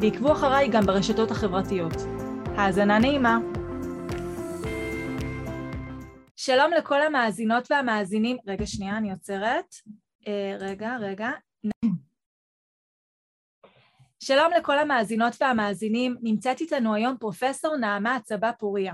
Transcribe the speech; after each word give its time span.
ועקבו 0.00 0.32
אחריי 0.32 0.68
גם 0.68 0.86
ברשתות 0.86 1.30
החברתיות. 1.30 1.92
האזנה 2.56 2.98
נעימה. 2.98 3.38
שלום 6.36 6.72
לכל 6.78 7.02
המאזינות 7.02 7.70
והמאזינים. 7.70 8.36
רגע, 8.46 8.66
שנייה, 8.66 8.96
אני 8.96 9.10
עוצרת. 9.10 9.74
אה, 10.28 10.56
רגע, 10.60 10.96
רגע. 11.00 11.30
שלום 14.22 14.52
לכל 14.58 14.78
המאזינות 14.78 15.32
והמאזינים, 15.40 16.16
נמצאת 16.22 16.60
איתנו 16.60 16.94
היום 16.94 17.16
פרופסור 17.20 17.76
נעמה 17.76 18.16
הצבא 18.16 18.50
פוריה. 18.58 18.92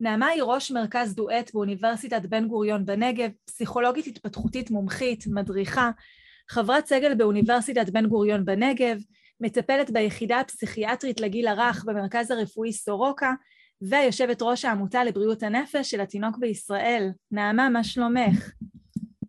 נעמה 0.00 0.26
היא 0.26 0.42
ראש 0.42 0.70
מרכז 0.70 1.14
דואט 1.14 1.50
באוניברסיטת 1.54 2.26
בן 2.26 2.48
גוריון 2.48 2.84
בנגב, 2.84 3.30
פסיכולוגית 3.44 4.06
התפתחותית 4.06 4.70
מומחית, 4.70 5.24
מדריכה, 5.26 5.90
חברת 6.48 6.86
סגל 6.86 7.14
באוניברסיטת 7.14 7.90
בן 7.90 8.06
גוריון 8.06 8.44
בנגב, 8.44 8.98
מטפלת 9.40 9.90
ביחידה 9.90 10.40
הפסיכיאטרית 10.40 11.20
לגיל 11.20 11.48
הרך 11.48 11.84
במרכז 11.84 12.30
הרפואי 12.30 12.72
סורוקה, 12.72 13.32
ויושבת 13.82 14.42
ראש 14.42 14.64
העמותה 14.64 15.04
לבריאות 15.04 15.42
הנפש 15.42 15.90
של 15.90 16.00
התינוק 16.00 16.38
בישראל. 16.38 17.10
נעמה, 17.30 17.68
מה 17.68 17.84
שלומך? 17.84 18.50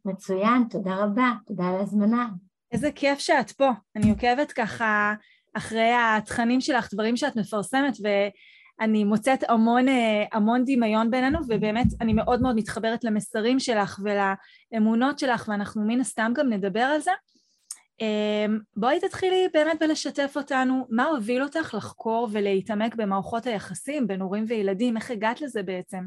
מצוין, 0.06 0.64
תודה 0.70 0.96
רבה, 0.96 1.32
תודה 1.46 1.64
על 1.64 1.76
ההזמנה. 1.76 2.28
איזה 2.72 2.92
כיף 2.92 3.20
שאת 3.20 3.52
פה. 3.52 3.70
אני 3.96 4.10
עוקבת 4.10 4.52
ככה 4.52 5.14
אחרי 5.54 5.92
התכנים 6.18 6.62
שלך, 6.62 6.94
דברים 6.94 7.18
שאת 7.18 7.36
מפרסמת, 7.36 7.98
ואני 8.04 9.04
מוצאת 9.04 9.50
המון, 9.50 9.86
המון 10.32 10.64
דמיון 10.66 11.12
בינינו, 11.12 11.40
ובאמת 11.50 11.88
אני 12.02 12.14
מאוד 12.14 12.42
מאוד 12.42 12.56
מתחברת 12.56 13.04
למסרים 13.04 13.60
שלך 13.60 14.00
ולאמונות 14.04 15.20
שלך, 15.20 15.48
ואנחנו 15.48 15.84
מן 15.88 16.00
הסתם 16.00 16.32
גם 16.36 16.50
נדבר 16.50 16.80
על 16.80 17.00
זה. 17.00 17.12
אמ, 18.02 18.60
בואי 18.76 19.00
תתחילי 19.00 19.48
באמת 19.54 19.80
בלשתף 19.80 20.34
אותנו, 20.36 20.88
מה 20.90 21.06
הוביל 21.06 21.44
אותך 21.44 21.74
לחקור 21.78 22.28
ולהתעמק 22.32 22.96
במערכות 22.96 23.46
היחסים 23.46 24.08
בין 24.08 24.22
הורים 24.22 24.46
וילדים? 24.48 24.98
איך 24.98 25.12
הגעת 25.12 25.42
לזה 25.42 25.64
בעצם? 25.64 26.06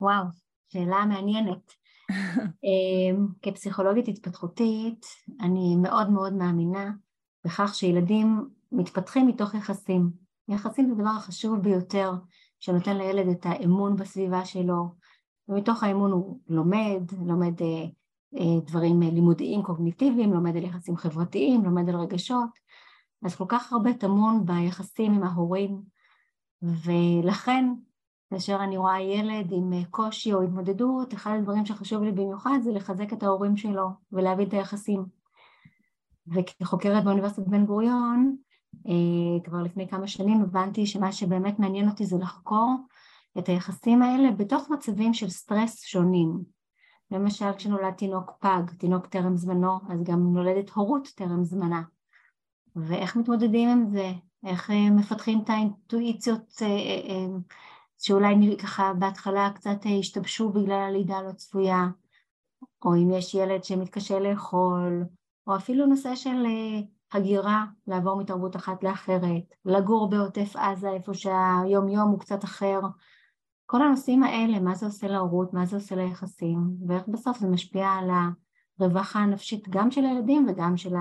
וואו, 0.00 0.24
שאלה 0.68 1.04
מעניינת. 1.04 1.72
אמ, 2.64 3.26
כפסיכולוגית 3.42 4.08
התפתחותית, 4.08 5.06
אני 5.40 5.76
מאוד 5.76 6.10
מאוד 6.10 6.32
מאמינה 6.32 6.90
בכך 7.44 7.74
שילדים 7.74 8.48
מתפתחים 8.72 9.26
מתוך 9.26 9.54
יחסים. 9.54 10.10
יחסים 10.48 10.86
זה 10.86 10.92
הדבר 10.92 11.16
החשוב 11.16 11.58
ביותר 11.58 12.12
שנותן 12.60 12.96
לילד 12.96 13.28
את 13.28 13.46
האמון 13.46 13.96
בסביבה 13.96 14.44
שלו, 14.44 14.84
ומתוך 15.48 15.82
האמון 15.82 16.12
הוא 16.12 16.40
לומד, 16.48 17.02
לומד 17.26 17.62
אה, 17.62 17.86
דברים 18.40 19.02
אה, 19.02 19.10
לימודיים 19.10 19.62
קוגניטיביים, 19.62 20.32
לומד 20.32 20.56
על 20.56 20.64
יחסים 20.64 20.96
חברתיים, 20.96 21.64
לומד 21.64 21.88
על 21.88 21.96
רגשות, 21.96 22.50
אז 23.24 23.36
כל 23.36 23.44
כך 23.48 23.72
הרבה 23.72 23.92
טמון 23.92 24.46
ביחסים 24.46 25.14
עם 25.14 25.22
ההורים, 25.22 25.82
ולכן 26.62 27.72
כאשר 28.30 28.58
אני 28.64 28.76
רואה 28.76 29.00
ילד 29.00 29.52
עם 29.52 29.72
אה, 29.72 29.84
קושי 29.90 30.32
או 30.32 30.42
התמודדות, 30.42 31.14
אחד 31.14 31.36
הדברים 31.38 31.66
שחשוב 31.66 32.02
לי 32.02 32.12
במיוחד 32.12 32.58
זה 32.62 32.72
לחזק 32.72 33.12
את 33.12 33.22
ההורים 33.22 33.56
שלו 33.56 33.88
ולהבין 34.12 34.48
את 34.48 34.52
היחסים. 34.52 35.04
וכחוקרת 36.26 37.04
באוניברסיטת 37.04 37.48
בן 37.48 37.66
גוריון, 37.66 38.36
כבר 39.44 39.62
לפני 39.62 39.88
כמה 39.88 40.06
שנים 40.06 40.42
הבנתי 40.42 40.86
שמה 40.86 41.12
שבאמת 41.12 41.58
מעניין 41.58 41.88
אותי 41.88 42.06
זה 42.06 42.16
לחקור 42.18 42.74
את 43.38 43.48
היחסים 43.48 44.02
האלה 44.02 44.30
בתוך 44.30 44.70
מצבים 44.70 45.14
של 45.14 45.28
סטרס 45.28 45.80
שונים. 45.80 46.53
למשל 47.14 47.52
כשנולד 47.56 47.94
תינוק 47.94 48.30
פג, 48.40 48.62
תינוק 48.78 49.06
טרם 49.06 49.36
זמנו, 49.36 49.78
אז 49.88 50.02
גם 50.02 50.32
נולדת 50.34 50.70
הורות 50.70 51.08
טרם 51.14 51.44
זמנה. 51.44 51.82
ואיך 52.76 53.16
מתמודדים 53.16 53.68
עם 53.68 53.86
זה? 53.86 54.12
איך 54.46 54.70
אה, 54.70 54.90
מפתחים 54.90 55.40
את 55.44 55.50
האינטואיציות 55.50 56.62
אה, 56.62 56.66
אה, 56.66 57.26
שאולי 57.98 58.56
ככה 58.62 58.92
בהתחלה 58.98 59.50
קצת 59.54 59.78
השתבשו 59.98 60.48
בגלל 60.48 60.80
הלידה 60.80 61.16
הלא 61.16 61.32
צפויה, 61.32 61.86
או 62.84 62.94
אם 62.94 63.10
יש 63.10 63.34
ילד 63.34 63.64
שמתקשה 63.64 64.18
לאכול, 64.18 65.04
או 65.46 65.56
אפילו 65.56 65.86
נושא 65.86 66.14
של 66.14 66.46
הגירה, 67.12 67.64
לעבור 67.86 68.20
מתרבות 68.20 68.56
אחת 68.56 68.84
לאחרת, 68.84 69.54
לגור 69.64 70.10
בעוטף 70.10 70.56
עזה 70.56 70.90
איפה 70.90 71.14
שהיום 71.14 71.88
יום 71.88 72.10
הוא 72.10 72.20
קצת 72.20 72.44
אחר, 72.44 72.80
כל 73.66 73.82
הנושאים 73.82 74.22
האלה, 74.22 74.60
מה 74.60 74.74
זה 74.74 74.86
עושה 74.86 75.06
להורות, 75.06 75.52
מה 75.52 75.66
זה 75.66 75.76
עושה 75.76 75.94
ליחסים, 75.94 76.58
ואיך 76.88 77.02
בסוף 77.08 77.38
זה 77.38 77.46
משפיע 77.46 77.88
על 77.88 78.08
הרווחה 78.80 79.18
הנפשית 79.18 79.68
גם 79.68 79.90
של 79.90 80.04
הילדים 80.04 80.46
וגם 80.48 80.76
של 80.76 80.94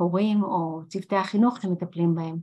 ההורים 0.00 0.42
או 0.42 0.80
צוותי 0.88 1.16
החינוך 1.16 1.62
שמטפלים 1.62 2.14
בהם. 2.14 2.38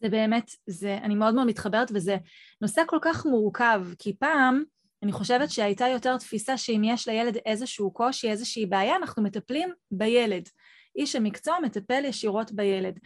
זה 0.00 0.08
באמת, 0.08 0.50
זה, 0.66 0.98
אני 1.02 1.14
מאוד 1.14 1.34
מאוד 1.34 1.46
מתחברת 1.46 1.90
וזה 1.94 2.16
נושא 2.60 2.82
כל 2.86 2.98
כך 3.02 3.26
מורכב, 3.26 3.86
כי 3.98 4.16
פעם 4.16 4.62
אני 5.02 5.12
חושבת 5.12 5.50
שהייתה 5.50 5.88
יותר 5.88 6.16
תפיסה 6.16 6.58
שאם 6.58 6.82
יש 6.84 7.08
לילד 7.08 7.36
איזשהו 7.46 7.90
קושי, 7.90 8.30
איזושהי 8.30 8.66
בעיה, 8.66 8.96
אנחנו 8.96 9.22
מטפלים 9.22 9.68
בילד. 9.90 10.48
איש 10.96 11.16
המקצוע 11.16 11.56
מטפל 11.62 12.04
ישירות 12.04 12.52
בילד. 12.52 12.98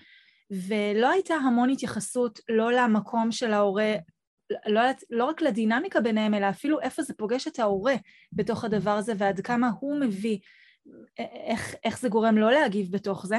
ולא 0.51 1.11
הייתה 1.11 1.35
המון 1.35 1.71
התייחסות 1.71 2.41
לא 2.49 2.73
למקום 2.73 3.33
של 3.33 3.53
ההורה 3.53 3.95
לא, 4.67 4.81
לא 5.11 5.25
רק 5.25 5.43
לדינמיקה 5.43 6.01
ביניהם, 6.01 6.35
אלא 6.35 6.49
אפילו 6.49 6.81
איפה 6.81 7.03
זה 7.03 7.15
פוגש 7.15 7.49
את 7.49 7.59
ההורה 7.59 7.95
בתוך 8.33 8.65
הדבר 8.65 8.91
הזה, 8.91 9.13
ועד 9.17 9.41
כמה 9.41 9.71
הוא 9.81 10.01
מביא, 10.01 10.39
איך, 11.19 11.75
איך 11.85 12.01
זה 12.01 12.09
גורם 12.09 12.39
לא 12.39 12.53
להגיב 12.53 12.93
בתוך 12.93 13.27
זה. 13.27 13.39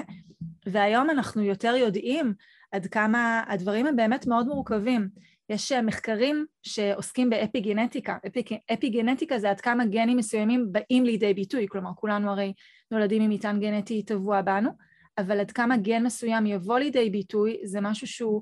והיום 0.65 1.09
אנחנו 1.09 1.41
יותר 1.41 1.75
יודעים 1.75 2.33
עד 2.71 2.87
כמה 2.87 3.43
הדברים 3.47 3.85
הם 3.85 3.95
באמת 3.95 4.27
מאוד 4.27 4.47
מורכבים. 4.47 5.09
יש 5.49 5.71
מחקרים 5.71 6.45
שעוסקים 6.63 7.29
באפיגנטיקה. 7.29 8.17
אפיג, 8.27 8.57
אפיגנטיקה 8.73 9.39
זה 9.39 9.49
עד 9.49 9.61
כמה 9.61 9.85
גנים 9.85 10.17
מסוימים 10.17 10.71
באים 10.71 11.05
לידי 11.05 11.33
ביטוי, 11.33 11.65
כלומר 11.69 11.91
כולנו 11.95 12.31
הרי 12.31 12.53
נולדים 12.91 13.21
עם 13.21 13.29
מטען 13.29 13.59
גנטי 13.59 14.03
טבוע 14.03 14.41
בנו, 14.41 14.69
אבל 15.17 15.39
עד 15.39 15.51
כמה 15.51 15.77
גן 15.77 16.03
מסוים 16.03 16.45
יבוא 16.45 16.79
לידי 16.79 17.09
ביטוי 17.09 17.57
זה 17.63 17.81
משהו 17.81 18.07
שהוא 18.07 18.41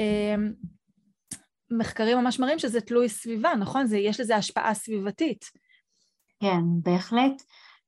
אה, 0.00 0.34
מחקרים 1.78 2.18
ממש 2.18 2.40
מראים 2.40 2.58
שזה 2.58 2.80
תלוי 2.80 3.08
סביבה, 3.08 3.54
נכון? 3.54 3.86
זה, 3.86 3.98
יש 3.98 4.20
לזה 4.20 4.36
השפעה 4.36 4.74
סביבתית. 4.74 5.50
כן, 6.40 6.60
בהחלט, 6.82 7.42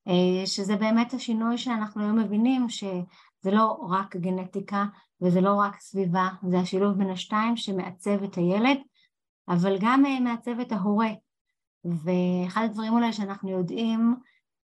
אה, 0.08 0.46
שזה 0.46 0.76
באמת 0.76 1.14
השינוי 1.14 1.58
שאנחנו 1.58 2.02
היום 2.02 2.18
מבינים 2.18 2.68
שזה 2.68 3.50
לא 3.52 3.86
רק 3.90 4.16
גנטיקה 4.16 4.84
וזה 5.20 5.40
לא 5.40 5.54
רק 5.54 5.80
סביבה, 5.80 6.28
זה 6.48 6.58
השילוב 6.58 6.98
בין 6.98 7.10
השתיים 7.10 7.56
שמעצב 7.56 8.22
את 8.22 8.34
הילד, 8.36 8.78
אבל 9.48 9.76
גם 9.80 10.06
אה, 10.06 10.20
מעצב 10.20 10.60
את 10.60 10.72
ההורה. 10.72 11.10
ואחד 11.84 12.62
הדברים 12.64 12.92
אולי 12.92 13.12
שאנחנו 13.12 13.50
יודעים 13.50 14.14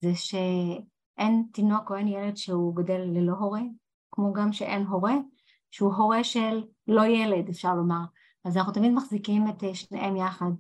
זה 0.02 0.12
שאין 0.16 1.44
תינוק 1.54 1.90
או 1.90 1.96
אין 1.96 2.08
ילד 2.08 2.38
שהוא 2.38 2.76
גדל 2.76 3.02
ללא 3.02 3.34
הורה, 3.34 3.62
כמו 4.12 4.34
גם 4.34 4.54
שאין 4.54 4.86
הורה 4.86 5.14
שהוא 5.72 5.94
הורה 5.94 6.24
של 6.24 6.64
לא 6.88 7.06
ילד, 7.06 7.50
אפשר 7.50 7.76
לומר. 7.76 8.04
אז 8.46 8.58
אנחנו 8.58 8.74
תמיד 8.74 8.92
מחזיקים 8.92 9.50
את 9.50 9.64
אה, 9.64 9.76
שניהם 9.76 10.16
יחד. 10.16 10.52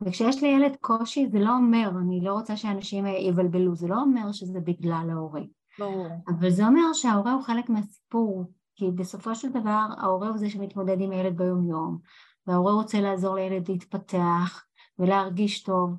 וכשיש 0.00 0.42
לילד 0.42 0.76
קושי 0.80 1.28
זה 1.28 1.38
לא 1.38 1.56
אומר, 1.56 1.90
אני 2.00 2.20
לא 2.22 2.32
רוצה 2.32 2.56
שאנשים 2.56 3.06
אה, 3.06 3.10
יבלבלו, 3.10 3.74
זה 3.74 3.88
לא 3.88 4.00
אומר 4.00 4.32
שזה 4.32 4.60
בגלל 4.60 5.10
ההורה. 5.10 5.42
ברור. 5.78 6.08
אבל 6.28 6.50
זה 6.50 6.66
אומר 6.66 6.92
שההורה 6.92 7.32
הוא 7.32 7.42
חלק 7.42 7.68
מהסיפור, 7.68 8.44
כי 8.74 8.90
בסופו 8.90 9.34
של 9.34 9.48
דבר 9.50 9.86
ההורה 9.98 10.28
הוא 10.28 10.38
זה 10.38 10.50
שמתמודד 10.50 11.00
עם 11.00 11.10
הילד 11.10 11.36
ביום 11.36 11.68
יום, 11.70 11.98
וההורה 12.46 12.72
רוצה 12.72 13.00
לעזור 13.00 13.34
לילד 13.34 13.68
להתפתח 13.68 14.64
ולהרגיש 14.98 15.62
טוב, 15.62 15.90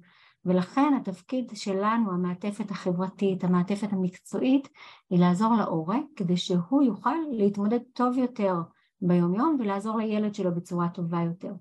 ולכן 0.45 0.94
התפקיד 1.01 1.51
שלנו, 1.56 2.12
המעטפת 2.12 2.72
החברתית, 2.72 3.44
המעטפת 3.44 3.94
המקצועית, 3.94 4.69
היא 5.10 5.19
לעזור 5.19 5.56
להורה 5.56 5.98
כדי 6.16 6.38
שהוא 6.38 6.83
יוכל 6.83 7.16
להתמודד 7.31 7.80
טוב 7.94 8.18
יותר 8.18 8.54
ביום 9.02 9.36
יום 9.36 9.58
ולעזור 9.60 9.98
לילד 9.98 10.36
שלו 10.36 10.56
בצורה 10.56 10.90
טובה 10.90 11.22
יותר. 11.22 11.54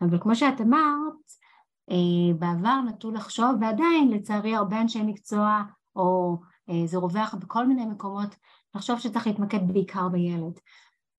אבל 0.00 0.18
כמו 0.20 0.34
שאת 0.36 0.60
אמרת, 0.60 1.14
אה, 1.90 2.34
בעבר 2.38 2.80
נטו 2.88 3.10
לחשוב, 3.10 3.50
ועדיין 3.60 4.10
לצערי 4.10 4.54
הרבה 4.54 4.80
אנשי 4.80 5.02
מקצוע, 5.02 5.62
או 5.96 6.38
אה, 6.70 6.86
זה 6.86 6.98
רווח 6.98 7.34
בכל 7.34 7.66
מיני 7.66 7.86
מקומות, 7.86 8.36
לחשוב 8.74 8.98
שצריך 8.98 9.26
להתמקד 9.26 9.72
בעיקר 9.72 10.08
בילד. 10.08 10.60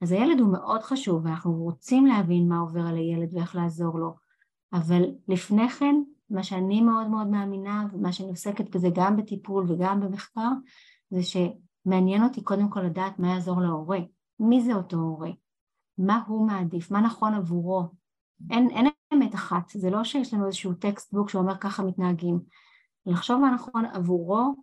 אז 0.02 0.12
הילד 0.12 0.40
הוא 0.40 0.52
מאוד 0.52 0.82
חשוב 0.82 1.26
ואנחנו 1.26 1.52
רוצים 1.52 2.06
להבין 2.06 2.50
מה 2.50 2.60
עובר 2.60 2.82
על 2.82 2.96
הילד 2.96 3.34
ואיך 3.34 3.56
לעזור 3.56 4.00
לו, 4.00 4.16
אבל 4.74 5.02
לפני 5.28 5.70
כן 5.70 5.96
מה 6.30 6.44
שאני 6.44 6.82
מאוד 6.82 7.08
מאוד 7.08 7.28
מאמינה 7.28 7.88
ומה 7.94 8.12
שאני 8.12 8.30
עוסקת 8.30 8.76
בזה 8.76 8.88
גם 8.94 9.18
בטיפול 9.18 9.72
וגם 9.72 10.00
במחקר 10.00 10.50
זה 11.10 11.20
שמעניין 11.24 12.24
אותי 12.24 12.44
קודם 12.44 12.70
כל 12.70 12.82
לדעת 12.82 13.20
מה 13.20 13.28
יעזור 13.28 13.62
להורה, 13.62 14.00
מי 14.40 14.62
זה 14.62 14.74
אותו 14.74 14.98
הורה, 14.98 15.32
מה 15.98 16.24
הוא 16.28 16.48
מעדיף, 16.48 16.92
מה 16.92 17.02
נכון 17.02 17.34
עבורו, 17.34 17.84
אין, 18.52 18.70
אין 18.70 18.88
אמת 19.14 19.36
אחת, 19.36 19.70
זה 19.70 19.90
לא 19.90 20.04
שיש 20.04 20.34
לנו 20.34 20.46
איזשהו 20.46 20.74
textbook 20.74 21.30
שאומר 21.30 21.58
ככה 21.58 21.84
מתנהגים, 21.84 22.40
לחשוב 23.06 23.42
מה 23.42 23.52
נכון 23.52 23.86
עבורו 23.86 24.56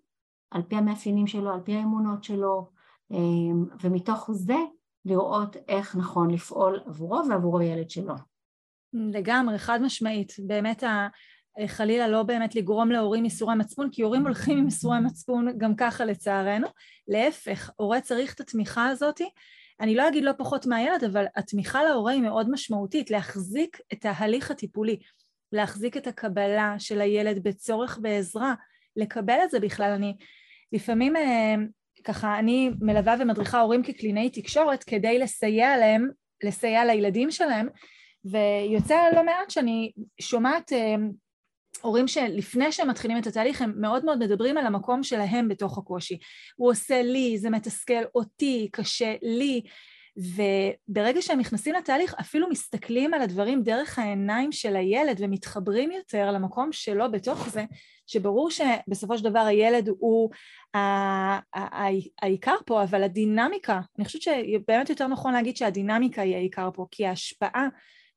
על 0.51 0.63
פי 0.63 0.77
המאפיינים 0.77 1.27
שלו, 1.27 1.55
על 1.55 1.61
פי 1.61 1.77
האמונות 1.77 2.25
שלו 2.25 2.71
אמ, 3.11 3.65
ומתוך 3.81 4.31
זה 4.33 4.57
לראות 5.05 5.57
איך 5.69 5.97
נכון 5.97 6.31
לפעול 6.31 6.81
עבורו 6.87 7.23
ועבור 7.29 7.61
הילד 7.61 7.91
שלו. 7.91 8.15
לגמרי, 8.93 9.59
חד 9.59 9.83
משמעית. 9.83 10.33
באמת 10.47 10.83
חלילה 11.67 12.09
לא 12.09 12.23
באמת 12.23 12.55
לגרום 12.55 12.91
להורים 12.91 13.25
ייסורי 13.25 13.55
מצפון, 13.55 13.89
כי 13.93 14.03
הורים 14.03 14.23
הולכים 14.23 14.59
עם 14.59 14.65
ייסורי 14.65 15.01
מצפון 15.01 15.59
גם 15.59 15.77
ככה 15.77 16.05
לצערנו. 16.05 16.67
להפך, 17.09 17.71
הורה 17.77 18.01
צריך 18.01 18.35
את 18.35 18.41
התמיכה 18.41 18.87
הזאת. 18.87 19.21
אני 19.81 19.95
לא 19.95 20.09
אגיד 20.09 20.25
לא 20.25 20.33
פחות 20.39 20.67
מהילד, 20.67 21.05
אבל 21.05 21.25
התמיכה 21.37 21.85
להורה 21.85 22.13
היא 22.13 22.23
מאוד 22.23 22.51
משמעותית, 22.51 23.11
להחזיק 23.11 23.81
את 23.93 24.05
ההליך 24.05 24.51
הטיפולי, 24.51 24.99
להחזיק 25.53 25.97
את 25.97 26.07
הקבלה 26.07 26.75
של 26.79 27.01
הילד 27.01 27.43
בצורך 27.43 27.99
בעזרה, 28.03 28.55
לקבל 28.97 29.39
את 29.45 29.51
זה 29.51 29.61
בכלל. 29.61 29.91
אני 29.91 30.17
לפעמים 30.73 31.17
אה, 31.17 31.55
ככה, 32.05 32.39
אני 32.39 32.71
מלווה 32.81 33.15
ומדריכה 33.21 33.61
הורים 33.61 33.83
כקלינאי 33.83 34.31
תקשורת 34.31 34.85
כדי 34.85 35.19
לסייע 35.19 35.77
להם, 35.77 36.09
לסייע 36.45 36.85
לילדים 36.85 37.31
שלהם, 37.31 37.69
ויוצא 38.25 38.97
לא 39.15 39.25
מעט 39.25 39.51
שאני 39.51 39.93
שומעת 40.21 40.73
אה, 40.73 40.95
הורים 41.83 42.09
שלפני 42.09 42.73
שהם 42.73 42.89
מתחילים 42.91 43.19
את 43.19 43.27
התהליך 43.27 43.63
הם 43.63 43.73
מאוד 43.77 44.05
מאוד 44.05 44.19
מדברים 44.19 44.59
על 44.59 44.67
המקום 44.67 45.03
שלהם 45.03 45.49
בתוך 45.49 45.79
הקושי. 45.79 46.19
הוא 46.57 46.71
עושה 46.71 47.03
לי, 47.03 47.39
זה 47.39 47.51
מתסכל 47.51 48.03
אותי, 48.15 48.69
קשה 48.73 49.15
לי, 49.23 49.63
וברגע 50.17 51.23
שהם 51.23 51.39
נכנסים 51.39 51.75
לתהליך 51.75 52.15
אפילו 52.21 52.49
מסתכלים 52.51 53.15
על 53.15 53.23
הדברים 53.23 53.63
דרך 53.63 53.99
העיניים 53.99 54.53
של 54.53 54.77
הילד 54.77 55.17
ומתחברים 55.21 55.91
יותר 55.91 56.31
למקום 56.31 56.73
שלו 56.73 57.13
בתוך 57.13 57.49
זה, 57.49 57.65
שברור 58.07 58.51
שבסופו 58.51 59.19
של 59.19 59.25
דבר 59.25 59.41
הילד 59.41 59.89
הוא 59.99 60.31
העיקר 62.23 62.55
פה, 62.67 62.83
אבל 62.83 63.03
הדינמיקה, 63.03 63.81
אני 63.99 64.05
חושבת 64.05 64.23
שבאמת 64.23 64.91
יותר 64.91 65.07
נכון 65.07 65.33
להגיד 65.33 65.57
שהדינמיקה 65.57 66.23
היא 66.23 66.37
העיקר 66.37 66.69
פה, 66.75 66.87
כי 66.91 67.07
ההשפעה 67.07 67.69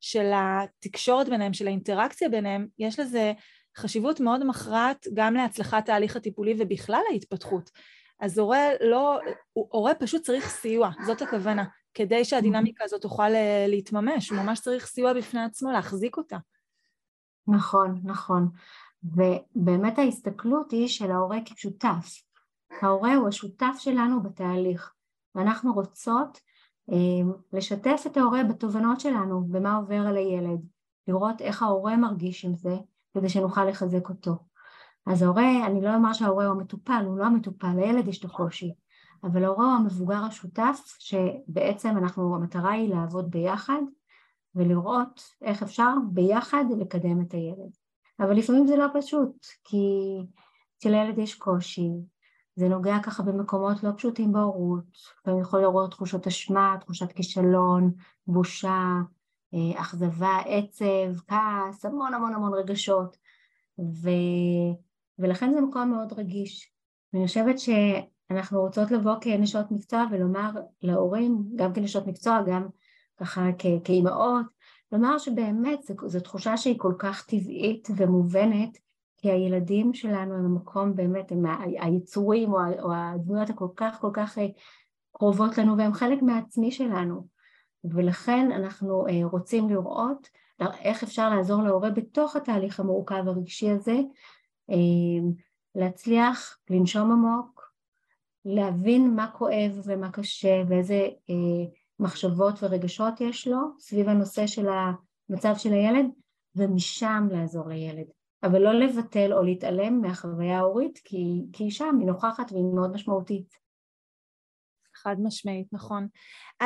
של 0.02 0.32
התקשורת 0.34 1.30
ביניהם, 1.30 1.54
של 1.54 1.68
האינטראקציה 1.68 2.30
ביניהם, 2.30 2.68
יש 2.80 3.00
לזה 3.00 3.34
חשיבות 3.78 4.20
מאוד 4.20 4.46
מכרעת 4.46 5.08
גם 5.14 5.34
להצלחת 5.34 5.90
ההליך 5.90 6.16
הטיפולי 6.16 6.56
ובכלל 6.60 7.02
ההתפתחות. 7.12 7.70
אז 8.20 8.40
הורה 8.40 8.68
לא, 8.82 9.20
הורה 9.54 9.96
פשוט 9.96 10.22
צריך 10.22 10.50
סיוע, 10.50 10.90
זאת 11.06 11.22
הכוונה, 11.22 11.66
כדי 11.94 12.26
שהדינמיקה 12.26 12.84
הזאת 12.84 13.02
תוכל 13.02 13.36
אה, 13.36 13.66
להתממש, 13.68 14.30
הוא 14.30 14.40
ממש 14.40 14.60
צריך 14.60 14.86
סיוע 14.86 15.14
בפני 15.14 15.44
עצמו 15.44 15.72
להחזיק 15.72 16.18
אותה. 16.18 16.38
נכון, 17.48 18.02
נכון. 18.04 18.50
ובאמת 19.04 20.00
ההסתכלות 20.00 20.72
היא 20.72 20.88
של 20.88 21.12
ההורה 21.12 21.38
כשותף. 21.46 22.22
ההורה 22.82 23.16
הוא 23.16 23.28
השותף 23.28 23.76
שלנו 23.80 24.24
בתהליך, 24.24 24.94
ואנחנו 25.36 25.74
רוצות 25.74 26.40
לשתף 27.54 28.04
את 28.08 28.18
ההורה 28.18 28.44
בתובנות 28.44 29.00
שלנו, 29.00 29.44
במה 29.48 29.76
עובר 29.76 30.08
על 30.08 30.18
הילד, 30.18 30.60
לראות 31.08 31.42
איך 31.42 31.64
ההורה 31.64 31.98
מרגיש 31.98 32.46
עם 32.46 32.56
זה, 32.56 32.76
כדי 33.14 33.30
שנוכל 33.30 33.66
לחזק 33.66 34.10
אותו. 34.10 34.36
אז 35.06 35.22
ההורה, 35.22 35.66
אני 35.66 35.82
לא 35.82 35.96
אומר 35.96 36.14
שההורה 36.14 36.46
הוא 36.46 36.56
המטופל, 36.56 37.04
הוא 37.06 37.18
לא 37.18 37.26
המטופל, 37.26 37.74
לילד 37.76 38.08
יש 38.08 38.20
את 38.20 38.26
הקושי, 38.26 38.74
אבל 39.24 39.44
ההורה 39.44 39.66
הוא 39.66 39.74
המבוגר 39.74 40.24
השותף, 40.24 40.96
שבעצם 41.00 41.98
אנחנו, 41.98 42.36
המטרה 42.36 42.72
היא 42.72 42.94
לעבוד 42.94 43.32
ביחד 43.32 43.82
ולראות 44.56 45.22
איך 45.42 45.64
אפשר 45.64 45.94
ביחד 46.12 46.66
לקדם 46.80 47.22
את 47.22 47.34
הילד. 47.34 47.72
אבל 48.20 48.38
לפעמים 48.38 48.68
זה 48.68 48.76
לא 48.76 48.86
פשוט, 48.94 49.46
כי 49.64 50.18
אצל 50.78 50.94
הילד 50.94 51.18
יש 51.18 51.36
קושי, 51.36 51.90
זה 52.60 52.68
נוגע 52.68 52.98
ככה 53.04 53.24
במקומות 53.24 53.84
לא 53.84 53.90
פשוטים 53.98 54.32
בהורות, 54.32 54.84
לפעמים 55.22 55.42
יכול 55.42 55.62
לעורר 55.62 55.88
תחושות 55.88 56.28
אשמה, 56.28 56.76
תחושת 56.80 57.12
כישלון, 57.12 57.92
בושה, 58.28 58.94
אה, 59.54 59.82
אכזבה, 59.82 60.38
עצב, 60.46 61.20
כעס, 61.28 61.86
המון 61.86 62.14
המון 62.14 62.34
המון 62.34 62.54
רגשות, 62.54 63.18
ו... 63.80 64.10
ולכן 65.20 65.54
זה 65.54 65.62
מקום 65.62 65.90
מאוד 65.90 66.14
רגיש. 66.14 66.72
ואני 67.14 67.28
חושבת 67.28 67.56
שאנחנו 67.60 68.62
רוצות 68.62 68.92
לבוא 68.92 69.16
כנשות 69.22 69.72
מקצוע 69.72 70.06
ולומר 70.12 70.52
להורים, 70.82 71.44
גם 71.56 71.74
כנשות 71.74 72.08
מקצוע, 72.08 72.42
גם 72.48 72.68
ככה 73.18 73.42
כאימהות, 73.84 74.46
לומר 74.92 75.18
שבאמת 75.18 75.80
זו 76.06 76.20
תחושה 76.20 76.58
שהיא 76.58 76.80
כל 76.80 76.94
כך 77.00 77.26
טבעית 77.26 77.88
ומובנת, 77.96 78.78
כי 79.22 79.32
הילדים 79.32 79.94
שלנו 79.94 80.36
הם 80.36 80.46
המקום 80.46 80.96
באמת, 80.96 81.32
הם 81.32 81.46
היצורים 81.80 82.54
או 82.54 82.94
הדמויות 82.94 83.50
הכל 83.50 83.68
כך 83.76 83.98
כל 84.02 84.10
כך 84.14 84.38
אה, 84.38 84.48
קרובות 85.12 85.58
לנו 85.58 85.78
והם 85.78 85.94
חלק 85.94 86.22
מהעצמי 86.22 86.72
שלנו. 86.72 87.28
ולכן 87.84 88.52
אנחנו 88.52 89.08
אה, 89.08 89.26
רוצים 89.32 89.70
לראות 89.70 90.30
איך 90.80 91.04
אפשר 91.04 91.30
לעזור 91.30 91.64
להורה 91.64 91.90
בתוך 91.90 92.36
התהליך 92.36 92.80
המורכב 92.80 93.24
הרגשי 93.28 93.70
הזה, 93.70 93.98
אה, 94.70 94.76
להצליח 95.76 96.58
לנשום 96.70 97.12
עמוק, 97.12 97.74
להבין 98.46 99.16
מה 99.16 99.32
כואב 99.32 99.82
ומה 99.84 100.12
קשה 100.12 100.64
ואיזה 100.70 101.08
מחשבות 102.00 102.64
ורגשות 102.64 103.22
יש 103.22 103.48
לו 103.48 103.58
סביב 103.80 104.10
הנושא 104.10 104.48
של 104.48 104.68
המצב 104.70 105.54
של 105.58 105.74
הילד, 105.74 106.06
ומשם 106.56 107.28
לעזור 107.32 107.68
לילד. 107.68 108.19
אבל 108.44 108.62
לא 108.62 108.74
לבטל 108.74 109.34
או 109.34 109.44
להתעלם 109.44 110.02
מהחוויה 110.02 110.58
ההורית, 110.58 111.00
כי, 111.04 111.46
כי 111.54 111.64
היא 111.64 111.72
שם, 111.72 111.96
היא 112.00 112.08
נוכחת 112.08 112.52
והיא 112.52 112.74
מאוד 112.76 112.92
משמעותית. 112.92 113.54
חד 114.96 115.16
משמעית, 115.20 115.68
נכון. 115.72 116.08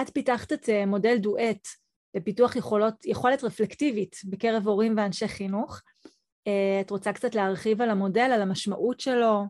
את 0.02 0.10
פיתחת 0.10 0.54
את 0.54 0.70
אה, 0.70 0.86
מודל 0.86 1.18
דואט 1.18 1.68
לפיתוח 2.16 2.56
יכולות, 2.56 3.06
יכולת 3.06 3.44
רפלקטיבית 3.44 4.16
בקרב 4.26 4.68
הורים 4.68 4.94
ואנשי 4.98 5.28
חינוך. 5.28 5.82
אה, 6.48 6.82
את 6.82 6.92
רוצה 6.92 7.14
קצת 7.14 7.36
להרחיב 7.36 7.82
על 7.82 7.90
המודל, 7.90 8.30
על 8.34 8.42
המשמעות 8.42 9.00
שלו? 9.00 9.44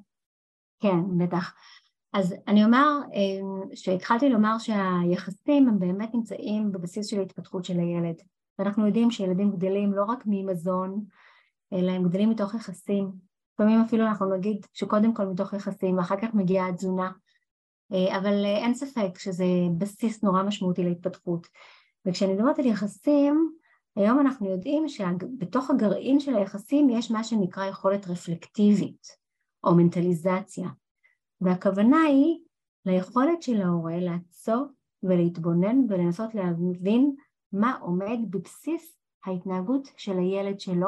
כן, 0.79 1.17
בטח. 1.17 1.53
אז 2.13 2.35
אני 2.47 2.65
אומר 2.65 2.87
אה, 3.13 3.75
שהתחלתי 3.75 4.29
לומר 4.29 4.57
שהיחסים 4.59 5.67
הם 5.67 5.79
באמת 5.79 6.13
נמצאים 6.13 6.71
בבסיס 6.71 7.07
של 7.07 7.19
ההתפתחות 7.19 7.65
של 7.65 7.79
הילד. 7.79 8.15
ואנחנו 8.59 8.87
יודעים 8.87 9.11
שילדים 9.11 9.51
גדלים 9.51 9.93
לא 9.93 10.03
רק 10.03 10.23
ממזון, 10.25 11.05
אלא 11.73 11.91
הם 11.91 12.09
גדלים 12.09 12.29
מתוך 12.29 12.53
יחסים. 12.53 13.11
לפעמים 13.53 13.81
אפילו 13.81 14.07
אנחנו 14.07 14.35
נגיד 14.35 14.65
שקודם 14.73 15.13
כל 15.13 15.25
מתוך 15.25 15.53
יחסים 15.53 15.97
ואחר 15.97 16.15
כך 16.21 16.33
מגיעה 16.33 16.69
התזונה, 16.69 17.11
אה, 17.93 18.17
אבל 18.17 18.45
אה, 18.45 18.57
אין 18.57 18.73
ספק 18.73 19.19
שזה 19.19 19.45
בסיס 19.77 20.23
נורא 20.23 20.43
משמעותי 20.43 20.83
להתפתחות. 20.83 21.47
וכשאני 22.05 22.33
מדברת 22.33 22.59
על 22.59 22.65
יחסים, 22.65 23.53
היום 23.95 24.19
אנחנו 24.19 24.49
יודעים 24.49 24.87
שבתוך 24.87 25.69
הגרעין 25.69 26.19
של 26.19 26.35
היחסים 26.35 26.89
יש 26.89 27.11
מה 27.11 27.23
שנקרא 27.23 27.65
יכולת 27.65 28.07
רפלקטיבית 28.07 29.07
או 29.63 29.75
מנטליזציה, 29.75 30.69
והכוונה 31.41 32.01
היא 32.01 32.39
ליכולת 32.85 33.41
של 33.41 33.61
ההורה 33.61 33.97
לעצור 33.97 34.65
ולהתבונן 35.03 35.77
ולנסות 35.89 36.35
להבין 36.35 37.15
מה 37.51 37.77
עומד 37.81 38.17
בבסיס 38.29 38.97
ההתנהגות 39.25 39.87
של 39.97 40.17
הילד 40.17 40.59
שלו 40.59 40.87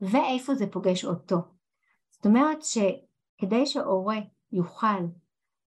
ואיפה 0.00 0.54
זה 0.54 0.66
פוגש 0.66 1.04
אותו. 1.04 1.36
זאת 2.10 2.26
אומרת 2.26 2.58
שכדי 2.62 3.66
שהורה 3.66 4.16
יוכל 4.52 5.00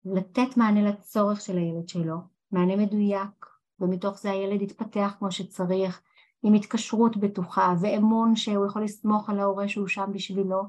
לתת 0.06 0.58
מענה 0.58 0.89
לצורך 0.89 1.42
של 1.42 1.58
הילד 1.58 1.89
שלו, 1.89 2.18
מענה 2.51 2.75
מדויק, 2.75 3.46
ומתוך 3.80 4.20
זה 4.20 4.32
הילד 4.32 4.62
יתפתח 4.62 5.15
כמו 5.20 5.32
שצריך, 5.32 6.01
עם 6.44 6.53
התקשרות 6.53 7.18
בטוחה 7.18 7.74
ואמון 7.82 8.36
שהוא 8.36 8.65
יכול 8.65 8.84
לסמוך 8.84 9.30
על 9.30 9.39
ההורה 9.39 9.68
שהוא 9.68 9.88
שם 9.88 10.10
בשבילו, 10.13 10.63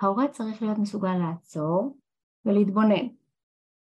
ההורה 0.00 0.28
צריך 0.28 0.62
להיות 0.62 0.78
מסוגל 0.78 1.14
לעצור 1.14 1.98
ולהתבונן. 2.44 3.06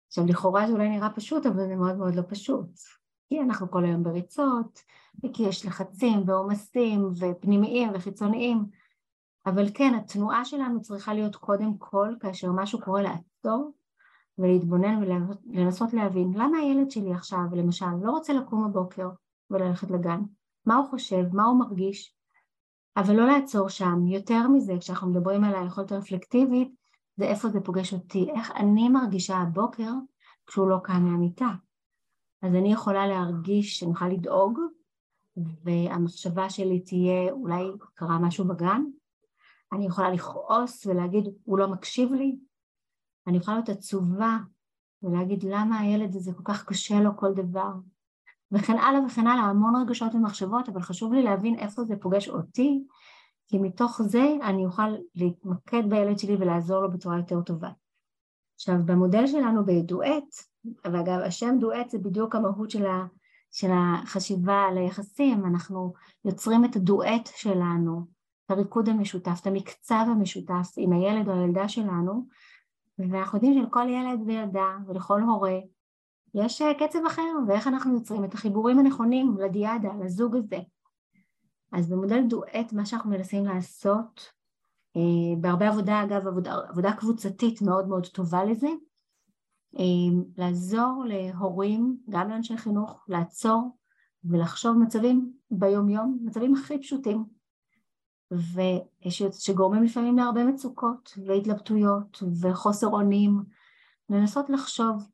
עכשיו 0.08 0.26
לכאורה 0.28 0.68
זה 0.68 0.74
אולי 0.74 0.90
נראה 0.90 1.10
פשוט 1.10 1.46
אבל 1.46 1.68
זה 1.68 1.76
מאוד 1.76 1.98
מאוד 1.98 2.16
לא 2.16 2.22
פשוט 2.28 2.70
כי 3.30 3.42
אנחנו 3.42 3.72
כל 3.72 3.86
היום 3.86 4.04
בריצות 4.04 4.80
וכי 5.24 5.44
יש 5.44 5.66
לחצים 5.66 6.24
ועומסים 6.26 7.12
ופנימיים 7.16 7.90
וחיצוניים 7.94 8.66
אבל 9.46 9.66
כן 9.74 9.94
התנועה 9.96 10.46
שלנו 10.46 10.82
צריכה 10.82 11.14
להיות 11.14 11.36
קודם 11.36 11.78
כל 11.78 12.16
כאשר 12.20 12.52
משהו 12.52 12.82
קורה 12.82 13.02
לעצור 13.02 13.72
ולהתבונן 14.38 15.04
ולנסות 15.46 15.94
להבין 15.94 16.34
למה 16.36 16.58
הילד 16.58 16.92
שלי 16.92 17.14
עכשיו, 17.14 17.40
למשל, 17.56 17.86
לא 18.02 18.12
רוצה 18.12 18.34
לקום 18.34 18.68
בבוקר 18.68 19.10
וללכת 19.50 19.92
לגן, 19.92 20.20
מה 20.66 20.76
הוא 20.76 20.90
חושב, 20.90 21.24
מה 21.34 21.44
הוא 21.44 21.60
מרגיש, 21.60 22.16
אבל 22.98 23.16
לא 23.16 23.28
לעצור 23.28 23.70
שם. 23.70 24.08
יותר 24.08 24.48
מזה, 24.48 24.74
כשאנחנו 24.80 25.10
מדברים 25.10 25.44
על 25.44 25.56
היכולת 25.56 25.92
הרפלקטיבית, 25.92 26.76
זה 27.18 27.26
איפה 27.26 27.50
זה 27.50 27.62
פוגש 27.62 27.94
אותי, 27.94 28.32
איך 28.36 28.52
אני 28.52 28.90
מרגישה 28.90 29.38
הבוקר 29.38 29.92
כשהוא 30.48 30.70
לא 30.70 30.78
קם 30.84 31.04
מהמיטה. 31.04 31.50
אז 32.42 32.56
אני 32.56 32.74
יכולה 32.74 33.08
להרגיש 33.08 33.80
שאני 33.80 33.92
יכולה 33.92 34.10
לדאוג, 34.10 34.60
והמחשבה 35.64 36.50
שלי 36.50 36.80
תהיה 36.80 37.32
אולי 37.32 37.64
קרה 37.94 38.20
משהו 38.20 38.48
בגן, 38.48 38.82
אני 39.74 39.86
יכולה 39.86 40.12
לכעוס 40.12 40.86
ולהגיד 40.86 41.24
הוא 41.44 41.58
לא 41.58 41.68
מקשיב 41.68 42.13
לי, 42.13 42.36
אני 43.28 43.38
יכולה 43.38 43.58
להיות 43.58 43.70
עצובה 43.70 44.38
ולהגיד 45.04 45.44
למה 45.44 45.80
הילד 45.80 46.16
הזה 46.16 46.34
כל 46.34 46.44
כך 46.44 46.66
קשה 46.66 47.00
לו 47.00 47.18
כל 47.18 47.34
דבר, 47.34 47.72
וכן 48.51 48.78
הלאה 48.78 49.06
וכן 49.06 49.28
הלאה, 49.28 49.44
המון 49.44 49.75
רגשות 49.75 50.16
ומחשבות, 50.16 50.70
אבל 50.70 50.82
חשוב 50.82 51.13
לי 51.13 51.24
להבין 51.24 51.60
איפה 51.60 51.84
זה 51.84 51.96
פוגש 51.96 52.30
אותי, 52.30 52.84
כי 53.48 53.58
מתוך 53.58 54.01
זה 54.01 54.38
אני 54.44 54.66
אוכל 54.66 54.96
להתמקד 55.16 55.84
בילד 55.90 56.20
שלי 56.20 56.36
ולעזור 56.36 56.82
לו 56.82 56.92
בצורה 56.92 57.18
יותר 57.18 57.42
טובה. 57.42 57.70
עכשיו, 58.56 58.75
במודל 58.86 59.28
שלנו 59.28 59.66
בדואט, 59.66 60.36
ואגב, 60.84 61.20
השם 61.20 61.56
דואט 61.60 61.90
זה 61.90 61.98
בדיוק 61.98 62.36
המהות 62.36 62.72
של, 62.72 62.86
ה, 62.86 63.06
של 63.51 63.70
החשיבה 63.74 64.66
על 64.70 64.78
היחסים, 64.78 65.46
אנחנו 65.46 65.94
יוצרים 66.25 66.66
את 66.66 66.75
הדואט 66.75 67.30
שלנו, 67.36 68.06
הריקוד 68.51 68.89
המשותף, 68.89 69.39
את 69.41 69.48
המקצב 69.48 70.05
המשותף 70.08 70.74
עם 70.77 70.93
הילד 70.93 71.29
או 71.29 71.34
הילדה 71.34 71.70
שלנו, 71.70 72.25
ואנחנו 73.00 73.38
יודעים 73.38 73.63
שלכל 73.63 73.89
ילד 73.89 74.20
וילדה 74.25 74.77
ולכל 74.88 75.22
הורה 75.22 75.60
יש 76.34 76.62
אה, 76.62 76.74
קצב 76.74 77.00
אחר, 77.08 77.34
ואיך 77.48 77.67
אנחנו 77.67 77.93
יוצרים 77.93 78.24
את 78.24 78.34
החיבורים 78.34 78.79
הנכונים 78.79 79.38
לדיאדה, 79.38 79.89
לזוג 80.03 80.36
הזה. 80.36 80.60
אז 81.72 81.89
במודל 81.89 82.24
דואט 82.27 82.74
מה 82.74 82.86
שאנחנו 82.86 83.10
מנסים 83.10 83.46
לעשות, 83.46 84.31
אה, 84.98 85.36
בהרבה 85.41 85.67
עבודה 85.67 86.03
אגב, 86.03 86.27
עבודה, 86.27 86.55
עבודה 86.70 86.93
קבוצתית 86.93 87.62
מאוד 87.62 87.88
מאוד 87.88 88.08
טובה 88.08 88.43
לזה, 88.43 88.70
אה, 89.79 90.22
לעזור 90.38 91.03
להורים, 91.08 91.98
גם 92.10 92.29
לאנשי 92.29 92.58
חינוך, 92.58 93.05
לעצור 93.08 93.77
ולחשוב 94.24 94.77
מצבים 94.77 95.31
ביום 95.51 95.89
יום, 95.89 96.20
מצבים 96.24 96.55
הכי 96.55 96.79
פשוטים, 96.81 97.24
ושגורמים 98.32 99.84
לפעמים 99.84 100.18
להרבה 100.18 100.44
מצוקות 100.44 101.18
והתלבטויות 101.28 102.24
וחוסר 102.42 102.88
אונים, 102.88 103.44
לנסות 104.10 104.50
לחשוב 104.50 105.10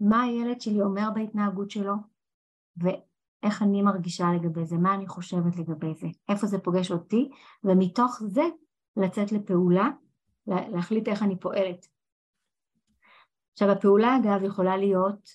מה 0.00 0.22
הילד 0.22 0.60
שלי 0.60 0.82
אומר 0.82 1.08
בהתנהגות 1.14 1.70
שלו 1.70 1.94
ואיך 2.76 3.62
אני 3.62 3.82
מרגישה 3.82 4.26
לגבי 4.32 4.64
זה, 4.64 4.76
מה 4.76 4.94
אני 4.94 5.06
חושבת 5.06 5.56
לגבי 5.56 5.94
זה, 5.94 6.06
איפה 6.28 6.46
זה 6.46 6.58
פוגש 6.58 6.90
אותי, 6.90 7.30
ומתוך 7.64 8.22
זה 8.26 8.42
לצאת 8.96 9.32
לפעולה, 9.32 9.88
להחליט 10.46 11.08
איך 11.08 11.22
אני 11.22 11.40
פועלת. 11.40 11.86
עכשיו 13.52 13.70
הפעולה 13.70 14.16
אגב 14.16 14.42
יכולה 14.42 14.76
להיות 14.76 15.28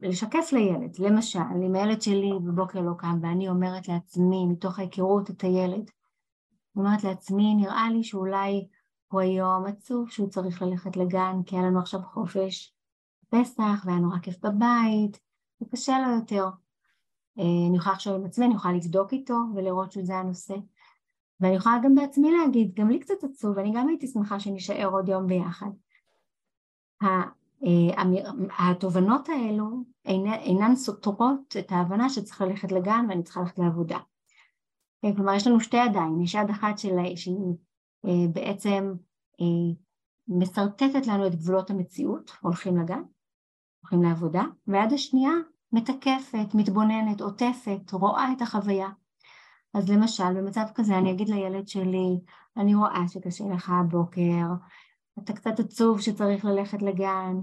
לשקף 0.00 0.52
לילד, 0.52 0.98
למשל 0.98 1.38
אם 1.66 1.74
הילד 1.74 2.02
שלי 2.02 2.30
בבוקר 2.44 2.80
לא 2.80 2.92
קם 2.98 3.18
ואני 3.22 3.48
אומרת 3.48 3.88
לעצמי 3.88 4.46
מתוך 4.46 4.78
ההיכרות 4.78 5.30
את 5.30 5.44
הילד, 5.44 5.90
אומרת 6.76 7.04
לעצמי 7.04 7.54
נראה 7.54 7.90
לי 7.92 8.04
שאולי 8.04 8.68
הוא 9.08 9.20
היום 9.20 9.66
עצוב 9.66 10.10
שהוא 10.10 10.28
צריך 10.28 10.62
ללכת 10.62 10.96
לגן 10.96 11.42
כי 11.46 11.56
היה 11.56 11.66
לנו 11.66 11.78
עכשיו 11.78 12.00
חופש 12.02 12.74
פסח 13.28 13.84
והיה 13.84 13.98
נורא 13.98 14.18
כיף 14.18 14.44
בבית 14.44 15.20
וקשה 15.62 15.98
לו 15.98 16.14
יותר. 16.14 16.48
אה, 17.38 17.68
אני 17.68 17.76
יכולה 17.76 17.94
לחשוב 17.94 18.14
עם 18.14 18.24
עצמי, 18.24 18.46
אני 18.46 18.54
יכולה 18.54 18.74
לבדוק 18.74 19.12
איתו 19.12 19.36
ולראות 19.54 19.92
שזה 19.92 20.14
הנושא 20.14 20.54
ואני 21.40 21.56
יכולה 21.56 21.78
גם 21.84 21.94
בעצמי 21.94 22.30
להגיד, 22.30 22.74
גם 22.74 22.88
לי 22.88 23.00
קצת 23.00 23.24
עצוב, 23.24 23.58
אני 23.58 23.72
גם 23.74 23.88
הייתי 23.88 24.06
שמחה 24.06 24.40
שנשאר 24.40 24.88
עוד 24.92 25.08
יום 25.08 25.26
ביחד. 25.26 25.70
אה, 27.64 28.02
התובנות 28.58 29.28
האלו 29.28 29.84
אינן 30.04 30.76
סותרות 30.76 31.56
את 31.58 31.72
ההבנה 31.72 32.08
שצריך 32.08 32.40
ללכת 32.40 32.72
לגן 32.72 33.06
ואני 33.08 33.22
צריכה 33.22 33.40
ללכת 33.40 33.58
לעבודה. 33.58 33.98
אה, 35.04 35.14
כלומר 35.16 35.34
יש 35.34 35.46
לנו 35.46 35.60
שתי 35.60 35.76
ידיים, 35.76 36.22
יש 36.22 36.34
יד 36.34 36.50
אחת 36.50 36.78
שהיא 36.78 37.34
אה, 38.06 38.28
בעצם 38.32 38.92
משרטטת 40.28 41.06
לנו 41.06 41.26
את 41.26 41.34
גבולות 41.34 41.70
המציאות, 41.70 42.32
הולכים 42.40 42.76
לגן, 42.76 43.02
הולכים 43.82 44.02
לעבודה, 44.02 44.42
והיד 44.66 44.92
השנייה 44.92 45.32
מתקפת, 45.72 46.54
מתבוננת, 46.54 47.20
עוטפת, 47.20 47.92
רואה 47.92 48.32
את 48.32 48.42
החוויה. 48.42 48.88
אז 49.74 49.90
למשל 49.90 50.34
במצב 50.34 50.64
כזה 50.74 50.98
אני 50.98 51.12
אגיד 51.12 51.28
לילד 51.28 51.68
שלי, 51.68 52.20
אני 52.56 52.74
רואה 52.74 53.08
שקשה 53.08 53.44
לך 53.54 53.70
הבוקר, 53.70 54.46
אתה 55.18 55.32
קצת 55.32 55.60
עצוב 55.60 56.00
שצריך 56.00 56.44
ללכת 56.44 56.82
לגן, 56.82 57.40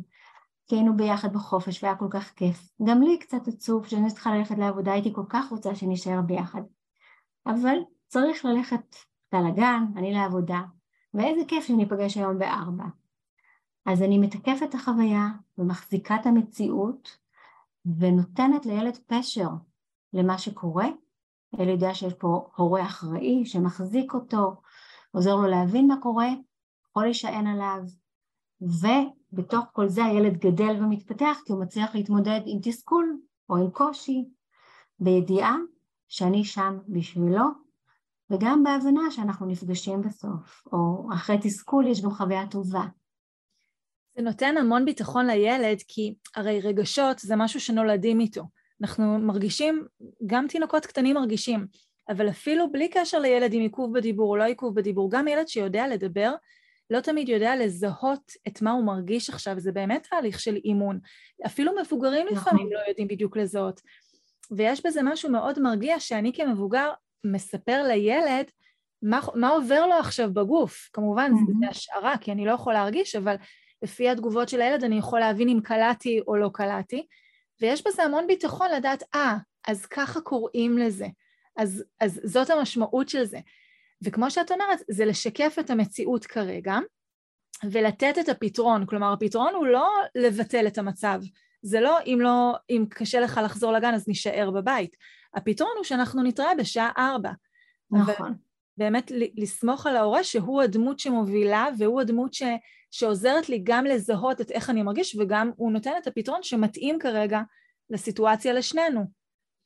כי 0.68 0.76
היינו 0.76 0.98
ביחד 0.98 1.34
בחופש 1.34 1.84
והיה 1.84 1.96
כל 1.96 2.08
כך 2.10 2.32
כיף. 2.36 2.72
גם 2.84 3.02
לי 3.02 3.20
קצת 3.20 3.48
עצוב 3.48 3.88
שאני 3.88 4.12
צריכה 4.12 4.36
ללכת 4.36 4.58
לעבודה, 4.58 4.94
הייתי 4.94 5.14
כל 5.14 5.26
כך 5.30 5.50
רוצה 5.52 5.76
שנשאר 5.76 6.22
ביחד. 6.22 6.62
אבל 7.46 7.78
צריך 8.08 8.46
ללכת, 8.46 8.96
אתה 9.30 9.42
לגן, 9.42 9.84
אני 9.96 10.14
לעבודה, 10.14 10.62
ואיזה 11.14 11.42
כיף 11.48 11.66
שניפגש 11.66 12.18
היום 12.18 12.40
בארבע. 12.40 12.86
אז 13.86 14.02
אני 14.02 14.18
מתקפת 14.18 14.64
את 14.70 14.76
החוויה 14.76 15.28
ומחזיקה 15.58 16.16
את 16.16 16.26
המציאות 16.26 17.18
ונותנת 18.00 18.66
לילד 18.66 18.98
פשר 19.08 19.50
למה 20.14 20.38
שקורה. 20.38 20.88
ילד 21.54 21.70
יודע 21.70 21.94
שיש 21.94 22.14
פה 22.14 22.50
הורה 22.56 22.86
אחראי 22.86 23.46
שמחזיק 23.46 24.14
אותו, 24.14 24.62
עוזר 25.12 25.36
לו 25.36 25.48
להבין 25.48 25.88
מה 25.88 25.96
קורה, 26.02 26.30
יכול 26.94 27.04
להישען 27.04 27.48
עליו, 27.48 27.82
ובתוך 28.62 29.66
כל 29.72 29.88
זה 29.88 30.06
הילד 30.06 30.38
גדל 30.38 30.76
ומתפתח 30.80 31.38
כי 31.46 31.54
הוא 31.54 31.62
מצליח 31.62 31.96
להתמודד 31.96 32.42
עם 32.46 32.60
תסכול 32.64 33.18
או 33.50 33.58
עם 33.58 33.72
קושי, 33.72 34.26
בידיעה 35.00 35.56
שאני 36.08 36.44
שם 36.44 36.80
בשבילו, 36.88 37.46
וגם 38.30 38.64
בהבנה 38.64 39.12
שאנחנו 39.12 39.46
נפגשים 39.46 40.02
בסוף, 40.02 40.64
או 40.74 41.08
אחרי 41.14 41.38
תסכול 41.42 41.88
יש 41.88 42.02
גם 42.02 42.12
חוויה 42.12 42.48
טובה. 42.48 42.84
זה 44.16 44.24
נותן 44.24 44.58
המון 44.58 44.86
ביטחון 44.86 45.28
לילד, 45.28 45.78
כי 45.88 46.16
הרי 46.36 46.60
רגשות 46.60 47.20
זה 47.20 47.36
משהו 47.36 47.60
שנולדים 47.60 48.20
איתו. 48.20 48.44
אנחנו 48.82 49.20
מרגישים, 49.20 49.86
גם 50.26 50.48
תינוקות 50.48 50.86
קטנים 50.86 51.16
מרגישים, 51.16 51.68
אבל 52.10 52.30
אפילו 52.30 52.72
בלי 52.72 52.90
קשר 52.90 53.20
לילד 53.20 53.54
עם 53.54 53.62
עיכוב 53.62 53.98
בדיבור 53.98 54.30
או 54.30 54.36
לא 54.36 54.44
עיכוב 54.44 54.76
בדיבור, 54.76 55.12
גם 55.12 55.28
ילד 55.28 55.48
שיודע 55.48 55.88
לדבר, 55.88 56.36
לא 56.90 57.00
תמיד 57.00 57.30
יודע 57.30 57.56
לזהות 57.56 58.32
את 58.48 58.62
מה 58.62 58.72
הוא 58.72 58.86
מרגיש 58.86 59.30
עכשיו, 59.30 59.60
זה 59.60 59.72
באמת 59.72 60.08
תהליך 60.10 60.40
של 60.40 60.56
אימון. 60.56 61.00
אפילו 61.46 61.72
מבוגרים 61.82 62.28
נכון. 62.32 62.38
לפעמים 62.38 62.74
לא 62.74 62.80
יודעים 62.88 63.08
בדיוק 63.08 63.38
לזהות. 63.38 63.82
ויש 64.52 64.86
בזה 64.86 65.02
משהו 65.04 65.30
מאוד 65.30 65.60
מרגיע 65.60 66.00
שאני 66.00 66.34
כמבוגר 66.34 66.92
מספר 67.24 67.84
לילד 67.84 68.46
מה, 69.02 69.20
מה 69.36 69.50
עובר 69.50 69.86
לו 69.88 69.94
עכשיו 69.94 70.34
בגוף. 70.34 70.90
כמובן, 70.94 71.32
mm-hmm. 71.32 71.60
זה 71.60 71.70
השערה, 71.70 72.18
כי 72.18 72.32
אני 72.32 72.46
לא 72.46 72.52
יכול 72.52 72.74
להרגיש, 72.74 73.16
אבל 73.16 73.36
לפי 73.82 74.10
התגובות 74.10 74.50
של 74.50 74.62
הילד 74.62 74.84
אני 74.84 74.98
יכול 74.98 75.20
להבין 75.20 75.50
אם 75.50 75.60
קלעתי 75.64 76.20
או 76.28 76.36
לא 76.36 76.50
קלעתי. 76.54 77.06
ויש 77.62 77.88
בזה 77.88 78.04
המון 78.04 78.28
ביטחון 78.28 78.68
לדעת, 78.72 79.04
אה, 79.16 79.36
ah, 79.38 79.72
אז 79.72 79.86
ככה 79.86 80.22
קוראים 80.22 80.78
לזה. 80.78 81.08
אז, 81.58 81.84
אז 82.00 82.22
זאת 82.24 82.50
המשמעות 82.50 83.10
של 83.10 83.24
זה. 83.24 83.40
וכמו 84.04 84.32
שאת 84.32 84.52
אומרת, 84.52 84.80
זה 84.92 85.06
לשקף 85.06 85.56
את 85.60 85.70
המציאות 85.70 86.26
כרגע 86.26 86.78
ולתת 87.72 88.18
את 88.20 88.30
הפתרון. 88.30 88.86
כלומר, 88.86 89.14
הפתרון 89.14 89.56
הוא 89.56 89.68
לא 89.68 89.90
לבטל 90.16 90.68
את 90.68 90.78
המצב. 90.78 91.22
זה 91.62 91.82
לא 91.82 91.98
אם 92.06 92.18
לא, 92.22 92.56
אם 92.70 92.86
קשה 92.90 93.20
לך 93.20 93.40
לחזור 93.44 93.72
לגן 93.72 93.94
אז 93.94 94.08
נישאר 94.08 94.52
בבית. 94.52 94.96
הפתרון 95.36 95.72
הוא 95.76 95.84
שאנחנו 95.84 96.24
נתראה 96.24 96.56
בשעה 96.56 96.92
ארבע. 96.98 97.32
נכון. 97.92 98.34
באמת 98.78 99.12
לסמוך 99.36 99.88
על 99.88 99.96
ההורה 99.96 100.24
שהוא 100.24 100.62
הדמות 100.62 101.00
שמובילה 101.00 101.68
והוא 101.78 102.02
הדמות 102.02 102.34
ש, 102.34 102.44
שעוזרת 102.92 103.50
לי 103.50 103.62
גם 103.64 103.86
לזהות 103.86 104.42
את 104.42 104.52
איך 104.52 104.70
אני 104.70 104.84
מרגיש 104.84 105.16
וגם 105.16 105.52
הוא 105.56 105.72
נותן 105.72 105.92
את 106.02 106.08
הפתרון 106.08 106.44
שמתאים 106.44 107.00
כרגע 107.00 107.42
לסיטואציה 107.90 108.54
לשנינו. 108.54 109.23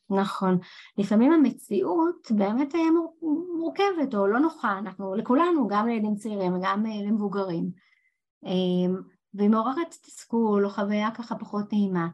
נכון. 0.10 0.58
לפעמים 0.98 1.32
המציאות 1.32 2.32
באמת 2.32 2.74
מורכבת 3.58 4.16
או 4.16 4.28
לא 4.28 4.40
נוחה, 4.40 4.78
אנחנו, 4.78 5.16
לכולנו, 5.16 5.68
גם 5.68 5.88
לילדים 5.88 6.16
צעירים 6.16 6.54
וגם 6.54 6.86
למבוגרים. 6.86 7.72
אמ, 8.46 8.96
והיא 9.34 9.50
מעוררת 9.50 9.96
תסכול 10.02 10.66
או 10.66 10.70
חוויה 10.70 11.12
ככה 11.12 11.36
פחות 11.36 11.74
נעימה. 11.74 12.08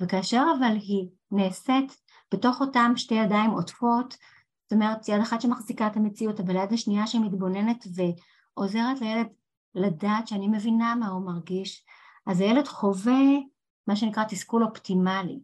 וכאשר 0.00 0.44
אבל 0.58 0.76
היא 0.76 1.08
נעשית 1.30 1.96
בתוך 2.34 2.60
אותם 2.60 2.92
שתי 2.96 3.14
ידיים 3.14 3.50
עוטפות, 3.50 4.16
זאת 4.62 4.72
אומרת 4.72 5.08
יד 5.08 5.20
אחת 5.20 5.40
שמחזיקה 5.40 5.86
את 5.86 5.96
המציאות 5.96 6.40
אבל 6.40 6.56
יד 6.56 6.72
השנייה 6.72 7.06
שמתבוננת 7.06 7.84
ועוזרת 7.94 9.00
לילד 9.00 9.26
לדעת 9.74 10.28
שאני 10.28 10.48
מבינה 10.48 10.94
מה 10.94 11.08
הוא 11.08 11.26
מרגיש, 11.26 11.84
אז 12.26 12.40
הילד 12.40 12.68
חווה 12.68 13.22
מה 13.86 13.96
שנקרא 13.96 14.24
תסכול 14.24 14.64
אופטימלי. 14.64 15.40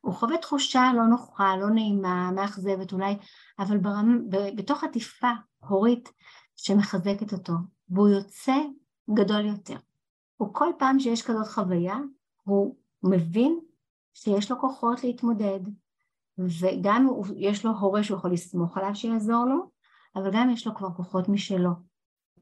הוא 0.00 0.14
חווה 0.14 0.38
תחושה 0.38 0.92
לא 0.96 1.06
נוחה, 1.06 1.56
לא 1.56 1.70
נעימה, 1.70 2.30
מאכזבת 2.30 2.92
אולי, 2.92 3.18
אבל 3.58 3.78
ברמ... 3.78 4.28
בתוך 4.56 4.84
עטיפה 4.84 5.30
הורית 5.68 6.12
שמחזקת 6.56 7.32
אותו, 7.32 7.52
והוא 7.88 8.08
יוצא 8.08 8.56
גדול 9.14 9.44
יותר. 9.44 9.76
הוא 10.36 10.54
כל 10.54 10.68
פעם 10.78 11.00
שיש 11.00 11.22
כזאת 11.22 11.48
חוויה, 11.48 11.96
הוא 12.42 12.76
מבין 13.02 13.60
שיש 14.14 14.50
לו 14.50 14.60
כוחות 14.60 15.04
להתמודד, 15.04 15.60
וגם 16.38 17.08
יש 17.36 17.64
לו 17.64 17.72
הורה 17.72 18.02
שהוא 18.02 18.18
יכול 18.18 18.32
לסמוך 18.32 18.78
עליו 18.78 18.94
שיעזור 18.94 19.44
לו, 19.44 19.70
אבל 20.16 20.30
גם 20.32 20.50
יש 20.50 20.66
לו 20.66 20.74
כבר 20.74 20.90
כוחות 20.90 21.28
משלו. 21.28 21.89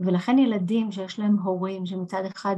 ולכן 0.00 0.38
ילדים 0.38 0.92
שיש 0.92 1.18
להם 1.18 1.38
הורים 1.38 1.86
שמצד 1.86 2.22
אחד 2.24 2.56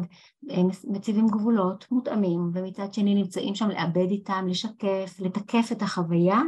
אה, 0.51 0.63
מציבים 0.85 1.27
גבולות 1.27 1.87
מותאמים 1.91 2.51
ומצד 2.55 2.95
שני 2.95 3.15
נמצאים 3.15 3.55
שם 3.55 3.69
לעבד 3.69 4.11
איתם, 4.11 4.47
לשקף, 4.49 5.17
לתקף 5.21 5.73
את 5.73 5.83
החוויה, 5.83 6.41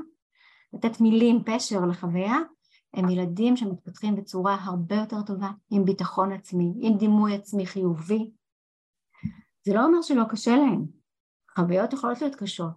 לתת 0.73 1.01
מילים, 1.01 1.43
פשר 1.45 1.87
לחוויה, 1.87 2.37
הם 2.95 3.09
ילדים 3.09 3.57
שמתפתחים 3.57 4.17
בצורה 4.17 4.57
הרבה 4.61 4.97
יותר 4.97 5.23
טובה, 5.23 5.51
עם 5.71 5.85
ביטחון 5.85 6.33
עצמי, 6.33 6.73
עם 6.81 6.97
דימוי 6.97 7.35
עצמי 7.35 7.67
חיובי. 7.67 8.31
זה 9.65 9.75
לא 9.75 9.85
אומר 9.85 10.03
שלא 10.03 10.25
קשה 10.29 10.57
להם, 10.57 10.85
חוויות 11.57 11.93
יכולות 11.93 12.21
להיות 12.21 12.35
קשות, 12.35 12.73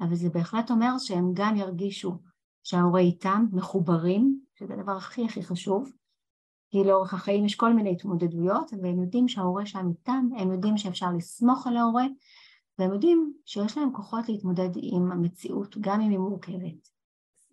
אבל 0.00 0.14
זה 0.14 0.28
בהחלט 0.28 0.70
אומר 0.70 0.98
שהם 0.98 1.30
גם 1.34 1.56
ירגישו 1.56 2.18
שההורה 2.62 3.00
איתם 3.00 3.46
מחוברים, 3.52 4.40
שזה 4.58 4.74
הדבר 4.74 4.96
הכי 4.96 5.24
הכי 5.24 5.42
חשוב, 5.42 5.92
כי 6.70 6.84
לאורך 6.84 7.14
החיים 7.14 7.44
יש 7.44 7.54
כל 7.54 7.72
מיני 7.72 7.92
התמודדויות, 7.92 8.70
והם 8.82 9.02
יודעים 9.02 9.28
שההורה 9.28 9.66
שם 9.66 9.88
איתם, 9.88 10.28
הם 10.38 10.52
יודעים 10.52 10.78
שאפשר 10.78 11.06
לסמוך 11.16 11.66
על 11.66 11.76
ההורה, 11.76 12.06
והם 12.78 12.92
יודעים 12.92 13.32
שיש 13.44 13.78
להם 13.78 13.92
כוחות 13.92 14.28
להתמודד 14.28 14.70
עם 14.74 15.12
המציאות, 15.12 15.76
גם 15.80 16.00
אם 16.00 16.10
היא 16.10 16.18
מורכבת. 16.18 16.88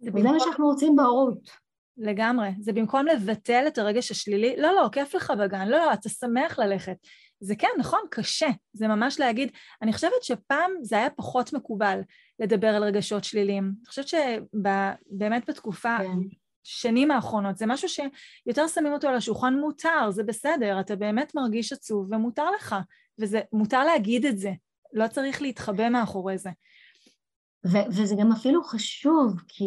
וזה 0.02 0.12
במקום... 0.12 0.34
מה 0.34 0.40
שאנחנו 0.40 0.66
רוצים 0.66 0.96
בהורות. 0.96 1.50
לגמרי. 1.98 2.50
זה 2.60 2.74
במקום 2.74 3.06
לבטל 3.06 3.64
את 3.68 3.78
הרגש 3.78 4.12
השלילי, 4.12 4.56
לא, 4.58 4.76
לא, 4.76 4.90
כיף 4.92 5.16
לך 5.16 5.34
בגן, 5.40 5.68
לא, 5.68 5.78
לא, 5.78 5.94
אתה 5.94 6.10
שמח 6.10 6.60
ללכת. 6.60 6.98
זה 7.40 7.56
כן, 7.56 7.68
נכון, 7.78 8.00
קשה. 8.12 8.50
זה 8.74 8.88
ממש 8.88 9.20
להגיד, 9.20 9.52
אני 9.82 9.94
חושבת 9.94 10.24
שפעם 10.24 10.72
זה 10.82 10.98
היה 10.98 11.10
פחות 11.10 11.54
מקובל 11.54 12.00
לדבר 12.40 12.68
על 12.68 12.84
רגשות 12.84 13.24
שליליים. 13.24 13.64
אני 13.64 13.86
חושבת 13.86 14.08
שבאמת 14.08 15.50
בתקופה, 15.50 15.98
כן. 15.98 16.20
שנים 16.66 17.12
האחרונות, 17.12 17.58
זה 17.58 17.66
משהו 17.66 17.90
שיותר 17.90 18.68
שמים 18.68 18.94
אותו 18.94 19.08
על 19.08 19.16
השולחן 19.16 19.54
מותר, 19.54 20.12
זה 20.12 20.24
בסדר, 20.24 20.80
אתה 20.80 20.96
באמת 20.96 21.36
מרגיש 21.36 21.74
עצוב 21.74 22.08
ומותר 22.12 22.52
לך, 22.52 22.76
וזה, 23.20 23.42
מותר 23.54 23.84
להגיד 23.84 24.26
את 24.26 24.38
זה, 24.38 24.52
לא 24.94 25.08
צריך 25.08 25.42
להתחבא 25.42 25.90
מאחורי 25.90 26.38
זה. 26.38 26.50
ו- 27.66 27.88
וזה 27.90 28.16
גם 28.20 28.32
אפילו 28.32 28.64
חשוב, 28.64 29.42
כי 29.48 29.66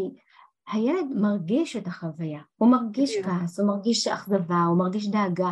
הילד 0.72 1.06
מרגיש 1.14 1.76
את 1.76 1.86
החוויה, 1.86 2.40
הוא 2.56 2.70
מרגיש 2.70 3.16
כעס, 3.24 3.60
הוא 3.60 3.68
מרגיש 3.68 4.06
אכזבה, 4.06 4.64
הוא 4.68 4.78
מרגיש 4.78 5.08
דאגה, 5.08 5.50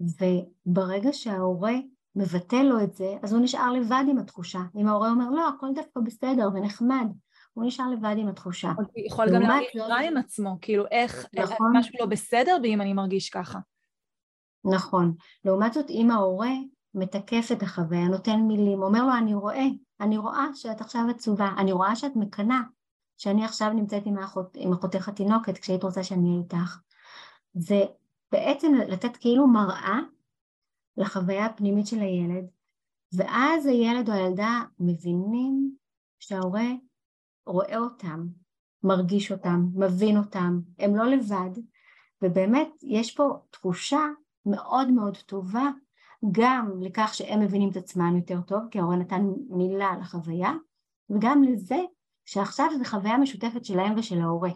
וברגע 0.00 1.12
שההורה 1.12 1.74
מבטא 2.16 2.56
לו 2.56 2.84
את 2.84 2.94
זה, 2.94 3.16
אז 3.22 3.32
הוא 3.32 3.42
נשאר 3.42 3.72
לבד 3.72 4.04
עם 4.08 4.18
התחושה. 4.18 4.60
אם 4.76 4.86
ההורה 4.86 5.10
אומר, 5.10 5.30
לא, 5.30 5.48
הכל 5.48 5.66
דווקא 5.74 6.00
בסדר 6.00 6.48
ונחמד, 6.54 7.06
הוא 7.54 7.64
נשאר 7.66 7.90
לבד 7.90 8.14
עם 8.18 8.28
התחושה. 8.28 8.72
יכול 9.06 9.34
גם 9.34 9.42
להרגיש 9.42 9.76
רע 9.76 9.98
עם 9.98 10.16
עצמו, 10.16 10.58
כאילו 10.60 10.84
איך, 10.90 11.26
נכון. 11.34 11.76
משהו 11.76 11.94
לא 12.00 12.06
בסדר 12.06 12.58
בי 12.62 12.74
אם 12.74 12.80
אני 12.80 12.92
מרגיש 12.92 13.30
ככה. 13.30 13.58
נכון. 14.64 15.14
לעומת 15.44 15.72
זאת, 15.72 15.90
אם 15.90 16.10
ההורה 16.10 16.50
מתקף 16.94 17.48
את 17.52 17.62
החוויה, 17.62 18.08
נותן 18.08 18.40
מילים, 18.40 18.82
אומר 18.82 19.06
לו, 19.06 19.12
אני 19.18 19.34
רואה, 19.34 19.66
אני 20.00 20.18
רואה 20.18 20.46
שאת 20.54 20.80
עכשיו 20.80 21.02
עצובה, 21.10 21.50
אני 21.58 21.72
רואה 21.72 21.96
שאת 21.96 22.16
מקנאה, 22.16 22.60
שאני 23.16 23.44
עכשיו 23.44 23.72
נמצאת 23.72 24.02
עם, 24.06 24.18
האחות, 24.18 24.56
עם 24.60 24.72
אחותך 24.72 25.08
התינוקת 25.08 25.58
כשהיית 25.58 25.82
רוצה 25.82 26.04
שאני 26.04 26.28
אהיה 26.28 26.40
איתך. 26.40 26.78
זה 27.54 27.80
בעצם 28.32 28.74
לתת 28.74 29.16
כאילו 29.16 29.46
מראה 29.46 29.98
לחוויה 30.96 31.46
הפנימית 31.46 31.86
של 31.86 32.00
הילד, 32.00 32.44
ואז 33.12 33.66
הילד 33.66 34.08
או 34.08 34.14
הילדה 34.14 34.60
מבינים 34.78 35.76
שההורה 36.20 36.66
רואה 37.46 37.78
אותם, 37.78 38.26
מרגיש 38.82 39.32
אותם, 39.32 39.66
מבין 39.74 40.16
אותם, 40.16 40.60
הם 40.78 40.96
לא 40.96 41.04
לבד, 41.04 41.50
ובאמת 42.22 42.68
יש 42.82 43.14
פה 43.16 43.38
תחושה 43.50 44.00
מאוד 44.46 44.90
מאוד 44.90 45.16
טובה 45.16 45.70
גם 46.30 46.82
לכך 46.82 47.10
שהם 47.14 47.40
מבינים 47.40 47.70
את 47.70 47.76
עצמם 47.76 48.16
יותר 48.16 48.40
טוב, 48.40 48.62
כי 48.70 48.78
ההורה 48.78 48.96
נתן 48.96 49.22
מילה 49.48 49.96
לחוויה, 50.00 50.52
וגם 51.10 51.42
לזה 51.42 51.78
שעכשיו 52.24 52.66
זו 52.78 52.84
חוויה 52.84 53.18
משותפת 53.18 53.64
שלהם 53.64 53.98
ושל 53.98 54.20
ההורה. 54.20 54.50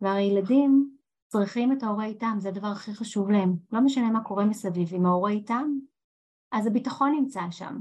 והרי 0.00 0.22
ילדים 0.22 0.90
צריכים 1.26 1.72
את 1.72 1.82
ההורה 1.82 2.04
איתם, 2.04 2.36
זה 2.38 2.48
הדבר 2.48 2.66
הכי 2.66 2.94
חשוב 2.94 3.30
להם. 3.30 3.56
לא 3.72 3.80
משנה 3.80 4.10
מה 4.10 4.24
קורה 4.24 4.44
מסביב, 4.44 4.94
אם 4.94 5.06
ההורה 5.06 5.30
איתם, 5.30 5.70
אז 6.52 6.66
הביטחון 6.66 7.12
נמצא 7.12 7.40
שם. 7.50 7.80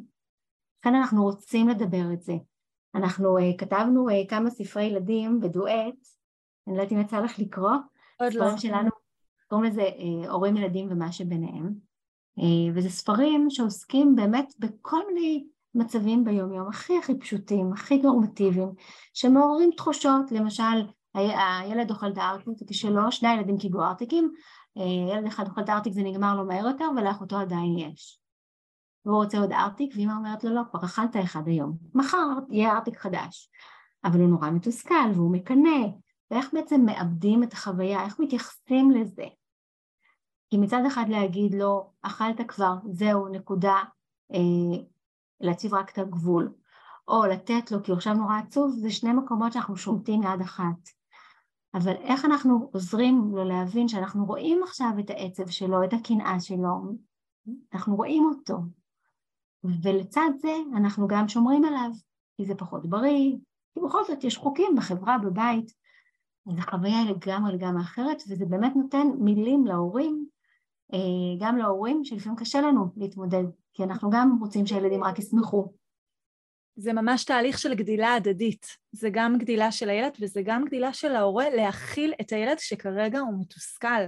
לכן 0.80 0.96
אנחנו 0.96 1.24
רוצים 1.24 1.68
לדבר 1.70 2.14
את 2.14 2.22
זה. 2.22 2.34
אנחנו 2.96 3.38
uh, 3.38 3.42
כתבנו 3.58 4.10
uh, 4.10 4.14
כמה 4.30 4.50
ספרי 4.50 4.84
ילדים 4.84 5.40
בדואט, 5.40 5.96
אני 6.68 6.78
לא 6.78 6.82
יודעת 6.82 6.92
אם 6.92 7.02
יצא 7.02 7.20
לך 7.20 7.40
לקרוא, 7.40 7.72
עוד 8.20 8.34
לא. 8.34 8.58
שלנו, 8.58 8.90
קוראים 9.48 9.72
לזה 9.72 9.82
uh, 9.82 10.30
הורים 10.30 10.58
ילדים 10.58 10.88
ומה 10.92 11.12
שביניהם, 11.12 11.74
uh, 12.40 12.44
וזה 12.76 12.90
ספרים 12.90 13.50
שעוסקים 13.50 14.16
באמת 14.16 14.54
בכל 14.60 15.00
מיני 15.08 15.48
מצבים 15.76 16.24
ביום 16.24 16.54
יום 16.54 16.68
הכי 16.68 16.98
הכי 16.98 17.20
פשוטים, 17.20 17.74
הכי 17.74 17.98
נורמטיביים, 17.98 18.70
שמעוררים 19.14 19.72
תחושות, 19.78 20.32
למשל 20.32 20.88
הילד 21.14 21.92
אוכל 21.92 22.12
את 22.12 22.18
הארטיק 22.18 22.70
כשלו, 22.70 23.12
שני 23.12 23.30
הילדים 23.30 23.58
קיבלו 23.58 23.84
ארטיקים, 23.84 24.32
ילד 25.12 25.26
אחד 25.28 25.48
אוכל 25.48 25.62
את 25.62 25.70
הארטיק 25.70 25.94
זה 25.94 26.04
נגמר 26.04 26.36
לו 26.36 26.46
מהר 26.46 26.68
יותר 26.68 26.86
ולאחותו 26.98 27.38
עדיין 27.38 27.78
יש. 27.78 28.20
והוא 29.06 29.24
רוצה 29.24 29.38
עוד 29.38 29.52
ארטיק, 29.52 29.94
ואמא 29.98 30.12
אומרת 30.12 30.44
לו 30.44 30.56
לא, 30.56 30.62
כבר 30.72 30.86
אכלת 30.86 31.16
אחד 31.24 31.48
היום, 31.48 31.78
מחר 31.94 32.28
יהיה 32.50 32.72
ארטיק 32.72 32.98
חדש. 32.98 33.50
אבל 34.04 34.20
הוא 34.20 34.30
נורא 34.30 34.50
מתוסכל 34.50 35.12
והוא 35.14 35.32
מקנא, 35.32 35.88
ואיך 36.32 36.50
בעצם 36.54 36.82
מאבדים 36.86 37.44
את 37.44 37.54
החוויה, 37.54 38.04
איך 38.04 38.20
מתייחסים 38.20 38.92
לזה? 38.92 39.26
כי 40.50 40.58
מצד 40.58 40.82
אחד 40.88 41.06
להגיד 41.10 41.54
לו, 41.54 41.92
אכלת 42.02 42.42
כבר, 42.48 42.76
זהו, 42.92 43.28
נקודה, 43.28 43.76
אה, 44.34 44.84
להציב 45.40 45.74
רק 45.74 45.92
את 45.92 45.98
הגבול, 45.98 46.54
או 47.08 47.26
לתת 47.26 47.72
לו 47.72 47.84
כי 47.84 47.92
הוא 47.92 47.98
עכשיו 47.98 48.14
נורא 48.14 48.38
עצוב, 48.38 48.72
זה 48.72 48.92
שני 48.92 49.14
מקומות 49.14 49.54
שאנחנו 49.54 49.78
שומטים 49.78 50.24
יד 50.24 50.42
אחת. 50.42 50.90
אבל 51.74 51.92
איך 51.92 52.26
אנחנו 52.26 52.70
עוזרים 52.74 53.32
לו 53.32 53.44
להבין 53.44 53.88
שאנחנו 53.88 54.26
רואים 54.26 54.64
עכשיו 54.64 54.90
את 55.00 55.10
העצב 55.10 55.48
שלו, 55.48 55.84
את 55.84 55.94
הקנאה 55.94 56.40
שלו, 56.40 56.82
אנחנו 57.74 57.96
רואים 57.96 58.26
אותו, 58.26 58.58
ולצד 59.84 60.30
זה 60.38 60.56
אנחנו 60.76 61.08
גם 61.08 61.28
שומרים 61.28 61.66
עליו, 61.66 61.90
כי 62.38 62.46
זה 62.46 62.56
פחות 62.56 62.90
בריא, 62.90 63.36
כי 63.74 63.80
בכל 63.86 64.04
זאת 64.08 64.24
יש 64.24 64.38
חוקים 64.38 64.76
בחברה, 64.78 65.18
בבית, 65.18 65.72
אז 66.52 66.58
החוויה 66.58 67.00
היא 67.00 67.10
לגמרי 67.10 67.54
לגמרי 67.54 67.82
אחרת, 67.82 68.24
וזה 68.30 68.46
באמת 68.46 68.76
נותן 68.76 69.08
מילים 69.20 69.66
להורים, 69.66 70.26
אה, 70.94 71.00
גם 71.40 71.58
להורים 71.58 72.06
שלפעמים 72.06 72.38
קשה 72.38 72.62
לנו 72.62 72.86
להתמודד, 72.98 73.44
כי 73.74 73.84
אנחנו 73.84 74.10
גם 74.10 74.38
רוצים 74.42 74.66
שהילדים 74.66 75.04
רק 75.04 75.20
ישמחו. 75.20 75.74
זה 76.76 76.94
ממש 76.94 77.24
תהליך 77.24 77.58
של 77.58 77.74
גדילה 77.74 78.14
הדדית. 78.14 78.66
זה 78.92 79.10
גם 79.12 79.38
גדילה 79.38 79.72
של 79.72 79.90
הילד 79.90 80.12
וזה 80.20 80.42
גם 80.46 80.66
גדילה 80.66 80.94
של 80.94 81.16
ההורה 81.16 81.50
להכיל 81.50 82.14
את 82.22 82.32
הילד 82.32 82.60
שכרגע 82.60 83.20
הוא 83.20 83.40
מתוסכל. 83.40 84.06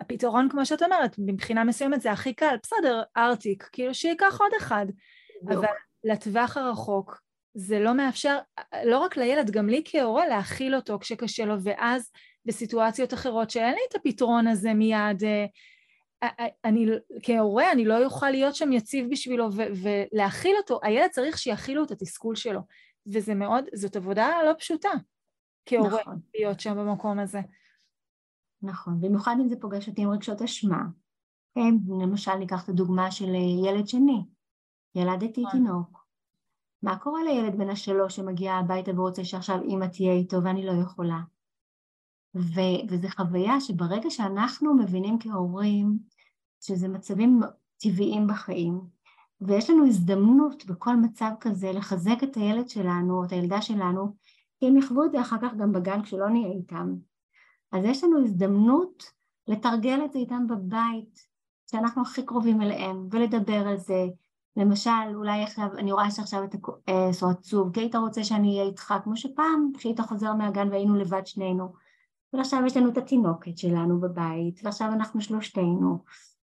הפתרון, 0.00 0.48
כמו 0.48 0.66
שאת 0.66 0.82
אומרת, 0.82 1.16
מבחינה 1.18 1.64
מסוימת 1.64 2.00
זה 2.00 2.12
הכי 2.12 2.34
קל, 2.34 2.56
בסדר, 2.62 3.02
ארטיק, 3.16 3.68
כאילו 3.72 3.94
שייקח 3.94 4.40
עוד 4.40 4.50
אחד. 4.58 4.86
אבל 5.48 5.66
לטווח 6.04 6.56
הרחוק 6.56 7.20
זה 7.54 7.78
לא 7.78 7.94
מאפשר, 7.94 8.38
לא 8.84 8.98
רק 8.98 9.16
לילד, 9.16 9.50
גם 9.50 9.68
לי 9.68 9.82
כהורה 9.84 10.26
להכיל 10.26 10.76
אותו 10.76 10.98
כשקשה 10.98 11.44
לו, 11.44 11.54
ואז 11.62 12.10
בסיטואציות 12.44 13.14
אחרות 13.14 13.50
שאין 13.50 13.74
לי 13.74 13.80
את 13.90 13.94
הפתרון 13.94 14.46
הזה 14.46 14.74
מיד, 14.74 15.24
אה, 15.24 15.46
אה, 16.22 16.28
אה, 16.40 16.46
אני 16.64 16.86
כהורה, 17.22 17.72
אני 17.72 17.84
לא 17.84 18.04
אוכל 18.04 18.30
להיות 18.30 18.54
שם 18.54 18.72
יציב 18.72 19.10
בשבילו 19.10 19.48
ולהכיל 19.82 20.56
אותו, 20.56 20.80
הילד 20.82 21.10
צריך 21.10 21.38
שיכילו 21.38 21.84
את 21.84 21.90
התסכול 21.90 22.34
שלו, 22.34 22.60
וזה 23.12 23.34
מאוד, 23.34 23.64
זאת 23.74 23.96
עבודה 23.96 24.32
לא 24.44 24.52
פשוטה 24.58 24.90
כהורה 25.66 26.00
נכון. 26.00 26.18
להיות 26.34 26.60
שם 26.60 26.76
במקום 26.76 27.18
הזה. 27.18 27.40
נכון, 28.66 29.00
במיוחד 29.00 29.36
אם 29.40 29.48
זה 29.48 29.56
פוגש 29.60 29.88
אותי 29.88 30.02
עם 30.02 30.10
רגשות 30.10 30.42
אשמה. 30.42 30.82
כן, 31.54 31.74
למשל 32.00 32.34
ניקח 32.34 32.64
את 32.64 32.68
הדוגמה 32.68 33.10
של 33.10 33.28
אה, 33.34 33.70
ילד 33.70 33.88
שני, 33.88 34.24
ילדתי 34.94 35.42
נכון. 35.42 35.50
תינוק. 35.50 36.06
מה 36.82 36.98
קורה 36.98 37.24
לילד 37.24 37.58
בן 37.58 37.70
השלוש 37.70 38.16
שמגיע 38.16 38.52
הביתה 38.52 39.00
ורוצה 39.00 39.24
שעכשיו 39.24 39.62
אימא 39.62 39.86
תהיה 39.86 40.12
איתו 40.12 40.42
ואני 40.44 40.66
לא 40.66 40.72
יכולה? 40.72 41.20
ו- 42.36 42.82
וזו 42.88 43.08
חוויה 43.08 43.60
שברגע 43.60 44.10
שאנחנו 44.10 44.74
מבינים 44.74 45.18
כהורים 45.20 45.98
שזה 46.60 46.88
מצבים 46.88 47.40
טבעיים 47.78 48.26
בחיים, 48.26 48.80
ויש 49.40 49.70
לנו 49.70 49.86
הזדמנות 49.86 50.66
בכל 50.66 50.96
מצב 50.96 51.30
כזה 51.40 51.72
לחזק 51.72 52.16
את 52.22 52.36
הילד 52.36 52.68
שלנו, 52.68 53.24
את 53.24 53.32
הילדה 53.32 53.62
שלנו, 53.62 54.16
כי 54.58 54.66
הם 54.66 54.76
יחוו 54.76 55.04
את 55.04 55.12
זה 55.12 55.20
אחר 55.20 55.36
כך 55.42 55.54
גם 55.54 55.72
בגן 55.72 56.02
כשלא 56.02 56.28
נהיה 56.28 56.52
איתם. 56.52 56.94
אז 57.72 57.84
יש 57.84 58.04
לנו 58.04 58.24
הזדמנות 58.24 59.12
לתרגל 59.48 60.04
את 60.04 60.12
זה 60.12 60.18
איתם 60.18 60.46
בבית, 60.46 61.26
שאנחנו 61.70 62.02
הכי 62.02 62.26
קרובים 62.26 62.62
אליהם, 62.62 63.08
ולדבר 63.10 63.68
על 63.68 63.76
זה. 63.76 64.06
למשל, 64.56 64.90
אולי 65.14 65.42
עכשיו, 65.42 65.68
אני 65.78 65.92
רואה 65.92 66.10
שעכשיו 66.10 66.44
אתה 66.44 66.58
כועס 66.58 67.22
או 67.22 67.30
עצוב, 67.30 67.72
כי 67.72 67.80
היית 67.80 67.94
רוצה 67.94 68.24
שאני 68.24 68.48
אהיה 68.48 68.68
איתך, 68.68 68.94
כמו 69.04 69.16
שפעם, 69.16 69.70
כשהיית 69.78 70.00
חוזר 70.00 70.34
מהגן 70.34 70.68
והיינו 70.68 70.96
לבד 70.96 71.26
שנינו. 71.26 71.72
ועכשיו 72.32 72.62
יש 72.66 72.76
לנו 72.76 72.88
את 72.88 72.98
התינוקת 72.98 73.58
שלנו 73.58 74.00
בבית, 74.00 74.60
ועכשיו 74.64 74.92
אנחנו 74.92 75.20
שלושתנו, 75.20 75.98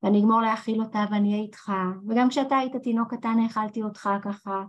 ואני 0.02 0.20
אגמור 0.20 0.40
להאכיל 0.40 0.81
אותה 0.81 1.05
ואני 1.11 1.33
אהיה 1.33 1.42
איתך, 1.42 1.72
וגם 2.09 2.29
כשאתה 2.29 2.57
היית 2.57 2.76
תינוק 2.76 3.14
קטן 3.14 3.38
האכלתי 3.42 3.83
אותך 3.83 4.11
ככה, 4.22 4.64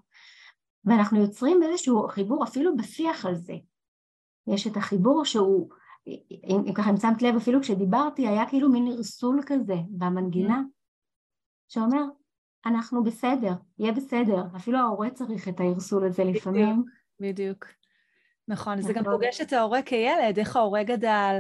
ואנחנו 0.86 1.22
יוצרים 1.22 1.64
איזשהו 1.64 2.08
חיבור 2.08 2.44
אפילו 2.44 2.78
בשיח 2.78 3.26
על 3.26 3.36
זה. 3.36 3.54
יש 4.48 4.68
את 4.68 4.78
החיבור 4.78 5.26
שהוא, 5.26 5.70
אם, 6.08 6.64
אם 6.68 6.74
ככה 6.74 6.90
אם 6.90 6.98
שמת 6.98 7.22
לב 7.22 7.36
אפילו 7.36 7.62
כשדיברתי 7.62 8.28
היה 8.28 8.46
כאילו 8.50 8.70
מין 8.70 8.88
ערסול 8.92 9.42
כזה 9.46 9.76
במנגינה, 9.90 10.62
שאומר 11.68 12.04
אנחנו 12.66 13.04
בסדר, 13.04 13.54
יהיה 13.80 13.92
בסדר, 13.92 14.42
אפילו 14.56 14.78
ההורה 14.78 15.10
צריך 15.10 15.48
את 15.48 15.60
הערסול 15.60 16.06
הזה 16.06 16.24
לפעמים. 16.24 16.84
בדיוק, 17.20 17.66
נכון, 18.48 18.82
זה 18.82 18.94
גם 18.94 19.04
פוגש 19.04 19.42
את 19.42 19.54
ההורה 19.54 19.82
כילד, 19.82 20.40
איך 20.40 20.56
ההורה 20.56 20.84
גדל, 20.84 21.40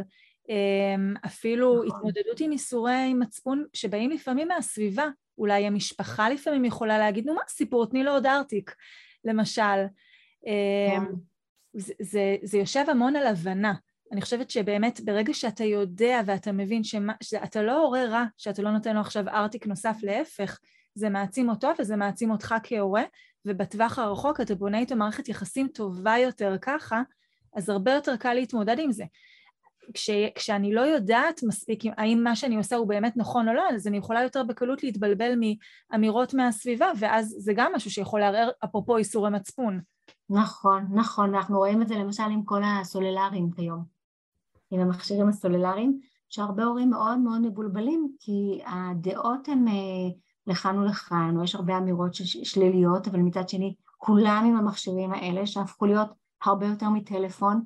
אמ, 0.50 1.14
אפילו 1.26 1.84
נכון. 1.84 1.98
התמודדות 1.98 2.40
עם 2.40 2.52
איסורי 2.52 3.14
מצפון 3.14 3.66
שבאים 3.74 4.12
לפעמים 4.12 4.48
מהסביבה, 4.48 5.08
אולי 5.38 5.68
המשפחה 5.68 6.30
לפעמים 6.30 6.66
יכולה 6.66 6.98
להגיד, 6.98 7.26
נו 7.26 7.34
מה 7.34 7.42
הסיפור, 7.46 7.86
תני 7.86 8.04
לו 8.04 8.12
עוד 8.12 8.26
ארטיק, 8.26 8.76
למשל. 9.26 9.86
אמ, 10.46 11.06
כן. 11.06 11.14
זה, 11.74 11.94
זה, 12.02 12.36
זה 12.44 12.58
יושב 12.58 12.86
המון 12.88 13.16
על 13.16 13.28
הבנה. 13.28 13.74
אני 14.12 14.22
חושבת 14.22 14.50
שבאמת 14.50 15.02
ברגע 15.06 15.34
שאתה 15.34 15.63
יודע 15.63 16.22
ואתה 16.26 16.52
מבין 16.52 16.84
שמה, 16.84 17.13
שאתה 17.24 17.62
לא 17.62 17.82
הורה 17.82 18.06
רע, 18.06 18.26
שאתה 18.38 18.62
לא 18.62 18.72
נותן 18.72 18.96
לו 18.96 19.02
עכשיו 19.02 19.30
ארטיק 19.30 19.67
נוסף, 19.67 19.98
להפך, 20.04 20.60
זה 20.96 21.10
מעצים 21.10 21.50
אותו 21.50 21.70
וזה 21.80 21.96
מעצים 21.96 22.32
אותך 22.32 22.56
כהורה, 22.63 23.04
ובטווח 23.46 24.00
הרחוק 24.00 24.41
אתה 24.41 24.56
בונה 24.56 24.80
איתו 24.80 24.96
מערכת 24.96 25.30
יחסים 25.30 25.67
טובה 25.67 26.17
יותר 26.17 26.56
ככה, 26.62 27.02
אז 27.56 27.70
הרבה 27.70 27.91
יותר 27.91 28.17
קל 28.17 28.34
להתמודד 28.34 28.80
עם 28.80 28.91
זה. 28.91 29.04
כש, 29.93 30.10
כשאני 30.36 30.74
לא 30.74 30.82
יודעת 30.82 31.41
מספיק 31.43 31.84
האם 31.98 32.24
מה 32.24 32.36
שאני 32.36 32.56
עושה 32.56 32.76
הוא 32.76 32.88
באמת 32.88 33.17
נכון 33.17 33.50
או 33.50 33.54
לא, 33.54 33.63
אז 33.76 33.88
אני 33.88 33.98
יכולה 33.98 34.24
יותר 34.24 34.43
בקלות 34.43 34.84
להתבלבל 34.84 35.34
מאמירות 35.91 36.34
מהסביבה, 36.34 36.91
ואז 37.00 37.36
זה 37.39 37.54
גם 37.56 37.72
משהו 37.76 37.91
שיכול 37.91 38.20
לערער, 38.20 38.50
אפרופו 38.65 38.98
איסורי 38.98 39.30
מצפון. 39.30 39.82
נכון, 40.30 40.88
נכון, 40.93 41.36
אנחנו 41.36 41.58
רואים 41.58 41.82
את 41.82 41.88
זה 41.88 41.96
למשל 41.96 42.24
עם 42.24 42.43
כל 42.43 42.62
הסוללריים 42.65 43.52
כיום, 43.52 43.97
עם 44.72 44.80
המכשירים 44.80 45.28
הסוללריים, 45.28 46.00
שהרבה 46.30 46.64
הורים 46.64 46.90
מאוד 46.90 47.18
מאוד 47.18 47.42
מבולבלים, 47.42 48.08
כי 48.20 48.62
הדעות 48.66 49.48
הן 49.48 49.68
אה, 49.68 49.74
לכאן 50.48 50.78
ולכאן, 50.78 51.38
או 51.38 51.44
יש 51.44 51.56
הרבה 51.56 51.78
אמירות 51.78 52.12
שליליות, 52.44 53.08
אבל 53.08 53.20
מצד 53.20 53.50
שני 53.50 53.76
כולם 53.98 54.46
עם 54.48 54.56
המכשירים 54.56 55.14
האלה 55.14 55.48
שהפכו 55.48 55.86
להיות 55.86 56.10
הרבה 56.44 56.66
יותר 56.66 56.90
מטלפון, 56.90 57.64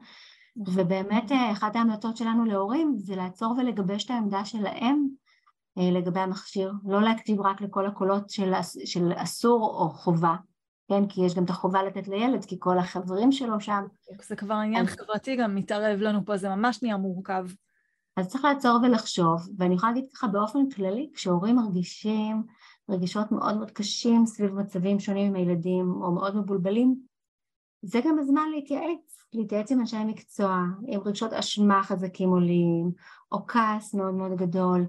ובאמת 0.57 1.31
אה, 1.31 1.51
אחת 1.51 1.75
ההמלצות 1.75 2.17
שלנו 2.17 2.45
להורים 2.45 2.93
זה 2.97 3.15
לעצור 3.15 3.55
ולגבש 3.57 4.05
את 4.05 4.09
העמדה 4.09 4.45
שלהם 4.45 5.07
אה, 5.77 5.91
לגבי 5.91 6.19
המכשיר, 6.19 6.73
לא 6.85 7.01
להקשיב 7.01 7.41
רק 7.41 7.61
לכל 7.61 7.85
הקולות 7.85 8.29
של, 8.29 8.53
של 8.85 9.11
אסור 9.15 9.63
או 9.63 9.89
חובה, 9.89 10.35
כן, 10.91 11.07
כי 11.07 11.25
יש 11.25 11.35
גם 11.35 11.43
את 11.43 11.49
החובה 11.49 11.83
לתת 11.83 12.07
לילד, 12.07 12.45
כי 12.45 12.55
כל 12.59 12.77
החברים 12.77 13.31
שלו 13.31 13.59
שם. 13.59 13.83
זה 14.27 14.35
כבר 14.35 14.53
עניין 14.53 14.85
אז... 14.85 14.89
חברתי 14.89 15.35
גם 15.35 15.55
מתערב 15.55 15.99
לנו 15.99 16.25
פה, 16.25 16.37
זה 16.37 16.49
ממש 16.49 16.83
נהיה 16.83 16.97
מורכב. 16.97 17.45
אז 18.17 18.27
צריך 18.27 18.45
לעצור 18.45 18.79
ולחשוב, 18.83 19.49
ואני 19.57 19.75
יכולה 19.75 19.91
להגיד 19.91 20.09
ככה 20.13 20.27
באופן 20.27 20.69
כללי, 20.69 21.09
כשהורים 21.13 21.55
מרגישים 21.55 22.43
רגשות 22.89 23.31
מאוד 23.31 23.57
מאוד 23.57 23.71
קשים 23.71 24.25
סביב 24.25 24.53
מצבים 24.53 24.99
שונים 24.99 25.27
עם 25.27 25.35
הילדים, 25.35 25.91
או 26.01 26.11
מאוד 26.11 26.35
מבולבלים, 26.35 26.95
זה 27.81 27.99
גם 28.05 28.19
הזמן 28.19 28.49
להתייעץ, 28.55 29.25
להתייעץ 29.33 29.71
עם 29.71 29.79
אנשי 29.79 30.03
מקצוע, 30.03 30.63
עם 30.87 31.01
רגשות 31.05 31.33
אשמה 31.33 31.83
חזקים 31.83 32.29
עולים, 32.29 32.91
או 33.31 33.47
כעס 33.47 33.93
מאוד 33.93 34.13
מאוד 34.13 34.37
גדול, 34.37 34.85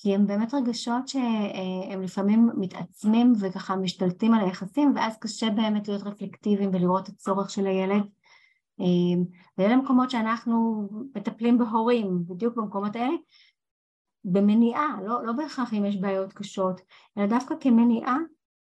כי 0.00 0.14
הם 0.14 0.26
באמת 0.26 0.54
רגשות 0.54 1.08
שהם 1.08 2.02
לפעמים 2.02 2.50
מתעצמים 2.56 3.32
וככה 3.40 3.76
משתלטים 3.76 4.34
על 4.34 4.44
היחסים, 4.44 4.92
ואז 4.96 5.18
קשה 5.18 5.50
באמת 5.50 5.88
להיות 5.88 6.02
רפלקטיביים 6.02 6.70
ולראות 6.72 7.08
את 7.08 7.14
הצורך 7.14 7.50
של 7.50 7.66
הילד. 7.66 8.02
ואלה 9.58 9.76
מקומות 9.76 10.10
שאנחנו 10.10 10.88
מטפלים 11.14 11.58
בהורים, 11.58 12.24
בדיוק 12.26 12.56
במקומות 12.56 12.96
האלה, 12.96 13.14
במניעה, 14.24 14.96
לא, 15.04 15.26
לא 15.26 15.32
בהכרח 15.32 15.74
אם 15.74 15.84
יש 15.84 15.96
בעיות 15.96 16.32
קשות, 16.32 16.80
אלא 17.18 17.26
דווקא 17.26 17.54
כמניעה, 17.60 18.16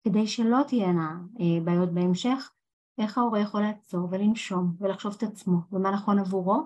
כדי 0.05 0.27
שלא 0.27 0.59
תהיינה 0.69 1.19
אה, 1.41 1.65
בעיות 1.65 1.93
בהמשך, 1.93 2.53
איך 2.99 3.19
ההורה 3.19 3.41
יכול 3.41 3.61
לעצור 3.61 4.09
ולנשום 4.11 4.75
ולחשוב 4.81 5.15
את 5.17 5.23
עצמו 5.23 5.57
ומה 5.73 5.91
נכון 5.91 6.19
עבורו 6.19 6.63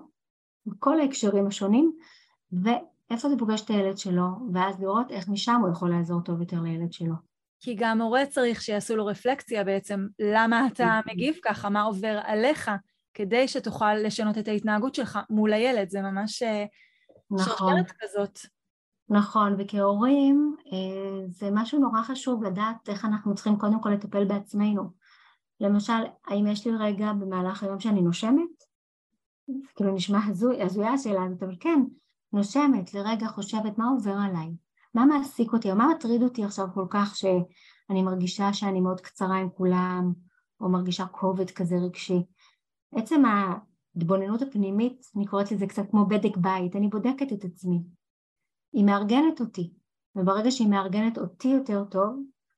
בכל 0.65 0.99
ההקשרים 0.99 1.47
השונים 1.47 1.97
ואיפה 3.09 3.29
זה 3.29 3.35
פוגש 3.37 3.61
את 3.61 3.69
הילד 3.69 3.97
שלו 3.97 4.27
ואז 4.53 4.81
לראות 4.81 5.11
איך 5.11 5.29
משם 5.29 5.61
הוא 5.61 5.71
יכול 5.71 5.89
לעזור 5.89 6.21
טוב 6.21 6.41
יותר 6.41 6.61
לילד 6.61 6.93
שלו. 6.93 7.15
כי 7.59 7.75
גם 7.75 8.01
הורה 8.01 8.25
צריך 8.25 8.61
שיעשו 8.61 8.95
לו 8.95 9.05
רפלקציה 9.05 9.63
בעצם 9.63 10.07
למה 10.19 10.67
אתה 10.67 10.99
מגיב 11.07 11.35
ככה, 11.43 11.69
מה 11.69 11.81
עובר 11.81 12.19
עליך 12.23 12.71
כדי 13.13 13.47
שתוכל 13.47 13.93
לשנות 13.93 14.37
את 14.37 14.47
ההתנהגות 14.47 14.95
שלך 14.95 15.19
מול 15.29 15.53
הילד, 15.53 15.89
זה 15.89 16.01
ממש 16.01 16.43
אה, 16.43 16.65
נכון. 17.31 17.45
שרשרת 17.45 17.91
כזאת. 17.99 18.39
נכון, 19.09 19.55
וכהורים 19.59 20.55
אה, 20.73 21.27
זה 21.27 21.49
משהו 21.51 21.79
נורא 21.79 22.01
חשוב 22.01 22.43
לדעת 22.43 22.89
איך 22.89 23.05
אנחנו 23.05 23.35
צריכים 23.35 23.57
קודם 23.57 23.81
כל 23.81 23.89
לטפל 23.89 24.25
בעצמנו. 24.25 24.89
למשל, 25.59 25.93
האם 26.27 26.47
יש 26.47 26.67
לי 26.67 26.73
רגע 26.79 27.13
במהלך 27.13 27.63
היום 27.63 27.79
שאני 27.79 28.01
נושמת? 28.01 28.63
כאילו 29.75 29.93
נשמע 29.93 30.19
הזוי, 30.27 30.61
הזויה 30.61 30.93
השאלה 30.93 31.23
הזאת, 31.23 31.43
אבל 31.43 31.55
כן, 31.59 31.79
נושמת, 32.35 32.93
לרגע 32.93 33.27
חושבת 33.27 33.77
מה 33.77 33.87
עובר 33.89 34.15
עליי, 34.21 34.55
מה 34.93 35.05
מעסיק 35.05 35.53
אותי, 35.53 35.71
או 35.71 35.75
מה 35.75 35.87
מטריד 35.95 36.23
אותי 36.23 36.43
עכשיו 36.43 36.67
כל 36.73 36.85
כך 36.89 37.15
שאני 37.15 38.03
מרגישה 38.03 38.53
שאני 38.53 38.81
מאוד 38.81 39.01
קצרה 39.01 39.37
עם 39.37 39.49
כולם, 39.49 40.13
או 40.61 40.69
מרגישה 40.69 41.05
כובד 41.05 41.51
כזה 41.51 41.75
רגשי. 41.75 42.25
עצם 42.95 43.23
ההתבוננות 43.25 44.41
הפנימית, 44.41 45.05
אני 45.15 45.25
קוראת 45.25 45.51
לזה 45.51 45.67
קצת 45.67 45.83
כמו 45.91 46.05
בדק 46.05 46.37
בית, 46.37 46.75
אני 46.75 46.87
בודקת 46.87 47.33
את 47.33 47.43
עצמי. 47.45 47.83
היא 48.73 48.85
מארגנת 48.85 49.39
אותי, 49.39 49.73
וברגע 50.15 50.51
שהיא 50.51 50.67
מארגנת 50.67 51.17
אותי 51.17 51.47
יותר 51.47 51.83
טוב, 51.83 52.15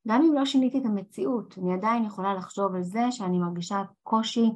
גם 0.08 0.22
אם 0.22 0.34
לא 0.34 0.46
שיניתי 0.46 0.78
את 0.78 0.86
המציאות, 0.86 1.58
אני 1.58 1.74
עדיין 1.74 2.06
יכולה 2.06 2.34
לחשוב 2.34 2.76
על 2.76 2.84
זה 2.84 3.12
שאני 3.12 3.40
מרגישה 3.40 3.84
קושי 4.04 4.50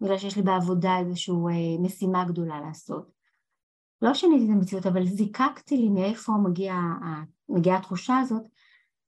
בגלל 0.00 0.18
שיש 0.18 0.36
לי 0.36 0.42
בעבודה 0.42 0.98
איזושהי 0.98 1.34
אה, 1.34 1.82
משימה 1.84 2.24
גדולה 2.24 2.60
לעשות. 2.60 3.15
לא 4.02 4.14
שיניתי 4.14 4.44
את 4.44 4.50
המציאות, 4.50 4.86
אבל 4.86 5.06
זיקקתי 5.06 5.76
לי 5.76 5.88
מאיפה 5.88 6.32
מגיעה 6.32 6.96
מגיע 7.48 7.76
התחושה 7.76 8.18
הזאת, 8.18 8.42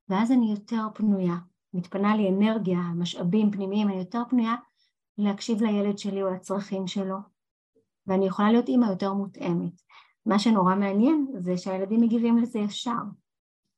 ואז 0.08 0.32
אני 0.32 0.50
יותר 0.50 0.86
פנויה. 0.94 1.36
מתפנה 1.74 2.16
לי 2.16 2.28
אנרגיה, 2.28 2.80
משאבים 2.96 3.50
פנימיים, 3.50 3.88
אני 3.88 3.98
יותר 3.98 4.22
פנויה 4.28 4.54
להקשיב 5.18 5.62
לילד 5.62 5.98
שלי 5.98 6.22
או 6.22 6.30
לצרכים 6.30 6.86
שלו, 6.86 7.16
ואני 8.06 8.26
יכולה 8.26 8.52
להיות 8.52 8.68
אימא 8.68 8.86
יותר 8.86 9.12
מותאמת. 9.12 9.82
מה 10.26 10.38
שנורא 10.38 10.74
מעניין 10.74 11.26
זה 11.38 11.56
שהילדים 11.56 12.00
מגיבים 12.00 12.38
לזה 12.38 12.58
ישר. 12.58 12.92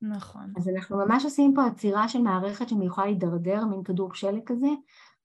נכון. 0.03 0.53
אז 0.57 0.69
אנחנו 0.69 0.97
ממש 0.97 1.25
עושים 1.25 1.53
פה 1.55 1.67
עצירה 1.67 2.09
של 2.09 2.23
מערכת 2.23 2.69
שיכולה 2.69 3.07
להידרדר, 3.07 3.65
מין 3.65 3.83
כדור 3.83 4.15
שלג 4.15 4.43
כזה, 4.47 4.69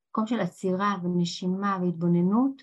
מקום 0.09 0.27
של 0.27 0.39
עצירה 0.39 0.95
ונשימה 1.03 1.77
והתבוננות, 1.81 2.61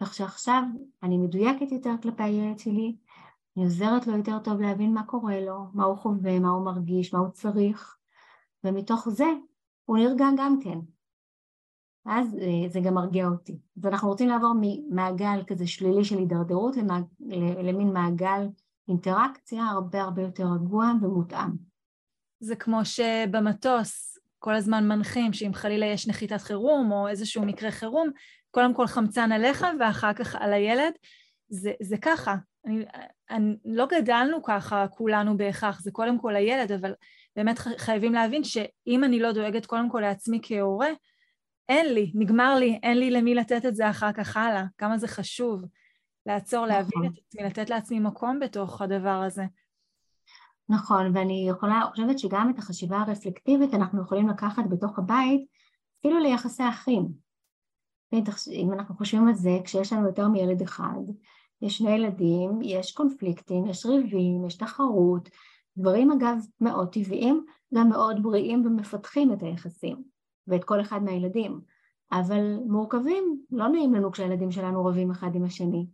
כך 0.00 0.14
שעכשיו 0.14 0.62
אני 1.02 1.18
מדויקת 1.18 1.72
יותר 1.72 1.94
כלפי 2.02 2.22
הילד 2.22 2.58
שלי, 2.58 2.96
אני 3.56 3.64
עוזרת 3.64 4.06
לו 4.06 4.16
יותר 4.16 4.38
טוב 4.38 4.60
להבין 4.60 4.94
מה 4.94 5.04
קורה 5.04 5.40
לו, 5.40 5.66
מה 5.74 5.84
הוא 5.84 5.96
חווה, 5.96 6.38
מה 6.38 6.48
הוא 6.48 6.64
מרגיש, 6.64 7.14
מה 7.14 7.18
הוא 7.18 7.30
צריך, 7.30 7.96
ומתוך 8.64 9.08
זה 9.08 9.26
הוא 9.84 9.98
נרגע 9.98 10.26
גם 10.38 10.58
כן. 10.60 10.78
אז 12.06 12.36
אה, 12.40 12.68
זה 12.68 12.80
גם 12.80 12.94
מרגיע 12.94 13.28
אותי. 13.28 13.58
אז 13.76 13.86
אנחנו 13.86 14.08
רוצים 14.08 14.28
לעבור 14.28 14.52
ממעגל 14.60 15.42
כזה 15.46 15.66
שלילי 15.66 16.04
של 16.04 16.18
הידרדרות 16.18 16.76
למין 17.62 17.92
מעגל 17.92 18.48
אינטראקציה 18.88 19.66
הרבה 19.66 20.02
הרבה 20.02 20.22
יותר 20.22 20.46
רגוע 20.54 20.92
ומותאם. 21.02 21.50
זה 22.40 22.56
כמו 22.56 22.84
שבמטוס 22.84 24.15
כל 24.38 24.54
הזמן 24.54 24.88
מנחים 24.88 25.32
שאם 25.32 25.54
חלילה 25.54 25.86
יש 25.86 26.08
נחיתת 26.08 26.40
חירום 26.40 26.92
או 26.92 27.08
איזשהו 27.08 27.42
מקרה 27.42 27.70
חירום, 27.70 28.10
קודם 28.50 28.74
כל 28.74 28.86
חמצן 28.86 29.32
עליך 29.32 29.66
ואחר 29.80 30.12
כך 30.12 30.34
על 30.34 30.52
הילד. 30.52 30.92
זה, 31.48 31.72
זה 31.82 31.96
ככה, 32.02 32.34
אני, 32.66 32.84
אני, 33.30 33.56
לא 33.64 33.86
גדלנו 33.86 34.42
ככה 34.42 34.86
כולנו 34.88 35.36
בהכרח, 35.36 35.80
זה 35.80 35.90
קודם 35.90 36.18
כל 36.18 36.36
הילד, 36.36 36.72
אבל 36.72 36.94
באמת 37.36 37.58
חייבים 37.58 38.12
להבין 38.12 38.44
שאם 38.44 39.04
אני 39.04 39.18
לא 39.18 39.32
דואגת 39.32 39.66
קודם 39.66 39.90
כל 39.90 40.00
לעצמי 40.00 40.40
כהורה, 40.42 40.88
אין 41.68 41.94
לי, 41.94 42.12
נגמר 42.14 42.54
לי, 42.54 42.78
אין 42.82 42.98
לי 42.98 43.10
למי 43.10 43.34
לתת 43.34 43.66
את 43.66 43.74
זה 43.74 43.90
אחר 43.90 44.12
כך 44.12 44.36
הלאה, 44.36 44.64
כמה 44.78 44.98
זה 44.98 45.08
חשוב 45.08 45.64
לעצור, 46.26 46.66
להבין 46.66 46.98
נכון. 46.98 47.06
את 47.06 47.18
עצמי, 47.26 47.42
לתת 47.42 47.70
לעצמי 47.70 48.00
מקום 48.00 48.40
בתוך 48.40 48.82
הדבר 48.82 49.22
הזה. 49.26 49.44
נכון, 50.68 51.16
ואני 51.16 51.46
יכולה, 51.50 51.82
חושבת 51.90 52.18
שגם 52.18 52.50
את 52.50 52.58
החשיבה 52.58 53.00
הרפלקטיבית 53.00 53.74
אנחנו 53.74 54.02
יכולים 54.02 54.28
לקחת 54.28 54.62
בתוך 54.70 54.98
הבית, 54.98 55.46
אפילו 56.00 56.18
ליחסי 56.18 56.68
אחים. 56.68 57.08
אם 58.52 58.72
אנחנו 58.72 58.94
חושבים 58.94 59.28
על 59.28 59.34
זה, 59.34 59.58
כשיש 59.64 59.92
לנו 59.92 60.06
יותר 60.06 60.28
מילד 60.28 60.62
אחד, 60.62 61.00
יש 61.62 61.78
שני 61.78 61.90
ילדים, 61.90 62.62
יש 62.62 62.92
קונפליקטים, 62.92 63.66
יש 63.66 63.86
ריבים, 63.86 64.44
יש 64.46 64.56
תחרות, 64.56 65.28
דברים 65.76 66.10
אגב 66.10 66.38
מאוד 66.60 66.92
טבעיים, 66.92 67.44
גם 67.74 67.88
מאוד 67.88 68.22
בריאים 68.22 68.66
ומפתחים 68.66 69.32
את 69.32 69.42
היחסים, 69.42 70.02
ואת 70.46 70.64
כל 70.64 70.80
אחד 70.80 71.02
מהילדים, 71.02 71.60
אבל 72.12 72.56
מורכבים, 72.66 73.42
לא 73.50 73.68
נעים 73.68 73.94
לנו 73.94 74.12
כשהילדים 74.12 74.50
שלנו 74.50 74.84
רבים 74.84 75.10
אחד 75.10 75.34
עם 75.34 75.44
השני. 75.44 75.86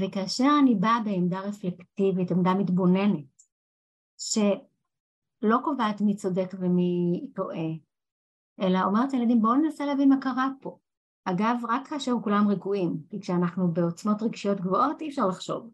וכאשר 0.00 0.50
אני 0.62 0.74
באה 0.74 1.00
בעמדה 1.04 1.40
רפלקטיבית, 1.40 2.30
עמדה 2.30 2.54
מתבוננת, 2.54 3.33
שלא 4.18 5.58
קובעת 5.64 6.00
מי 6.00 6.16
צודק 6.16 6.54
ומי 6.58 7.26
טועה, 7.34 7.68
אלא 8.60 8.78
אומרת 8.84 9.12
לילדים 9.12 9.42
בואו 9.42 9.54
ננסה 9.54 9.86
להבין 9.86 10.08
מה 10.08 10.20
קרה 10.20 10.48
פה. 10.60 10.78
אגב, 11.24 11.56
רק 11.68 11.88
כאשר 11.88 12.12
כולם 12.22 12.48
רגועים, 12.48 13.02
כי 13.10 13.20
כשאנחנו 13.20 13.72
בעוצמות 13.72 14.22
רגשיות 14.22 14.60
גבוהות 14.60 15.00
אי 15.00 15.08
אפשר 15.08 15.26
לחשוב. 15.26 15.70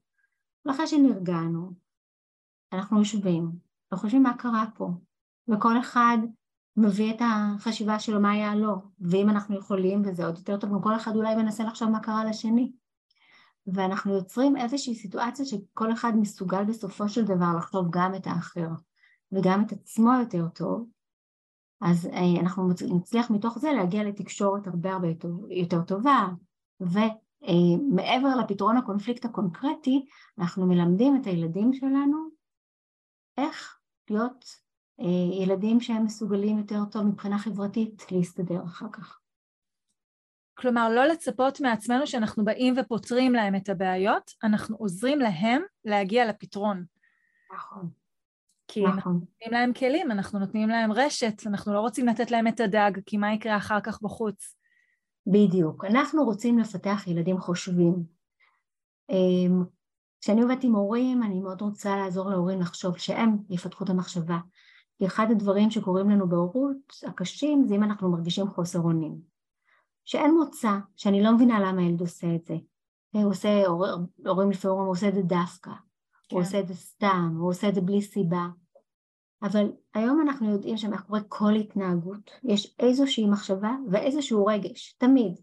ואחרי 0.64 0.86
שנרגענו, 0.86 1.72
אנחנו 2.72 2.98
יושבים 2.98 3.50
וחושבים 3.92 4.22
מה 4.22 4.36
קרה 4.36 4.64
פה, 4.74 4.88
וכל 5.48 5.80
אחד 5.80 6.18
מביא 6.76 7.14
את 7.14 7.20
החשיבה 7.20 7.98
שלו 7.98 8.20
מה 8.20 8.30
היה 8.30 8.54
לו, 8.54 8.74
ואם 9.00 9.30
אנחנו 9.30 9.58
יכולים, 9.58 10.02
וזה 10.04 10.26
עוד 10.26 10.38
יותר 10.38 10.56
טוב, 10.56 10.70
גם 10.70 10.82
כל 10.82 10.96
אחד 10.96 11.16
אולי 11.16 11.36
מנסה 11.36 11.64
לחשוב 11.64 11.88
מה 11.88 12.00
קרה 12.00 12.24
לשני. 12.24 12.72
ואנחנו 13.74 14.14
יוצרים 14.14 14.56
איזושהי 14.56 14.94
סיטואציה 14.94 15.44
שכל 15.44 15.92
אחד 15.92 16.12
מסוגל 16.16 16.64
בסופו 16.64 17.08
של 17.08 17.24
דבר 17.24 17.56
לחשוב 17.58 17.86
גם 17.90 18.14
את 18.14 18.26
האחר 18.26 18.68
וגם 19.32 19.64
את 19.66 19.72
עצמו 19.72 20.10
יותר 20.20 20.48
טוב, 20.48 20.86
אז 21.80 22.06
אה, 22.06 22.40
אנחנו 22.40 22.68
נצליח 22.96 23.30
מתוך 23.30 23.58
זה 23.58 23.72
להגיע 23.72 24.04
לתקשורת 24.04 24.66
הרבה 24.66 24.92
הרבה 24.92 25.08
יותר 25.50 25.82
טובה, 25.82 26.28
ומעבר 26.80 28.28
אה, 28.28 28.44
לפתרון 28.44 28.76
הקונפליקט 28.76 29.24
הקונקרטי, 29.24 30.06
אנחנו 30.38 30.66
מלמדים 30.66 31.16
את 31.16 31.26
הילדים 31.26 31.72
שלנו 31.72 32.28
איך 33.36 33.78
להיות 34.10 34.44
אה, 35.00 35.42
ילדים 35.42 35.80
שהם 35.80 36.04
מסוגלים 36.04 36.58
יותר 36.58 36.84
טוב 36.84 37.02
מבחינה 37.02 37.38
חברתית 37.38 38.06
להסתדר 38.10 38.64
אחר 38.64 38.86
כך. 38.92 39.19
כלומר, 40.60 40.88
לא 40.88 41.06
לצפות 41.06 41.60
מעצמנו 41.60 42.06
שאנחנו 42.06 42.44
באים 42.44 42.74
ופותרים 42.80 43.32
להם 43.32 43.54
את 43.56 43.68
הבעיות, 43.68 44.30
אנחנו 44.42 44.76
עוזרים 44.76 45.18
להם 45.18 45.62
להגיע 45.84 46.28
לפתרון. 46.28 46.84
נכון. 47.54 47.88
כי 48.68 48.80
נכון. 48.80 48.94
אנחנו 48.94 49.12
נותנים 49.12 49.52
להם 49.52 49.72
כלים, 49.72 50.10
אנחנו 50.10 50.38
נותנים 50.38 50.68
להם 50.68 50.92
רשת, 50.92 51.46
אנחנו 51.46 51.74
לא 51.74 51.80
רוצים 51.80 52.06
לתת 52.06 52.30
להם 52.30 52.48
את 52.48 52.60
הדג, 52.60 52.90
כי 53.06 53.16
מה 53.16 53.32
יקרה 53.34 53.56
אחר 53.56 53.80
כך 53.80 54.02
בחוץ? 54.02 54.56
בדיוק. 55.26 55.84
אנחנו 55.84 56.24
רוצים 56.24 56.58
לפתח 56.58 57.04
ילדים 57.06 57.38
חושבים. 57.38 58.04
אמ, 59.10 59.64
כשאני 60.20 60.42
עובדת 60.42 60.64
עם 60.64 60.74
הורים, 60.74 61.22
אני 61.22 61.40
מאוד 61.40 61.60
רוצה 61.60 61.96
לעזור 61.96 62.30
להורים 62.30 62.60
לחשוב 62.60 62.98
שהם 62.98 63.36
יפתחו 63.50 63.84
את 63.84 63.90
המחשבה. 63.90 64.38
כי 64.98 65.06
אחד 65.06 65.26
הדברים 65.30 65.70
שקורים 65.70 66.10
לנו 66.10 66.28
בהורות, 66.28 66.76
הקשים, 67.06 67.64
זה 67.66 67.74
אם 67.74 67.82
אנחנו 67.82 68.10
מרגישים 68.10 68.48
חוסר 68.48 68.78
אונים. 68.78 69.29
שאין 70.04 70.34
מוצא, 70.34 70.72
שאני 70.96 71.22
לא 71.22 71.32
מבינה 71.32 71.60
למה 71.60 71.82
הילד 71.82 72.00
עושה 72.00 72.34
את 72.34 72.46
זה. 72.46 72.54
הוא 73.12 73.30
עושה, 73.30 73.66
הורים 74.26 74.50
לפעמים 74.50 74.78
הוא 74.78 74.90
עושה 74.90 75.08
את 75.08 75.14
זה 75.14 75.22
דווקא, 75.22 75.70
כן. 75.70 76.36
הוא 76.36 76.42
עושה 76.42 76.60
את 76.60 76.68
זה 76.68 76.74
סתם, 76.74 77.36
הוא 77.38 77.50
עושה 77.50 77.68
את 77.68 77.74
זה 77.74 77.80
בלי 77.80 78.02
סיבה. 78.02 78.46
אבל 79.42 79.72
היום 79.94 80.20
אנחנו 80.20 80.50
יודעים 80.50 80.76
שמאחורי 80.76 81.20
כל 81.28 81.52
התנהגות 81.54 82.30
יש 82.44 82.76
איזושהי 82.78 83.26
מחשבה 83.26 83.70
ואיזשהו 83.90 84.46
רגש, 84.46 84.96
תמיד. 84.98 85.40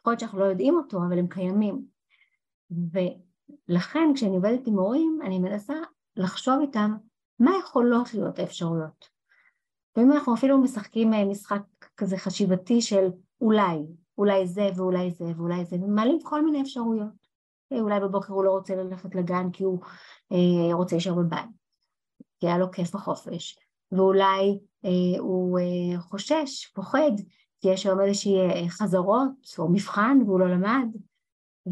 יכול 0.00 0.10
להיות 0.10 0.20
שאנחנו 0.20 0.38
לא 0.38 0.44
יודעים 0.44 0.74
אותו, 0.74 0.98
אבל 0.98 1.18
הם 1.18 1.26
קיימים. 1.26 1.84
ולכן 2.70 4.10
כשאני 4.14 4.36
עובדת 4.36 4.66
עם 4.66 4.78
הורים, 4.78 5.18
אני 5.24 5.38
מנסה 5.38 5.74
לחשוב 6.16 6.60
איתם 6.60 6.94
מה 7.38 7.50
יכולות 7.60 8.14
להיות 8.14 8.38
האפשרויות. 8.38 9.08
ואם 9.96 10.12
אנחנו 10.12 10.34
אפילו 10.34 10.58
משחקים 10.58 11.14
אה, 11.14 11.24
משחק 11.24 11.62
כזה 11.96 12.16
חשיבתי 12.16 12.80
של 12.80 13.08
אולי, 13.42 13.86
אולי 14.18 14.46
זה 14.46 14.68
ואולי 14.76 15.10
זה 15.10 15.24
ואולי 15.36 15.64
זה, 15.64 15.76
ומעלים 15.76 16.18
כל 16.22 16.44
מיני 16.44 16.62
אפשרויות. 16.62 17.28
אה, 17.72 17.80
אולי 17.80 18.00
בבוקר 18.00 18.32
הוא 18.32 18.44
לא 18.44 18.50
רוצה 18.50 18.76
ללכת 18.76 19.14
לגן 19.14 19.50
כי 19.52 19.64
הוא 19.64 19.78
אה, 20.32 20.74
רוצה 20.74 20.96
להישאר 20.96 21.14
בבית, 21.14 21.50
כי 22.40 22.46
היה 22.46 22.58
לו 22.58 22.70
כיף 22.72 22.94
בחופש, 22.94 23.58
ואולי 23.92 24.58
אה, 24.84 25.18
הוא 25.18 25.58
אה, 25.58 26.00
חושש, 26.00 26.66
פוחד, 26.66 27.10
כי 27.60 27.68
יש 27.68 27.86
היום 27.86 28.00
איזושהי 28.00 28.40
אה, 28.40 28.68
חזרות 28.68 29.54
או 29.58 29.68
מבחן 29.68 30.18
והוא 30.26 30.40
לא 30.40 30.50
למד, 30.50 30.88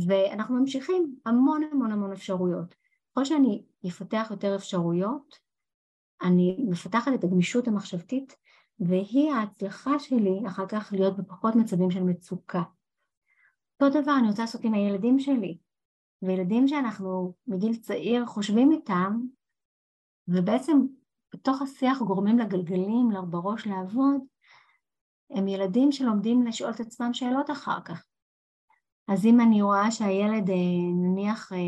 ואנחנו 0.07 0.55
ממשיכים 0.61 1.17
המון 1.27 1.63
המון 1.73 1.93
המון 1.93 2.13
אפשרויות. 2.13 2.75
ככל 3.13 3.25
שאני 3.25 3.63
אפתח 3.89 4.27
יותר 4.31 4.57
אפשרויות, 4.57 5.39
אני 6.23 6.65
מפתחת 6.69 7.13
את 7.15 7.25
הגמישות 7.25 7.69
המחשבתית 7.69 8.37
והיא 8.81 9.33
ההצלחה 9.33 9.99
שלי 9.99 10.41
אחר 10.47 10.67
כך 10.67 10.93
להיות 10.93 11.17
בפחות 11.17 11.55
מצבים 11.57 11.91
של 11.91 12.03
מצוקה. 12.03 12.63
אותו 13.83 14.01
דבר 14.03 14.13
אני 14.19 14.29
רוצה 14.29 14.43
לעשות 14.43 14.65
עם 14.65 14.75
הילדים 14.75 15.19
שלי, 15.19 15.59
וילדים 16.23 16.69
שאנחנו 16.69 17.35
מגיל 17.47 17.77
צעיר 17.77 18.27
חושבים 18.27 18.73
איתם, 18.73 19.21
ובעצם 20.29 20.79
בתוך 21.35 21.63
השיח 21.63 21.99
גורמים 21.99 22.39
לגלגלים, 22.39 23.11
בראש 23.31 23.67
לעבוד, 23.67 24.21
הם 25.31 25.49
ילדים 25.49 25.93
שלומדים 25.93 26.47
לשאול 26.47 26.71
את 26.71 26.81
עצמם 26.81 27.15
שאלות 27.15 27.51
אחר 27.51 27.81
כך. 27.85 28.05
אז 29.09 29.27
אם 29.27 29.41
אני 29.41 29.63
רואה 29.63 29.91
שהילד 29.91 30.51
אה, 30.51 30.55
נניח 31.03 31.53
אה, 31.53 31.59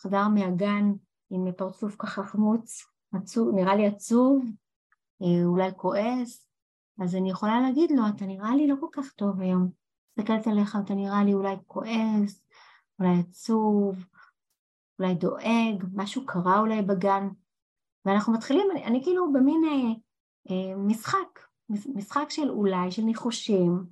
חזר 0.00 0.28
מהגן 0.28 0.92
עם 1.30 1.52
פרצוף 1.52 1.96
ככה 1.98 2.22
חמוץ, 2.22 2.86
נראה 3.54 3.76
לי 3.76 3.86
עצוב, 3.86 4.44
אה, 5.22 5.44
אולי 5.44 5.70
כועס, 5.76 6.47
אז 6.98 7.14
אני 7.14 7.30
יכולה 7.30 7.60
להגיד 7.60 7.90
לו, 7.90 8.02
אתה 8.16 8.26
נראה 8.26 8.56
לי 8.56 8.66
לא 8.66 8.74
כל 8.80 8.86
כך 8.92 9.12
טוב 9.12 9.40
היום. 9.40 9.70
מסתכלת 10.18 10.46
עליך, 10.46 10.76
אתה 10.84 10.94
נראה 10.94 11.24
לי 11.24 11.34
אולי 11.34 11.56
כועס, 11.66 12.42
אולי 12.98 13.18
עצוב, 13.28 14.04
אולי 14.98 15.14
דואג, 15.14 15.84
משהו 15.94 16.26
קרה 16.26 16.58
אולי 16.58 16.82
בגן. 16.82 17.28
ואנחנו 18.04 18.32
מתחילים, 18.32 18.68
אני, 18.72 18.84
אני 18.84 19.02
כאילו 19.04 19.32
במין 19.32 19.62
אה, 19.64 19.92
אה, 20.50 20.76
משחק, 20.76 21.40
משחק 21.68 22.26
של 22.30 22.50
אולי, 22.50 22.90
של 22.90 23.02
ניחושים, 23.02 23.84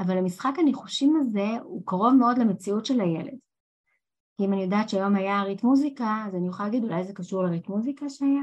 אבל 0.00 0.18
המשחק 0.18 0.52
הניחושים 0.58 1.16
הזה 1.16 1.48
הוא 1.62 1.82
קרוב 1.86 2.14
מאוד 2.14 2.38
למציאות 2.38 2.86
של 2.86 3.00
הילד. 3.00 3.38
כי 4.36 4.44
אם 4.44 4.52
אני 4.52 4.62
יודעת 4.62 4.88
שהיום 4.88 5.16
היה 5.16 5.42
ריתמוזיקה, 5.42 6.04
מוזיקה, 6.04 6.28
אז 6.28 6.34
אני 6.34 6.48
יכולה 6.48 6.68
להגיד 6.68 6.84
אולי 6.84 7.04
זה 7.04 7.12
קשור 7.12 7.42
לריתמוזיקה 7.42 8.04
מוזיקה 8.04 8.18
שהיה, 8.18 8.42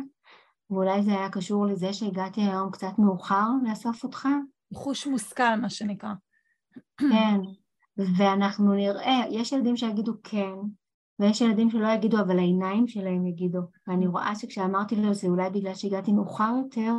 ואולי 0.69 1.04
זה 1.04 1.12
היה 1.12 1.30
קשור 1.30 1.65
לזה 1.65 1.93
שהגעתי 1.93 2.41
היום 2.41 2.71
קצת 2.71 2.99
מאוחר 2.99 3.47
לאסוף 3.63 4.04
אותך? 4.04 4.28
חוש 4.73 5.08
מושכל, 5.08 5.56
מה 5.62 5.69
שנקרא. 5.69 6.13
כן, 6.97 7.39
ואנחנו 8.17 8.73
נראה, 8.73 9.23
יש 9.32 9.51
ילדים 9.51 9.78
שיגידו 9.78 10.13
כן, 10.23 10.54
ויש 11.19 11.41
ילדים 11.41 11.69
שלא 11.69 11.88
יגידו, 11.88 12.19
אבל 12.19 12.39
העיניים 12.39 12.88
שלהם 12.88 13.25
יגידו. 13.25 13.60
ואני 13.88 14.08
רואה 14.08 14.36
שכשאמרתי 14.36 14.95
לו 14.95 15.13
זה 15.13 15.28
אולי 15.28 15.49
בגלל 15.49 15.75
שהגעתי 15.75 16.12
מאוחר 16.12 16.51
יותר, 16.63 16.93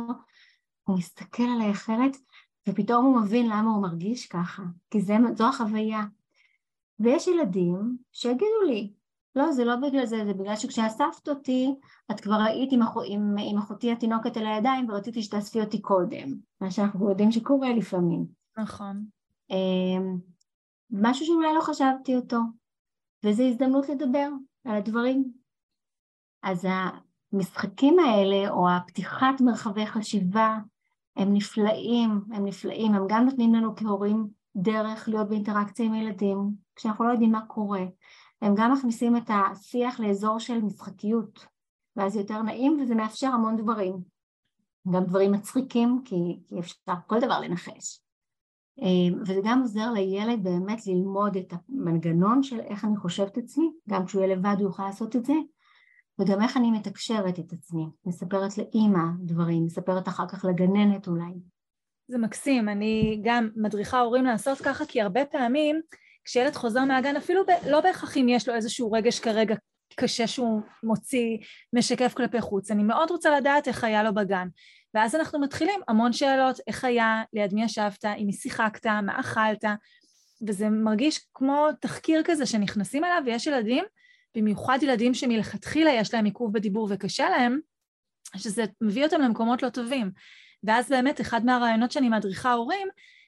הוא 0.83 0.97
מסתכל 0.97 1.43
עליי 1.43 1.71
אחרת, 1.71 2.17
ופתאום 2.69 3.05
הוא 3.05 3.21
מבין 3.21 3.45
למה 3.45 3.69
הוא 3.69 3.81
מרגיש 3.81 4.27
ככה, 4.27 4.63
כי 4.91 5.01
זה, 5.01 5.17
זו 5.35 5.47
החוויה. 5.47 6.03
ויש 6.99 7.27
ילדים 7.27 7.97
שיגידו 8.11 8.61
לי, 8.67 8.93
לא, 9.37 9.51
זה 9.51 9.65
לא 9.65 9.75
בגלל 9.75 10.05
זה, 10.05 10.25
זה 10.25 10.33
בגלל 10.33 10.55
שכשאספת 10.55 11.29
אותי, 11.29 11.75
את 12.11 12.19
כבר 12.19 12.41
היית 12.41 12.71
עם, 12.71 12.81
אח... 12.81 12.93
עם, 13.05 13.35
עם 13.39 13.57
אחותי 13.57 13.91
התינוקת 13.91 14.37
על 14.37 14.45
הידיים 14.45 14.89
ורציתי 14.89 15.21
שתאספי 15.21 15.61
אותי 15.61 15.81
קודם, 15.81 16.33
מה 16.61 16.71
שאנחנו 16.71 17.09
יודעים 17.09 17.31
שקורה 17.31 17.73
לפעמים. 17.73 18.25
נכון. 18.57 19.05
אמ, 19.49 20.17
משהו 20.91 21.25
שאולי 21.25 21.53
לא 21.55 21.61
חשבתי 21.61 22.15
אותו, 22.15 22.37
וזו 23.25 23.43
הזדמנות 23.43 23.89
לדבר 23.89 24.29
על 24.65 24.75
הדברים. 24.75 25.31
אז 26.43 26.67
המשחקים 27.33 27.99
האלה, 27.99 28.49
או 28.49 28.69
הפתיחת 28.69 29.41
מרחבי 29.41 29.85
חשיבה, 29.85 30.57
הם 31.17 31.33
נפלאים, 31.33 32.21
הם 32.31 32.45
נפלאים, 32.45 32.93
הם 32.93 33.05
גם 33.09 33.25
נותנים 33.25 33.55
לנו 33.55 33.75
כהורים 33.75 34.27
דרך 34.55 35.09
להיות 35.09 35.29
באינטראקציה 35.29 35.85
עם 35.85 35.93
ילדים, 35.93 36.37
כשאנחנו 36.75 37.05
לא 37.05 37.11
יודעים 37.11 37.31
מה 37.31 37.45
קורה. 37.45 37.85
הם 38.41 38.53
גם 38.57 38.73
מכניסים 38.73 39.17
את 39.17 39.29
השיח 39.29 39.99
לאזור 39.99 40.39
של 40.39 40.61
משחקיות, 40.61 41.45
ואז 41.95 42.15
יותר 42.15 42.41
נעים 42.41 42.79
וזה 42.81 42.95
מאפשר 42.95 43.27
המון 43.27 43.57
דברים. 43.57 43.93
גם 44.91 45.03
דברים 45.03 45.31
מצחיקים, 45.31 46.01
כי, 46.05 46.15
כי 46.47 46.59
אפשר 46.59 46.93
כל 47.07 47.19
דבר 47.19 47.39
לנחש. 47.39 48.01
אה, 48.81 49.19
וזה 49.21 49.41
גם 49.43 49.61
עוזר 49.61 49.91
לילד 49.91 50.43
באמת 50.43 50.87
ללמוד 50.87 51.37
את 51.37 51.53
המנגנון 51.53 52.43
של 52.43 52.59
איך 52.59 52.85
אני 52.85 52.97
חושבת 52.97 53.37
עצמי, 53.37 53.71
גם 53.89 54.05
כשהוא 54.05 54.23
יהיה 54.23 54.35
לבד 54.35 54.55
הוא 54.59 54.67
יוכל 54.67 54.85
לעשות 54.85 55.15
את 55.15 55.25
זה, 55.25 55.33
וגם 56.19 56.41
איך 56.41 56.57
אני 56.57 56.71
מתקשרת 56.71 57.39
את 57.39 57.53
עצמי, 57.53 57.85
מספרת 58.05 58.57
לאימא 58.57 59.03
דברים, 59.19 59.65
מספרת 59.65 60.07
אחר 60.07 60.27
כך 60.27 60.45
לגננת 60.45 61.07
אולי. 61.07 61.33
זה 62.07 62.17
מקסים, 62.17 62.69
אני 62.69 63.21
גם 63.23 63.49
מדריכה 63.55 63.99
הורים 63.99 64.25
לעשות 64.25 64.57
ככה, 64.57 64.85
כי 64.85 65.01
הרבה 65.01 65.25
פעמים 65.25 65.81
כשילד 66.27 66.55
חוזר 66.55 66.85
מהגן, 66.85 67.15
אפילו 67.15 67.45
ב, 67.45 67.49
לא 67.69 67.81
בהכרח 67.81 68.17
אם 68.17 68.29
יש 68.29 68.47
לו 68.47 68.55
איזשהו 68.55 68.91
רגש 68.91 69.19
כרגע 69.19 69.55
קשה 69.95 70.27
שהוא 70.27 70.61
מוציא, 70.83 71.37
משקף 71.73 72.13
כלפי 72.13 72.41
חוץ, 72.41 72.71
אני 72.71 72.83
מאוד 72.83 73.11
רוצה 73.11 73.37
לדעת 73.37 73.67
איך 73.67 73.83
היה 73.83 74.03
לו 74.03 74.13
בגן. 74.13 74.47
ואז 74.93 75.15
אנחנו 75.15 75.39
מתחילים 75.39 75.79
המון 75.87 76.13
שאלות, 76.13 76.59
איך 76.67 76.85
היה, 76.85 77.23
ליד 77.33 77.53
מי 77.53 77.63
ישבת, 77.63 78.05
עם 78.05 78.25
מי 78.25 78.33
שיחקת, 78.33 78.85
מה 78.85 79.19
אכלת, 79.19 79.63
וזה 80.47 80.69
מרגיש 80.69 81.19
כמו 81.33 81.67
תחקיר 81.81 82.21
כזה 82.25 82.45
שנכנסים 82.45 83.03
אליו, 83.03 83.21
ויש 83.25 83.47
ילדים, 83.47 83.83
במיוחד 84.37 84.79
ילדים 84.81 85.13
שמלכתחילה 85.13 85.91
יש 85.91 86.13
להם 86.13 86.25
עיכוב 86.25 86.53
בדיבור 86.53 86.87
וקשה 86.91 87.29
להם, 87.29 87.59
שזה 88.37 88.65
מביא 88.81 89.05
אותם 89.05 89.21
למקומות 89.21 89.63
לא 89.63 89.69
טובים. 89.69 90.11
ואז 90.63 90.89
באמת 90.89 91.21
אחד 91.21 91.45
מהרעיונות 91.45 91.91
שאני 91.91 92.09
מדריכה 92.09 92.53
הורים 92.53 92.87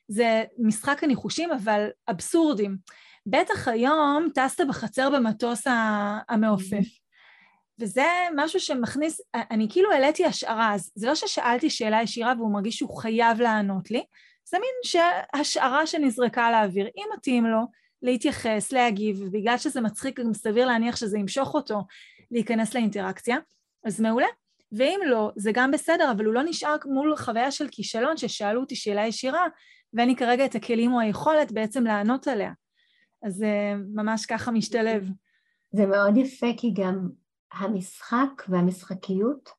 זה 0.10 0.44
משחק 0.58 1.04
הניחושים 1.04 1.52
אבל 1.52 1.88
אבסורדים. 2.10 2.78
בטח 3.26 3.68
היום 3.68 4.28
טסת 4.36 4.66
בחצר 4.68 5.10
במטוס 5.10 5.64
המעופף. 6.30 6.86
וזה 7.80 8.06
משהו 8.36 8.60
שמכניס, 8.60 9.22
אני 9.52 9.68
כאילו 9.70 9.92
העליתי 9.92 10.26
השערה, 10.26 10.74
אז 10.74 10.92
זה 10.96 11.08
לא 11.08 11.16
ששאלתי 11.16 11.70
שאלה 11.70 12.02
ישירה 12.02 12.34
והוא 12.38 12.54
מרגיש 12.54 12.76
שהוא 12.76 12.98
חייב 12.98 13.42
לענות 13.42 13.92
לי, 13.92 14.04
זה 14.50 14.58
מין 14.58 15.04
השערה 15.34 15.88
שנזרקה 15.88 16.52
לאוויר. 16.52 16.88
אם 16.98 17.04
מתאים 17.18 17.46
לו 17.46 17.60
להתייחס, 18.02 18.72
להגיב, 18.72 19.22
ובגלל 19.22 19.58
שזה 19.58 19.82
מצחיק, 19.82 20.20
גם 20.20 20.34
סביר 20.34 20.66
להניח 20.66 20.96
שזה 20.96 21.18
ימשוך 21.18 21.54
אותו 21.54 21.84
להיכנס 22.32 22.74
לאינטראקציה, 22.74 23.38
אז 23.86 24.02
מעולה. 24.02 24.28
ואם 24.72 25.00
לא, 25.06 25.32
זה 25.36 25.52
גם 25.54 25.72
בסדר, 25.72 26.12
אבל 26.12 26.26
הוא 26.26 26.34
לא 26.34 26.44
נשאר 26.44 26.76
מול 26.86 27.18
חוויה 27.18 27.52
של 27.52 27.68
כישלון 27.72 28.18
ששאלו 28.18 28.62
אותי 28.62 28.76
שאלה 28.76 29.08
ישירה, 29.08 29.48
ואין 29.94 30.10
לי 30.10 30.16
כרגע 30.16 30.46
את 30.46 30.56
הכלים 30.56 30.94
או 30.94 31.00
היכולת 31.00 31.52
בעצם 31.52 31.84
לענות 31.84 32.28
עליה. 32.28 32.52
אז 33.24 33.36
זה 33.36 33.74
ממש 33.94 34.26
ככה 34.26 34.52
משתלב. 34.52 35.10
זה 35.72 35.86
מאוד 35.86 36.18
יפה, 36.18 36.48
כי 36.58 36.74
גם 36.74 37.10
המשחק 37.54 38.44
והמשחקיות 38.48 39.50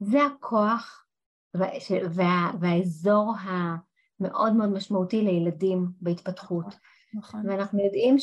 זה 0.00 0.18
הכוח 0.24 1.06
וה, 1.54 2.50
והאזור 2.60 3.34
המאוד 3.40 4.52
מאוד 4.52 4.72
משמעותי 4.72 5.22
לילדים 5.22 5.88
בהתפתחות. 6.00 6.74
נכון. 7.14 7.48
ואנחנו 7.48 7.84
יודעים 7.84 8.16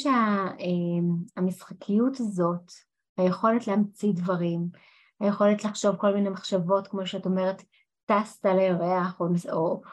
שהמשחקיות 1.36 2.15
שה, 2.15 2.23
הזאת, 2.23 2.71
היכולת 3.17 3.67
להמציא 3.67 4.13
דברים, 4.13 4.69
היכולת 5.19 5.63
לחשוב 5.63 5.95
כל 5.95 6.13
מיני 6.13 6.29
מחשבות, 6.29 6.88
כמו 6.88 7.08
שאת 7.08 7.25
אומרת, 7.25 7.63
טסת 8.06 8.45
לירח, 8.45 9.19
או, 9.19 9.27
או 9.51 9.82
אה, 9.86 9.89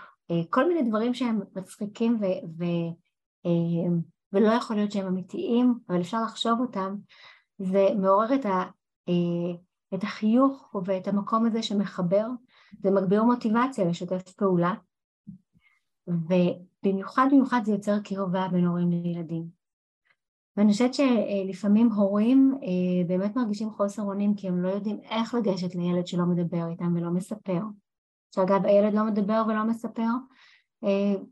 כל 0.50 0.68
מיני 0.68 0.82
דברים 0.88 1.14
שהם 1.14 1.40
מצחיקים 1.56 2.18
ו, 2.20 2.24
ו, 2.58 2.64
אה, 3.46 3.90
ולא 4.32 4.48
יכול 4.48 4.76
להיות 4.76 4.92
שהם 4.92 5.06
אמיתיים, 5.06 5.74
אבל 5.88 6.00
אפשר 6.00 6.22
לחשוב 6.22 6.60
אותם, 6.60 6.96
זה 7.58 7.88
מעורר 7.98 8.34
את, 8.34 8.46
ה, 8.46 8.62
אה, 9.08 9.54
את 9.94 10.02
החיוך 10.02 10.74
ואת 10.84 11.08
המקום 11.08 11.46
הזה 11.46 11.62
שמחבר, 11.62 12.26
זה 12.82 12.90
מגביר 12.90 13.22
מוטיבציה 13.22 13.84
לשתף 13.84 14.32
פעולה, 14.32 14.74
ובמיוחד 16.06 17.26
במיוחד 17.30 17.60
זה 17.64 17.72
יוצר 17.72 17.98
קרבה 18.04 18.48
בין 18.52 18.64
הורים 18.64 18.90
לילדים. 18.90 19.60
ואני 20.56 20.72
חושבת 20.72 20.94
שלפעמים 20.94 21.92
הורים 21.92 22.54
באמת 23.06 23.36
מרגישים 23.36 23.70
חוסר 23.70 24.02
אונים 24.02 24.34
כי 24.34 24.48
הם 24.48 24.62
לא 24.62 24.68
יודעים 24.68 25.00
איך 25.02 25.34
לגשת 25.34 25.74
לילד 25.74 26.06
שלא 26.06 26.26
מדבר 26.26 26.68
איתם 26.70 26.96
ולא 26.96 27.10
מספר. 27.10 27.60
שאגב 28.34 28.66
הילד 28.66 28.94
לא 28.94 29.04
מדבר 29.04 29.42
ולא 29.48 29.64
מספר, 29.64 30.08
אה, 30.84 31.22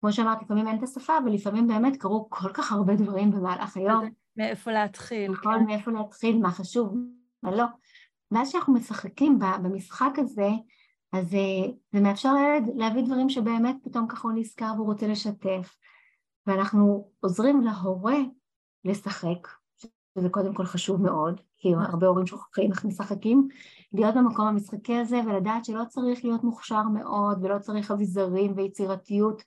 כמו 0.00 0.12
שאמרתי, 0.12 0.44
לפעמים 0.44 0.68
אין 0.68 0.78
את 0.78 0.82
השפה, 0.82 1.12
ולפעמים 1.26 1.66
באמת 1.66 1.96
קרו 1.96 2.30
כל 2.30 2.52
כך 2.54 2.72
הרבה 2.72 2.94
דברים 2.94 3.30
במהלך 3.30 3.76
היום. 3.76 4.08
מאיפה 4.36 4.72
להתחיל. 4.72 5.32
נכון, 5.32 5.58
כן. 5.58 5.64
מאיפה 5.64 5.90
להתחיל, 5.90 6.38
מה 6.38 6.50
חשוב, 6.50 6.96
מה 7.42 7.50
לא. 7.50 7.64
ואז 8.30 8.48
כשאנחנו 8.48 8.74
משחקים 8.74 9.38
במשחק 9.62 10.12
הזה, 10.18 10.48
אז 11.12 11.34
אה, 11.34 11.72
זה 11.92 12.00
מאפשר 12.00 12.34
לילד 12.34 12.70
להביא 12.76 13.02
דברים 13.02 13.28
שבאמת 13.28 13.76
פתאום 13.82 14.06
ככה 14.08 14.28
הוא 14.28 14.38
נזכר 14.38 14.72
והוא 14.76 14.86
רוצה 14.86 15.06
לשתף. 15.06 15.76
ואנחנו 16.46 17.10
עוזרים 17.20 17.60
להורה 17.60 18.18
לשחק, 18.84 19.48
שזה 19.78 20.28
קודם 20.28 20.54
כל 20.54 20.64
חשוב 20.64 21.02
מאוד, 21.02 21.40
כי. 21.58 21.68
הרבה 21.74 22.06
הורים 22.06 22.26
שוכחים 22.26 22.70
איך 22.70 22.84
משחקים, 22.84 23.48
להיות 23.94 24.14
במקום 24.14 24.46
המשחקי 24.46 24.96
הזה 24.96 25.20
ולדעת 25.26 25.64
שלא 25.64 25.84
צריך 25.88 26.24
להיות 26.24 26.44
מוכשר 26.44 26.82
מאוד 26.82 27.44
ולא 27.44 27.58
צריך 27.58 27.90
אביזרים 27.90 28.52
ויצירתיות 28.56 29.42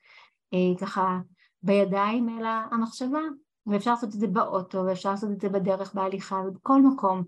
אה, 0.53 0.79
ככה 0.79 1.19
בידיים, 1.63 2.39
אלא 2.39 2.49
המחשבה, 2.71 3.19
ואפשר 3.67 3.91
לעשות 3.91 4.15
את 4.15 4.19
זה 4.19 4.27
באוטו 4.27 4.84
ואפשר 4.86 5.12
לעשות 5.12 5.31
את 5.31 5.41
זה 5.41 5.49
בדרך, 5.49 5.93
בהליכה, 5.93 6.41
בכל 6.53 6.81
מקום, 6.81 7.23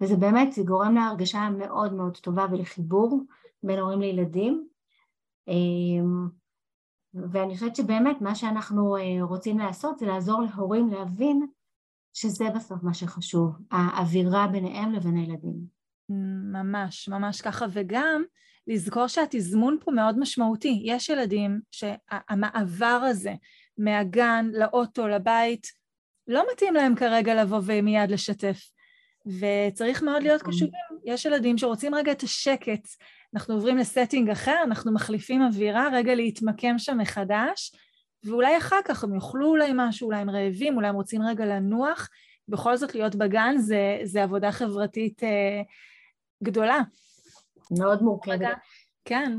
וזה 0.00 0.16
באמת, 0.16 0.52
זה 0.52 0.62
גורם 0.62 0.94
להרגשה 0.94 1.50
מאוד 1.50 1.92
מאוד 1.94 2.16
טובה 2.16 2.46
ולחיבור 2.50 3.20
בין 3.62 3.78
הורים 3.78 4.00
לילדים. 4.00 4.68
אה, 5.48 5.54
ואני 7.14 7.54
חושבת 7.54 7.76
שבאמת 7.76 8.20
מה 8.20 8.34
שאנחנו 8.34 8.96
אה, 8.96 9.22
רוצים 9.22 9.58
לעשות 9.58 9.98
זה 9.98 10.06
לעזור 10.06 10.42
להורים 10.42 10.88
להבין 10.88 11.46
שזה 12.12 12.44
בסוף 12.54 12.82
מה 12.82 12.94
שחשוב, 12.94 13.50
האווירה 13.70 14.46
ביניהם 14.46 14.92
לבין 14.92 15.16
הילדים. 15.16 15.81
ממש, 16.52 17.08
ממש 17.08 17.40
ככה, 17.40 17.66
וגם 17.72 18.22
לזכור 18.66 19.06
שהתזמון 19.06 19.78
פה 19.84 19.90
מאוד 19.90 20.18
משמעותי. 20.18 20.82
יש 20.84 21.08
ילדים 21.08 21.60
שהמעבר 21.70 22.86
הזה 22.86 23.34
מהגן 23.78 24.46
לאוטו, 24.52 25.08
לבית, 25.08 25.66
לא 26.28 26.44
מתאים 26.52 26.74
להם 26.74 26.94
כרגע 26.94 27.42
לבוא 27.42 27.60
ומיד 27.64 28.10
לשתף. 28.10 28.58
וצריך 29.26 30.02
מאוד 30.02 30.22
להיות 30.22 30.40
נכון. 30.40 30.52
קשובים. 30.52 30.72
יש 31.04 31.24
ילדים 31.24 31.58
שרוצים 31.58 31.94
רגע 31.94 32.12
את 32.12 32.22
השקט. 32.22 32.88
אנחנו 33.34 33.54
עוברים 33.54 33.76
לסטינג 33.76 34.30
אחר, 34.30 34.56
אנחנו 34.64 34.92
מחליפים 34.92 35.42
אווירה, 35.42 35.88
רגע 35.92 36.14
להתמקם 36.14 36.78
שם 36.78 36.98
מחדש, 36.98 37.72
ואולי 38.24 38.58
אחר 38.58 38.78
כך 38.84 39.04
הם 39.04 39.14
יאכלו 39.14 39.48
אולי 39.48 39.70
משהו, 39.74 40.06
אולי 40.06 40.18
הם 40.18 40.30
רעבים, 40.30 40.76
אולי 40.76 40.88
הם 40.88 40.94
רוצים 40.94 41.22
רגע 41.22 41.46
לנוח. 41.46 42.08
בכל 42.48 42.76
זאת 42.76 42.94
להיות 42.94 43.14
בגן 43.14 43.54
זה, 43.58 43.98
זה 44.04 44.22
עבודה 44.22 44.52
חברתית 44.52 45.24
אה, 45.24 45.62
גדולה. 46.42 46.78
מאוד 47.78 48.02
מורכבת. 48.02 48.56
כן. 49.04 49.38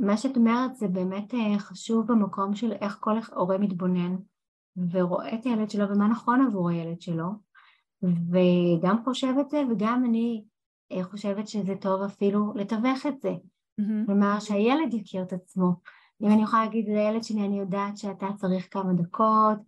ומה 0.00 0.16
שאת 0.16 0.36
אומרת 0.36 0.76
זה 0.76 0.88
באמת 0.88 1.34
אה, 1.34 1.58
חשוב 1.58 2.12
במקום 2.12 2.54
של 2.54 2.72
איך 2.72 2.96
כל 3.00 3.18
הורה 3.34 3.58
מתבונן 3.58 4.16
ורואה 4.90 5.34
את 5.34 5.44
הילד 5.44 5.70
שלו 5.70 5.88
ומה 5.88 6.08
נכון 6.08 6.46
עבור 6.46 6.70
הילד 6.70 7.00
שלו 7.00 7.26
וגם 8.02 9.04
חושב 9.04 9.34
את 9.40 9.50
זה 9.50 9.62
וגם 9.70 10.04
אני 10.04 10.44
אה, 10.92 11.04
חושבת 11.04 11.48
שזה 11.48 11.74
טוב 11.80 12.02
אפילו 12.02 12.52
לתווך 12.54 13.06
את 13.06 13.20
זה. 13.20 13.30
Mm-hmm. 13.30 14.06
כלומר 14.06 14.40
שהילד 14.40 14.94
יכיר 14.94 15.22
את 15.22 15.32
עצמו. 15.32 15.72
אם 16.22 16.28
אני 16.32 16.42
יכולה 16.42 16.64
להגיד 16.64 16.88
לילד 16.88 17.24
שלי 17.24 17.46
אני 17.46 17.58
יודעת 17.58 17.98
שאתה 17.98 18.26
צריך 18.36 18.68
כמה 18.70 18.92
דקות 18.92 19.58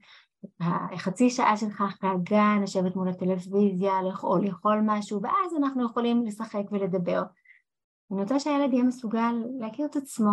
החצי 0.61 1.31
שעה 1.31 1.57
שלך 1.57 1.85
אחרי 1.89 2.11
הגן, 2.11 2.63
לשבת 2.63 2.97
מול 2.97 3.09
הטלוויזיה, 3.09 3.93
או 4.23 4.39
לאכול 4.39 4.81
משהו, 4.85 5.23
ואז 5.23 5.55
אנחנו 5.59 5.87
יכולים 5.87 6.27
לשחק 6.27 6.63
ולדבר. 6.73 7.23
אני 8.13 8.23
רוצה 8.23 8.41
שהילד 8.41 8.73
יהיה 8.73 8.85
מסוגל 8.85 9.33
להכיר 9.61 9.87
את 9.87 9.97
עצמו, 9.97 10.31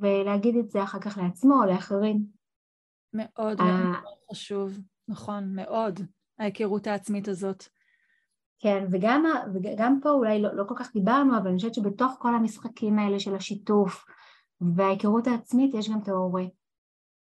ולהגיד 0.00 0.56
את 0.56 0.70
זה 0.70 0.82
אחר 0.82 1.00
כך 1.00 1.18
לעצמו 1.18 1.54
או 1.54 1.66
לאחרים. 1.66 2.22
מאוד 3.14 3.60
אה, 3.60 3.84
מאוד 3.84 4.14
חשוב, 4.30 4.78
נכון, 5.08 5.54
מאוד, 5.54 6.00
ההיכרות 6.38 6.86
העצמית 6.86 7.28
הזאת. 7.28 7.64
כן, 8.58 8.86
וגם, 8.90 9.24
וגם 9.54 9.98
פה 10.02 10.10
אולי 10.10 10.42
לא, 10.42 10.54
לא 10.54 10.64
כל 10.68 10.74
כך 10.78 10.92
דיברנו, 10.92 11.38
אבל 11.38 11.48
אני 11.48 11.56
חושבת 11.56 11.74
שבתוך 11.74 12.12
כל 12.18 12.34
המשחקים 12.34 12.98
האלה 12.98 13.20
של 13.20 13.34
השיתוף 13.34 14.04
וההיכרות 14.60 15.26
העצמית 15.26 15.74
יש 15.74 15.90
גם 15.90 16.00
את 16.02 16.08
ההורה. 16.08 16.44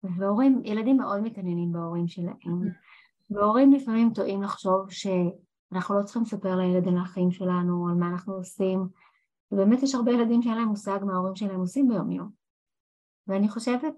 והורים, 0.04 0.62
ילדים 0.66 0.97
מאוד 0.97 1.22
מתעניינים 1.22 1.72
בהורים 1.72 2.08
שלהם, 2.08 2.36
mm-hmm. 2.36 3.36
והורים 3.36 3.74
לפעמים 3.74 4.14
טועים 4.14 4.41
לחשוב 4.41 4.91
שאנחנו 4.91 6.00
לא 6.00 6.04
צריכים 6.04 6.22
לספר 6.22 6.56
לילד 6.56 6.88
על 6.88 6.97
החיים 6.97 7.32
שלנו, 7.32 7.89
על 7.89 7.95
מה 7.95 8.10
אנחנו 8.10 8.34
עושים, 8.34 8.88
ובאמת 9.52 9.84
יש 9.84 9.95
הרבה 9.95 10.12
ילדים 10.12 10.41
שאין 10.41 10.58
להם 10.58 10.68
מושג 10.68 11.00
מה 11.06 11.14
ההורים 11.14 11.36
שלהם 11.36 11.60
עושים 11.60 11.88
ביום 11.88 12.12
יום. 12.12 12.30
ואני 13.28 13.50
חושבת 13.50 13.95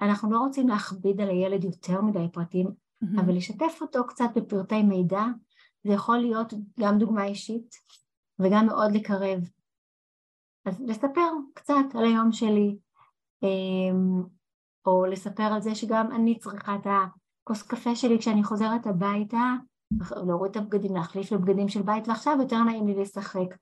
אנחנו 0.00 0.32
לא 0.32 0.38
רוצים 0.38 0.68
להכביד 0.68 1.20
על 1.20 1.28
הילד 1.28 1.64
יותר 1.64 2.02
מדי 2.02 2.26
פרטים, 2.32 2.66
mm-hmm. 2.66 3.20
אבל 3.20 3.36
לשתף 3.36 3.78
אותו 3.80 4.06
קצת 4.06 4.28
בפרטי 4.36 4.82
מידע, 4.82 5.24
זה 5.84 5.92
יכול 5.92 6.18
להיות 6.18 6.54
גם 6.80 6.98
דוגמה 6.98 7.24
אישית 7.24 7.74
וגם 8.38 8.66
מאוד 8.66 8.92
לקרב. 8.92 9.40
אז 10.64 10.80
לספר 10.80 11.30
קצת 11.54 11.84
על 11.94 12.04
היום 12.04 12.32
שלי, 12.32 12.76
אמ, 13.42 14.22
או 14.86 15.06
לספר 15.06 15.42
על 15.42 15.60
זה 15.60 15.74
שגם 15.74 16.12
אני 16.12 16.38
צריכה 16.38 16.74
את 16.74 16.86
הכוס 16.86 17.62
קפה 17.62 17.96
שלי 17.96 18.18
כשאני 18.18 18.44
חוזרת 18.44 18.86
הביתה, 18.86 19.52
להוריד 20.26 20.50
את 20.50 20.56
הבגדים, 20.56 20.94
להחליף 20.94 21.32
לבגדים 21.32 21.68
של 21.68 21.82
בית, 21.82 22.08
ועכשיו 22.08 22.36
יותר 22.40 22.62
נעים 22.62 22.86
לי 22.86 22.94
לשחק. 22.94 23.56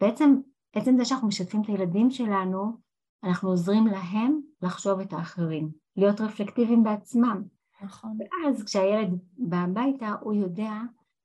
בעצם, 0.00 0.34
עצם 0.72 0.96
זה 0.96 1.04
שאנחנו 1.04 1.28
משתפים 1.28 1.62
את 1.62 1.66
הילדים 1.66 2.10
שלנו, 2.10 2.72
אנחנו 3.24 3.48
עוזרים 3.48 3.86
להם 3.86 4.40
לחשוב 4.62 5.00
את 5.00 5.12
האחרים, 5.12 5.70
להיות 5.96 6.20
רפלקטיביים 6.20 6.84
בעצמם. 6.84 7.42
נכון. 7.82 8.18
ואז 8.18 8.64
כשהילד 8.64 9.18
בא 9.38 9.56
הביתה, 9.56 10.14
הוא 10.20 10.34
יודע 10.34 10.72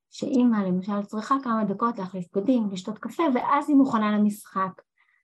שאימא 0.09 0.57
למשל 0.57 1.03
צריכה 1.03 1.35
כמה 1.43 1.63
דקות 1.63 1.97
להחליף 1.97 2.25
בגדים, 2.35 2.69
לשתות 2.71 2.97
קפה, 2.97 3.23
ואז 3.35 3.69
היא 3.69 3.77
מוכנה 3.77 4.17
למשחק. 4.17 4.81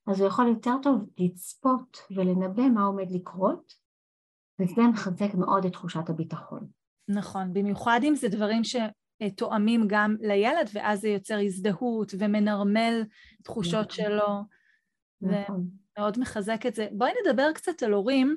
אז 0.07 0.19
הוא 0.19 0.27
יכול 0.27 0.47
יותר 0.47 0.75
טוב 0.81 1.05
לצפות 1.17 1.97
ולנבא 2.15 2.69
מה 2.69 2.83
עומד 2.83 3.11
לקרות, 3.11 3.73
וזה 4.63 4.81
מחזק 4.81 5.33
מאוד 5.33 5.65
את 5.65 5.73
תחושת 5.73 6.09
הביטחון. 6.09 6.67
נכון, 7.07 7.53
במיוחד 7.53 7.99
אם 8.03 8.15
זה 8.15 8.27
דברים 8.29 8.61
שתואמים 8.63 9.83
גם 9.87 10.15
לילד, 10.21 10.69
ואז 10.73 11.01
זה 11.01 11.09
יוצר 11.09 11.39
הזדהות 11.45 12.13
ומנרמל 12.19 13.03
תחושות 13.43 13.91
נכון. 13.91 14.05
שלו. 14.05 14.41
נכון. 15.21 15.67
ומאוד 15.97 16.19
מחזק 16.19 16.65
את 16.65 16.75
זה. 16.75 16.87
בואי 16.91 17.11
נדבר 17.25 17.51
קצת 17.53 17.83
על 17.83 17.93
הורים 17.93 18.35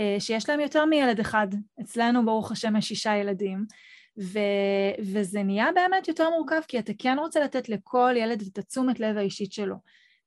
אה, 0.00 0.16
שיש 0.18 0.48
להם 0.48 0.60
יותר 0.60 0.84
מילד 0.84 1.20
אחד. 1.20 1.46
אצלנו, 1.80 2.24
ברוך 2.24 2.52
השם, 2.52 2.76
יש 2.76 2.88
שישה 2.88 3.16
ילדים. 3.16 3.64
ו, 4.20 4.38
וזה 5.00 5.42
נהיה 5.42 5.72
באמת 5.74 6.08
יותר 6.08 6.30
מורכב, 6.30 6.60
כי 6.68 6.78
אתה 6.78 6.92
כן 6.98 7.16
רוצה 7.18 7.40
לתת 7.44 7.68
לכל 7.68 8.14
ילד 8.16 8.42
את 8.52 8.58
התשומת 8.58 9.00
לב 9.00 9.16
האישית 9.16 9.52
שלו. 9.52 9.76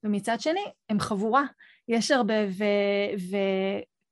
ומצד 0.04 0.40
שני, 0.40 0.66
הם 0.90 1.00
חבורה. 1.00 1.44
יש 1.88 2.12
הרבה, 2.12 2.34
ו, 2.50 2.66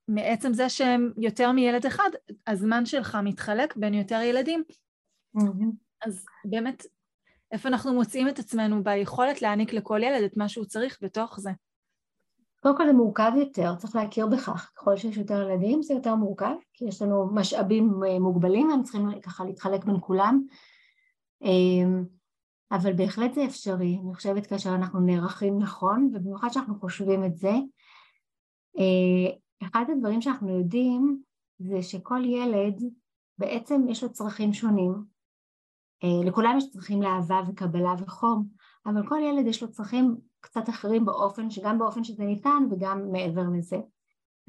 ומעצם 0.10 0.54
זה 0.54 0.70
שהם 0.70 1.12
יותר 1.18 1.52
מילד 1.52 1.86
אחד, 1.86 2.10
הזמן 2.48 2.86
שלך 2.86 3.18
מתחלק 3.24 3.76
בין 3.76 3.94
יותר 3.94 4.22
ילדים. 4.22 4.64
Mm-hmm. 5.38 5.66
אז 6.06 6.26
באמת, 6.46 6.86
איפה 7.52 7.70
אנחנו 7.70 7.94
מוצאים 7.94 8.30
את 8.30 8.40
עצמנו 8.40 8.84
ביכולת 8.84 9.42
להעניק 9.42 9.74
לכל 9.74 10.00
ילד 10.04 10.24
את 10.24 10.38
מה 10.38 10.50
שהוא 10.50 10.66
צריך 10.66 11.00
בתוך 11.02 11.40
זה? 11.40 11.52
קודם 12.62 12.78
כל 12.78 12.88
זה 12.88 12.94
מורכב 12.94 13.32
יותר, 13.40 13.76
צריך 13.76 13.96
להכיר 13.96 14.28
בכך, 14.28 14.72
ככל 14.76 14.98
שיש 14.98 15.18
יותר 15.18 15.42
ילדים 15.42 15.82
זה 15.82 15.94
יותר 15.94 16.16
מורכב, 16.16 16.56
כי 16.74 16.86
יש 16.86 17.02
לנו 17.02 17.30
משאבים 17.34 18.00
אה, 18.08 18.20
מוגבלים, 18.20 18.70
הם 18.70 18.84
צריכים 18.84 19.22
ככה 19.22 19.46
להתחלק 19.46 19.86
בין 19.86 19.96
כולם, 20.02 20.42
אמ, 21.42 22.06
אבל 22.72 22.94
בהחלט 22.94 23.34
זה 23.34 23.46
אפשרי, 23.46 24.00
אני 24.04 24.16
חושבת 24.16 24.48
כאשר 24.48 24.76
אנחנו 24.76 25.00
נערכים 25.00 25.60
נכון, 25.60 26.12
ובמיוחד 26.14 26.48
שאנחנו 26.52 26.80
חושבים 26.80 27.26
את 27.26 27.36
זה, 27.36 27.52
אה, 28.78 29.36
אחד 29.66 29.86
הדברים 29.92 30.22
שאנחנו 30.22 30.58
יודעים 30.58 31.22
זה 31.60 31.82
שכל 31.82 32.26
ילד 32.26 32.84
בעצם 33.38 33.82
יש 33.90 34.04
לו 34.04 34.12
צרכים 34.12 34.54
שונים, 34.54 34.94
אה, 36.04 36.28
לכולם 36.30 36.58
יש 36.58 36.70
צרכים 36.72 37.02
לאהבה 37.02 37.42
וקבלה 37.48 37.94
וחום, 38.00 38.48
אבל 38.86 39.08
כל 39.08 39.20
ילד 39.24 39.48
יש 39.48 39.64
לו 39.64 39.72
צרכים 39.72 40.18
קצת 40.40 40.70
אחרים 40.70 41.06
באופן, 41.06 41.50
שגם 41.50 41.80
באופן 41.80 42.04
שזה 42.04 42.24
ניתן 42.24 42.64
וגם 42.72 43.12
מעבר 43.12 43.44
לזה. 43.58 43.78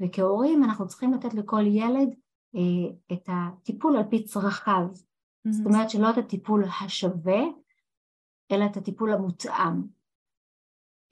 וכהורים 0.01 0.63
אנחנו 0.63 0.87
צריכים 0.87 1.13
לתת 1.13 1.33
לכל 1.33 1.63
ילד 1.67 2.09
אה, 2.55 2.95
את 3.13 3.29
הטיפול 3.31 3.97
על 3.97 4.03
פי 4.09 4.23
צרכיו. 4.23 4.87
Mm-hmm. 4.93 5.51
זאת 5.51 5.65
אומרת 5.65 5.89
שלא 5.89 6.09
את 6.09 6.17
הטיפול 6.17 6.63
השווה, 6.81 7.41
אלא 8.51 8.65
את 8.65 8.77
הטיפול 8.77 9.13
המותאם. 9.13 9.81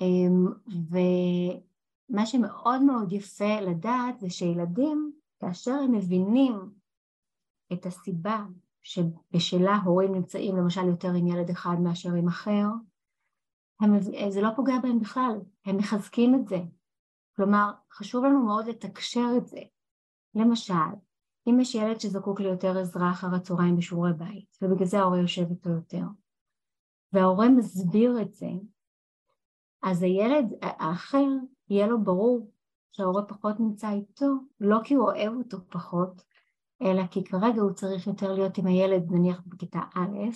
אה, 0.01 0.07
ומה 2.09 2.25
שמאוד 2.25 2.81
מאוד 2.81 3.11
יפה 3.11 3.61
לדעת 3.61 4.19
זה 4.19 4.29
שילדים, 4.29 5.11
כאשר 5.39 5.71
הם 5.71 5.91
מבינים 5.91 6.71
את 7.73 7.85
הסיבה 7.85 8.45
שבשלה 8.83 9.75
הורים 9.75 10.15
נמצאים 10.15 10.57
למשל 10.57 10.87
יותר 10.87 11.07
עם 11.07 11.27
ילד 11.27 11.49
אחד 11.49 11.75
מאשר 11.83 12.13
עם 12.13 12.27
אחר, 12.27 12.65
הם, 13.81 13.99
זה 14.29 14.41
לא 14.41 14.49
פוגע 14.55 14.73
בהם 14.83 14.99
בכלל, 14.99 15.41
הם 15.65 15.77
מחזקים 15.77 16.35
את 16.35 16.47
זה. 16.47 16.57
כלומר, 17.35 17.71
חשוב 17.91 18.25
לנו 18.25 18.45
מאוד 18.45 18.67
לתקשר 18.67 19.27
את 19.37 19.47
זה. 19.47 19.59
למשל, 20.35 20.73
אם 21.47 21.59
יש 21.59 21.75
ילד 21.75 21.99
שזקוק 21.99 22.39
ליותר 22.39 22.77
עזרה 22.77 23.11
אחר 23.11 23.35
הצהריים 23.35 23.77
בשיעורי 23.77 24.13
בית, 24.13 24.57
ובגלל 24.61 24.87
זה 24.87 24.99
ההורה 24.99 25.17
יושב 25.19 25.49
איתו 25.49 25.69
יותר, 25.69 26.03
וההורה 27.13 27.49
מסביר 27.49 28.21
את 28.21 28.33
זה, 28.33 28.49
אז 29.83 30.03
הילד 30.03 30.45
האחר, 30.61 31.27
יהיה 31.69 31.87
לו 31.87 32.03
ברור 32.03 32.51
שההורה 32.91 33.23
פחות 33.23 33.59
נמצא 33.59 33.91
איתו, 33.91 34.25
לא 34.59 34.77
כי 34.83 34.93
הוא 34.93 35.05
אוהב 35.05 35.33
אותו 35.37 35.57
פחות, 35.69 36.23
אלא 36.81 37.07
כי 37.07 37.23
כרגע 37.23 37.61
הוא 37.61 37.71
צריך 37.71 38.07
יותר 38.07 38.33
להיות 38.33 38.57
עם 38.57 38.67
הילד 38.67 39.11
נניח 39.11 39.41
בכיתה 39.45 39.79
א', 39.95 40.29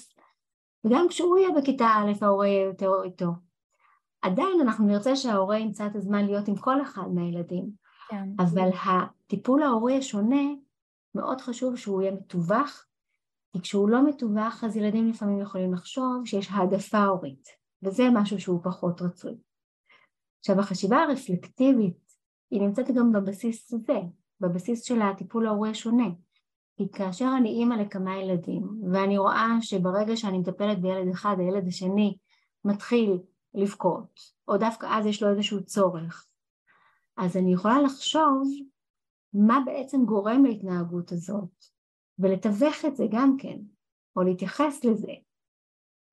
וגם 0.83 1.05
כשהוא 1.09 1.37
יהיה 1.37 1.49
בכיתה 1.61 1.85
א' 1.85 2.25
ההורה 2.25 2.47
יהיה 2.47 2.65
יותר 2.65 2.91
איתו. 3.03 3.31
עדיין 4.21 4.61
אנחנו 4.61 4.85
נרצה 4.85 5.15
שההורה 5.15 5.59
ימצא 5.59 5.87
את 5.87 5.95
הזמן 5.95 6.25
להיות 6.25 6.47
עם 6.47 6.55
כל 6.55 6.81
אחד 6.81 7.07
מהילדים, 7.13 7.71
כן. 8.09 8.29
אבל 8.39 8.69
הטיפול 8.85 9.63
ההורי 9.63 9.97
השונה, 9.97 10.43
מאוד 11.15 11.41
חשוב 11.41 11.75
שהוא 11.75 12.01
יהיה 12.01 12.11
מתווך, 12.11 12.85
כי 13.53 13.61
כשהוא 13.61 13.89
לא 13.89 14.05
מתווך 14.09 14.63
אז 14.63 14.77
ילדים 14.77 15.09
לפעמים 15.09 15.39
יכולים 15.39 15.73
לחשוב 15.73 16.25
שיש 16.25 16.47
העדפה 16.51 17.03
הורית, 17.03 17.47
וזה 17.83 18.03
משהו 18.13 18.39
שהוא 18.39 18.63
פחות 18.63 19.01
רצוי. 19.01 19.37
עכשיו 20.39 20.59
החשיבה 20.59 21.03
הרפלקטיבית 21.03 22.15
היא 22.51 22.61
נמצאת 22.61 22.91
גם 22.91 23.11
בבסיס 23.11 23.73
הזה, 23.73 23.99
בבסיס 24.39 24.83
של 24.83 25.01
הטיפול 25.01 25.47
ההורי 25.47 25.69
השונה. 25.69 26.09
כי 26.77 26.91
כאשר 26.91 27.29
אני 27.37 27.49
אימא 27.49 27.73
לכמה 27.73 28.17
ילדים, 28.17 28.63
ואני 28.93 29.17
רואה 29.17 29.57
שברגע 29.61 30.17
שאני 30.17 30.37
מטפלת 30.37 30.81
בילד 30.81 31.09
אחד, 31.11 31.35
הילד 31.39 31.67
השני 31.67 32.17
מתחיל 32.65 33.19
לבכות, 33.53 34.19
או 34.47 34.57
דווקא 34.57 34.87
אז 34.89 35.05
יש 35.05 35.23
לו 35.23 35.29
איזשהו 35.29 35.65
צורך, 35.65 36.27
אז 37.17 37.37
אני 37.37 37.53
יכולה 37.53 37.81
לחשוב 37.81 38.43
מה 39.33 39.59
בעצם 39.65 40.05
גורם 40.05 40.45
להתנהגות 40.45 41.11
הזאת, 41.11 41.65
ולתווך 42.19 42.85
את 42.85 42.95
זה 42.95 43.05
גם 43.11 43.35
כן, 43.37 43.57
או 44.15 44.21
להתייחס 44.21 44.85
לזה. 44.85 45.13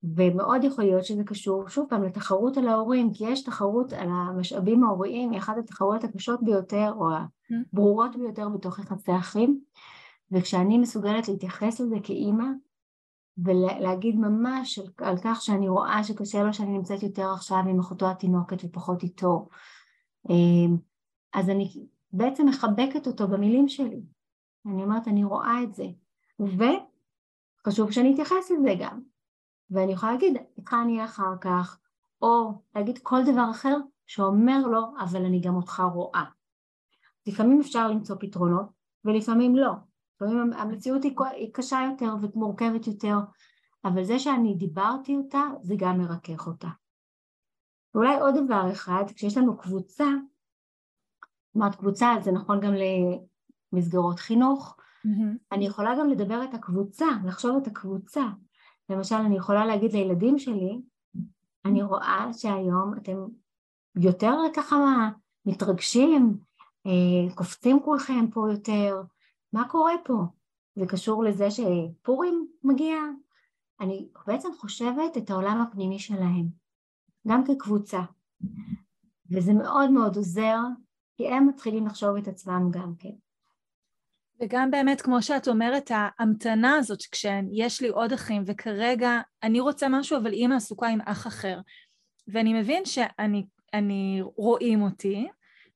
ומאוד 0.03 0.63
יכול 0.63 0.83
להיות 0.83 1.05
שזה 1.05 1.23
קשור, 1.23 1.69
שוב 1.69 1.85
פעם, 1.89 2.03
לתחרות 2.03 2.57
על 2.57 2.67
ההורים, 2.67 3.13
כי 3.13 3.25
יש 3.27 3.43
תחרות 3.43 3.93
על 3.93 4.07
המשאבים 4.11 4.83
ההוריים, 4.83 5.31
היא 5.31 5.39
אחת 5.39 5.57
התחרויות 5.57 6.03
הקשות 6.03 6.43
ביותר, 6.43 6.93
או 6.95 7.07
הברורות 7.73 8.15
ביותר 8.15 8.49
בתוך 8.49 8.79
יחסי 8.79 9.15
אחים. 9.17 9.59
וכשאני 10.31 10.77
מסוגלת 10.77 11.27
להתייחס 11.27 11.79
לזה 11.79 11.95
כאימא 12.03 12.45
ולהגיד 13.37 14.15
ממש 14.15 14.79
על 14.97 15.17
כך 15.23 15.41
שאני 15.41 15.69
רואה 15.69 16.03
שקשה 16.03 16.43
לו 16.43 16.53
שאני 16.53 16.71
נמצאת 16.71 17.03
יותר 17.03 17.31
עכשיו 17.33 17.57
עם 17.69 17.79
אחותו 17.79 18.09
התינוקת 18.11 18.57
ופחות 18.63 19.03
איתו 19.03 19.49
אמ, 20.29 20.77
אז 21.33 21.49
אני 21.49 21.87
בעצם 22.13 22.47
מחבקת 22.47 23.07
אותו 23.07 23.27
במילים 23.27 23.69
שלי. 23.69 24.01
אני 24.65 24.83
אומרת 24.83 25.07
אני 25.07 25.23
רואה 25.23 25.63
את 25.63 25.73
זה. 25.73 25.85
וחשוב 26.39 27.91
שאני 27.91 28.13
אתייחס 28.13 28.51
לזה 28.51 28.73
גם 28.79 29.01
ואני 29.71 29.91
יכולה 29.91 30.11
להגיד 30.11 30.37
איתך 30.57 30.75
אני 30.83 30.93
אהיה 30.93 31.05
אחר 31.05 31.37
כך 31.41 31.79
או 32.21 32.61
להגיד 32.75 32.99
כל 33.03 33.19
דבר 33.31 33.51
אחר 33.51 33.77
שאומר 34.05 34.67
לו 34.67 34.81
אבל 34.99 35.25
אני 35.25 35.41
גם 35.41 35.55
אותך 35.55 35.83
רואה 35.93 36.23
לפעמים 37.27 37.59
אפשר 37.59 37.87
למצוא 37.87 38.15
פתרונות 38.19 38.65
ולפעמים 39.05 39.55
לא 39.55 39.71
לפעמים 40.21 40.53
המציאות 40.53 41.03
היא 41.03 41.53
קשה 41.53 41.79
יותר 41.91 42.15
ומורכבת 42.21 42.87
יותר, 42.87 43.15
אבל 43.85 44.03
זה 44.03 44.19
שאני 44.19 44.55
דיברתי 44.55 45.15
אותה, 45.15 45.43
זה 45.61 45.75
גם 45.77 45.97
מרכך 45.97 46.47
אותה. 46.47 46.67
ואולי 47.95 48.19
עוד 48.19 48.35
דבר 48.45 48.71
אחד, 48.71 49.03
כשיש 49.15 49.37
לנו 49.37 49.57
קבוצה, 49.57 50.05
זאת 51.47 51.55
אומרת 51.55 51.75
קבוצה 51.75 52.15
זה 52.21 52.31
נכון 52.31 52.59
גם 52.59 52.73
למסגרות 53.73 54.19
חינוך, 54.19 54.77
mm-hmm. 54.77 55.37
אני 55.51 55.65
יכולה 55.65 55.95
גם 55.99 56.09
לדבר 56.09 56.43
את 56.43 56.53
הקבוצה, 56.53 57.05
לחשוב 57.25 57.57
את 57.61 57.67
הקבוצה. 57.67 58.23
למשל 58.89 59.15
אני 59.15 59.37
יכולה 59.37 59.65
להגיד 59.65 59.93
לילדים 59.93 60.39
שלי, 60.39 60.81
אני 61.65 61.83
רואה 61.83 62.29
שהיום 62.33 62.93
אתם 62.97 63.17
יותר 63.95 64.33
ככה 64.55 65.09
מתרגשים, 65.45 66.37
אה, 66.85 67.35
קופצים 67.35 67.79
כולכם 67.79 68.31
פה 68.31 68.47
יותר, 68.51 69.01
מה 69.53 69.69
קורה 69.69 69.93
פה? 70.05 70.13
זה 70.75 70.85
קשור 70.87 71.23
לזה 71.23 71.47
שפורים 71.51 72.47
מגיע? 72.63 72.97
אני 73.79 74.09
בעצם 74.27 74.49
חושבת 74.59 75.17
את 75.17 75.29
העולם 75.29 75.61
הפנימי 75.61 75.99
שלהם, 75.99 76.47
גם 77.27 77.43
כקבוצה, 77.47 78.01
וזה 79.31 79.53
מאוד 79.53 79.91
מאוד 79.91 80.15
עוזר, 80.15 80.57
כי 81.17 81.27
הם 81.27 81.47
מתחילים 81.47 81.85
לחשוב 81.87 82.15
את 82.15 82.27
עצמם 82.27 82.67
גם 82.71 82.93
כן. 82.99 83.26
וגם 84.41 84.71
באמת, 84.71 85.01
כמו 85.01 85.21
שאת 85.21 85.47
אומרת, 85.47 85.91
ההמתנה 85.93 86.75
הזאת, 86.75 86.99
כשיש 87.11 87.81
לי 87.81 87.87
עוד 87.87 88.13
אחים, 88.13 88.43
וכרגע 88.45 89.19
אני 89.43 89.59
רוצה 89.59 89.87
משהו, 89.89 90.17
אבל 90.17 90.33
אימא 90.33 90.55
עסוקה 90.55 90.87
עם 90.87 90.99
אח 91.05 91.27
אחר. 91.27 91.59
ואני 92.27 92.53
מבין 92.53 92.85
שאני 92.85 94.21
רואים 94.35 94.81
אותי, 94.81 95.27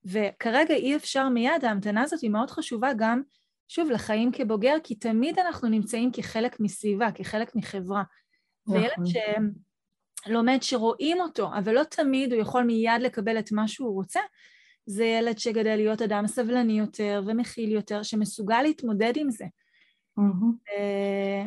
וכרגע 0.05 0.73
אי 0.73 0.95
אפשר 0.95 1.29
מיד, 1.29 1.65
ההמתנה 1.65 2.01
הזאת 2.01 2.21
היא 2.21 2.29
מאוד 2.29 2.51
חשובה 2.51 2.89
גם, 2.97 3.21
שוב, 3.67 3.91
לחיים 3.91 4.31
כבוגר, 4.31 4.75
כי 4.83 4.95
תמיד 4.95 5.39
אנחנו 5.39 5.67
נמצאים 5.67 6.11
כחלק 6.11 6.59
מסביבה, 6.59 7.11
כחלק 7.11 7.55
מחברה. 7.55 8.03
נכון. 8.67 8.77
וילד 8.77 9.11
שלומד 10.25 10.57
שרואים 10.61 11.21
אותו, 11.21 11.49
אבל 11.57 11.73
לא 11.73 11.83
תמיד 11.83 12.33
הוא 12.33 12.41
יכול 12.41 12.63
מיד 12.63 13.01
לקבל 13.01 13.39
את 13.39 13.51
מה 13.51 13.67
שהוא 13.67 13.93
רוצה, 13.93 14.19
זה 14.91 15.05
ילד 15.05 15.37
שגדל 15.37 15.75
להיות 15.75 16.01
אדם 16.01 16.27
סבלני 16.27 16.79
יותר 16.79 17.23
ומכיל 17.25 17.71
יותר, 17.71 18.03
שמסוגל 18.03 18.61
להתמודד 18.61 19.13
עם 19.15 19.29
זה. 19.29 19.45
אה, 20.19 21.45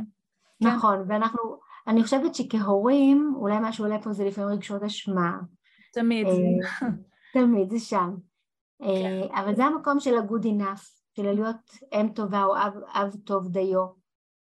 כן. 0.60 0.66
נכון, 0.68 1.04
ואנחנו, 1.08 1.40
אני 1.86 2.02
חושבת 2.02 2.34
שכהורים, 2.34 3.34
אולי 3.36 3.58
מה 3.58 3.72
שעולה 3.72 4.02
פה 4.02 4.12
זה 4.12 4.24
לפעמים 4.24 4.50
רגשות 4.50 4.82
אשמה. 4.82 5.38
תמיד. 5.92 6.26
אה, 6.26 6.88
תמיד, 7.34 7.70
זה 7.70 7.78
שם. 7.78 8.14
אה, 8.82 9.28
כן. 9.28 9.34
אבל 9.34 9.54
זה 9.54 9.64
המקום 9.64 10.00
של 10.00 10.14
ה-good 10.14 10.44
enough, 10.44 10.84
של 11.16 11.32
להיות 11.32 11.70
אם 11.92 12.08
טובה 12.08 12.44
או 12.44 12.56
אב, 12.56 12.72
אב 12.94 13.16
טוב 13.24 13.48
דיו. 13.48 13.86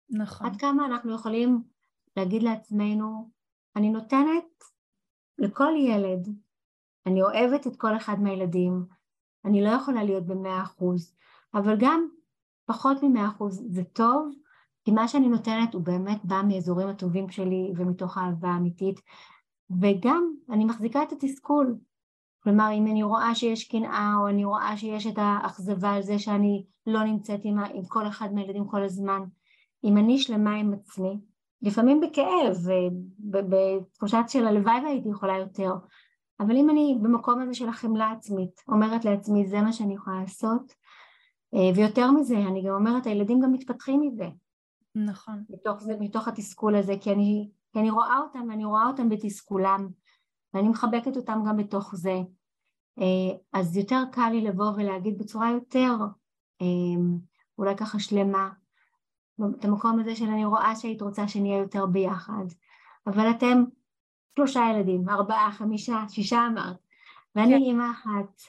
נכון. 0.09 0.47
עד 0.47 0.55
כמה 0.55 0.85
אנחנו 0.85 1.15
יכולים 1.15 1.61
להגיד 2.17 2.43
לעצמנו, 2.43 3.29
אני 3.75 3.89
נותנת 3.89 4.63
לכל 5.37 5.73
ילד 5.77 6.27
אני 7.05 7.21
אוהבת 7.21 7.67
את 7.67 7.75
כל 7.75 7.97
אחד 7.97 8.21
מהילדים, 8.21 8.85
אני 9.45 9.63
לא 9.63 9.69
יכולה 9.69 10.03
להיות 10.03 10.25
במאה 10.25 10.61
אחוז, 10.61 11.15
אבל 11.53 11.75
גם 11.79 12.07
פחות 12.65 13.03
ממאה 13.03 13.27
אחוז 13.27 13.63
זה 13.69 13.83
טוב, 13.83 14.31
כי 14.85 14.91
מה 14.91 15.07
שאני 15.07 15.27
נותנת 15.29 15.73
הוא 15.73 15.81
באמת 15.81 16.25
בא 16.25 16.41
מאזורים 16.47 16.87
הטובים 16.87 17.29
שלי 17.29 17.71
ומתוך 17.75 18.17
אהבה 18.17 18.55
אמיתית, 18.57 18.99
וגם 19.81 20.33
אני 20.49 20.65
מחזיקה 20.65 21.03
את 21.03 21.11
התסכול. 21.11 21.77
כלומר, 22.43 22.69
אם 22.73 22.87
אני 22.87 23.03
רואה 23.03 23.35
שיש 23.35 23.67
קנאה, 23.67 24.13
או 24.19 24.27
אני 24.27 24.45
רואה 24.45 24.77
שיש 24.77 25.07
את 25.07 25.17
האכזבה 25.17 25.91
על 25.91 26.01
זה 26.01 26.19
שאני 26.19 26.65
לא 26.87 27.03
נמצאת 27.03 27.39
עם, 27.43 27.59
עם 27.59 27.85
כל 27.85 28.07
אחד 28.07 28.33
מהילדים 28.33 28.67
כל 28.67 28.83
הזמן, 28.83 29.23
אם 29.83 29.97
אני 29.97 30.17
שלמה 30.17 30.55
עם 30.55 30.73
עצמי, 30.73 31.19
לפעמים 31.61 32.01
בכאב, 32.01 32.57
בתחושת 33.19 34.23
של 34.27 34.47
הלוואי 34.47 34.79
והייתי 34.83 35.09
יכולה 35.09 35.37
יותר, 35.37 35.73
אבל 36.41 36.57
אם 36.57 36.69
אני 36.69 36.97
במקום 37.01 37.41
הזה 37.41 37.53
של 37.53 37.69
החמלה 37.69 38.11
עצמית, 38.11 38.61
אומרת 38.67 39.05
לעצמי 39.05 39.47
זה 39.47 39.61
מה 39.61 39.73
שאני 39.73 39.93
יכולה 39.93 40.21
לעשות, 40.21 40.73
אה, 41.53 41.69
ויותר 41.75 42.11
מזה, 42.11 42.37
אני 42.37 42.63
גם 42.63 42.73
אומרת, 42.73 43.05
הילדים 43.05 43.39
גם 43.39 43.51
מתפתחים 43.51 44.01
מזה. 44.01 44.27
נכון. 44.95 45.43
מתוך, 45.49 45.81
זה, 45.81 45.93
מתוך 45.99 46.27
התסכול 46.27 46.75
הזה, 46.75 46.93
כי 47.01 47.11
אני, 47.11 47.49
כי 47.73 47.79
אני 47.79 47.89
רואה 47.89 48.17
אותם, 48.17 48.49
ואני 48.49 48.65
רואה 48.65 48.87
אותם 48.87 49.09
בתסכולם, 49.09 49.87
ואני 50.53 50.69
מחבקת 50.69 51.17
אותם 51.17 51.39
גם 51.47 51.57
בתוך 51.57 51.95
זה. 51.95 52.19
אה, 52.99 53.37
אז 53.53 53.77
יותר 53.77 54.03
קל 54.11 54.29
לי 54.31 54.41
לבוא 54.41 54.71
ולהגיד 54.77 55.17
בצורה 55.17 55.51
יותר, 55.51 55.95
אה, 56.61 57.01
אולי 57.57 57.75
ככה 57.77 57.99
שלמה, 57.99 58.49
את 59.59 59.65
המקום 59.65 59.99
הזה 59.99 60.15
של 60.15 60.25
אני 60.25 60.45
רואה 60.45 60.75
שהיית 60.75 61.01
רוצה 61.01 61.27
שנהיה 61.27 61.57
יותר 61.57 61.85
ביחד, 61.85 62.45
אבל 63.07 63.29
אתם 63.31 63.63
שלושה 64.35 64.61
ילדים, 64.73 65.09
ארבעה, 65.09 65.51
חמישה, 65.51 66.03
שישה 66.09 66.47
אמרת, 66.47 66.77
ואני 67.35 67.51
כן. 67.51 67.61
אימא 67.61 67.91
אחת, 67.91 68.41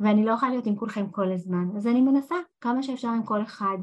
ואני 0.00 0.24
לא 0.24 0.32
יכולה 0.32 0.50
להיות 0.52 0.66
עם 0.66 0.76
כולכם 0.76 1.10
כל 1.10 1.32
הזמן, 1.32 1.76
אז 1.76 1.86
אני 1.86 2.00
מנסה 2.00 2.34
כמה 2.60 2.82
שאפשר 2.82 3.08
עם 3.08 3.22
כל 3.22 3.42
אחד. 3.42 3.78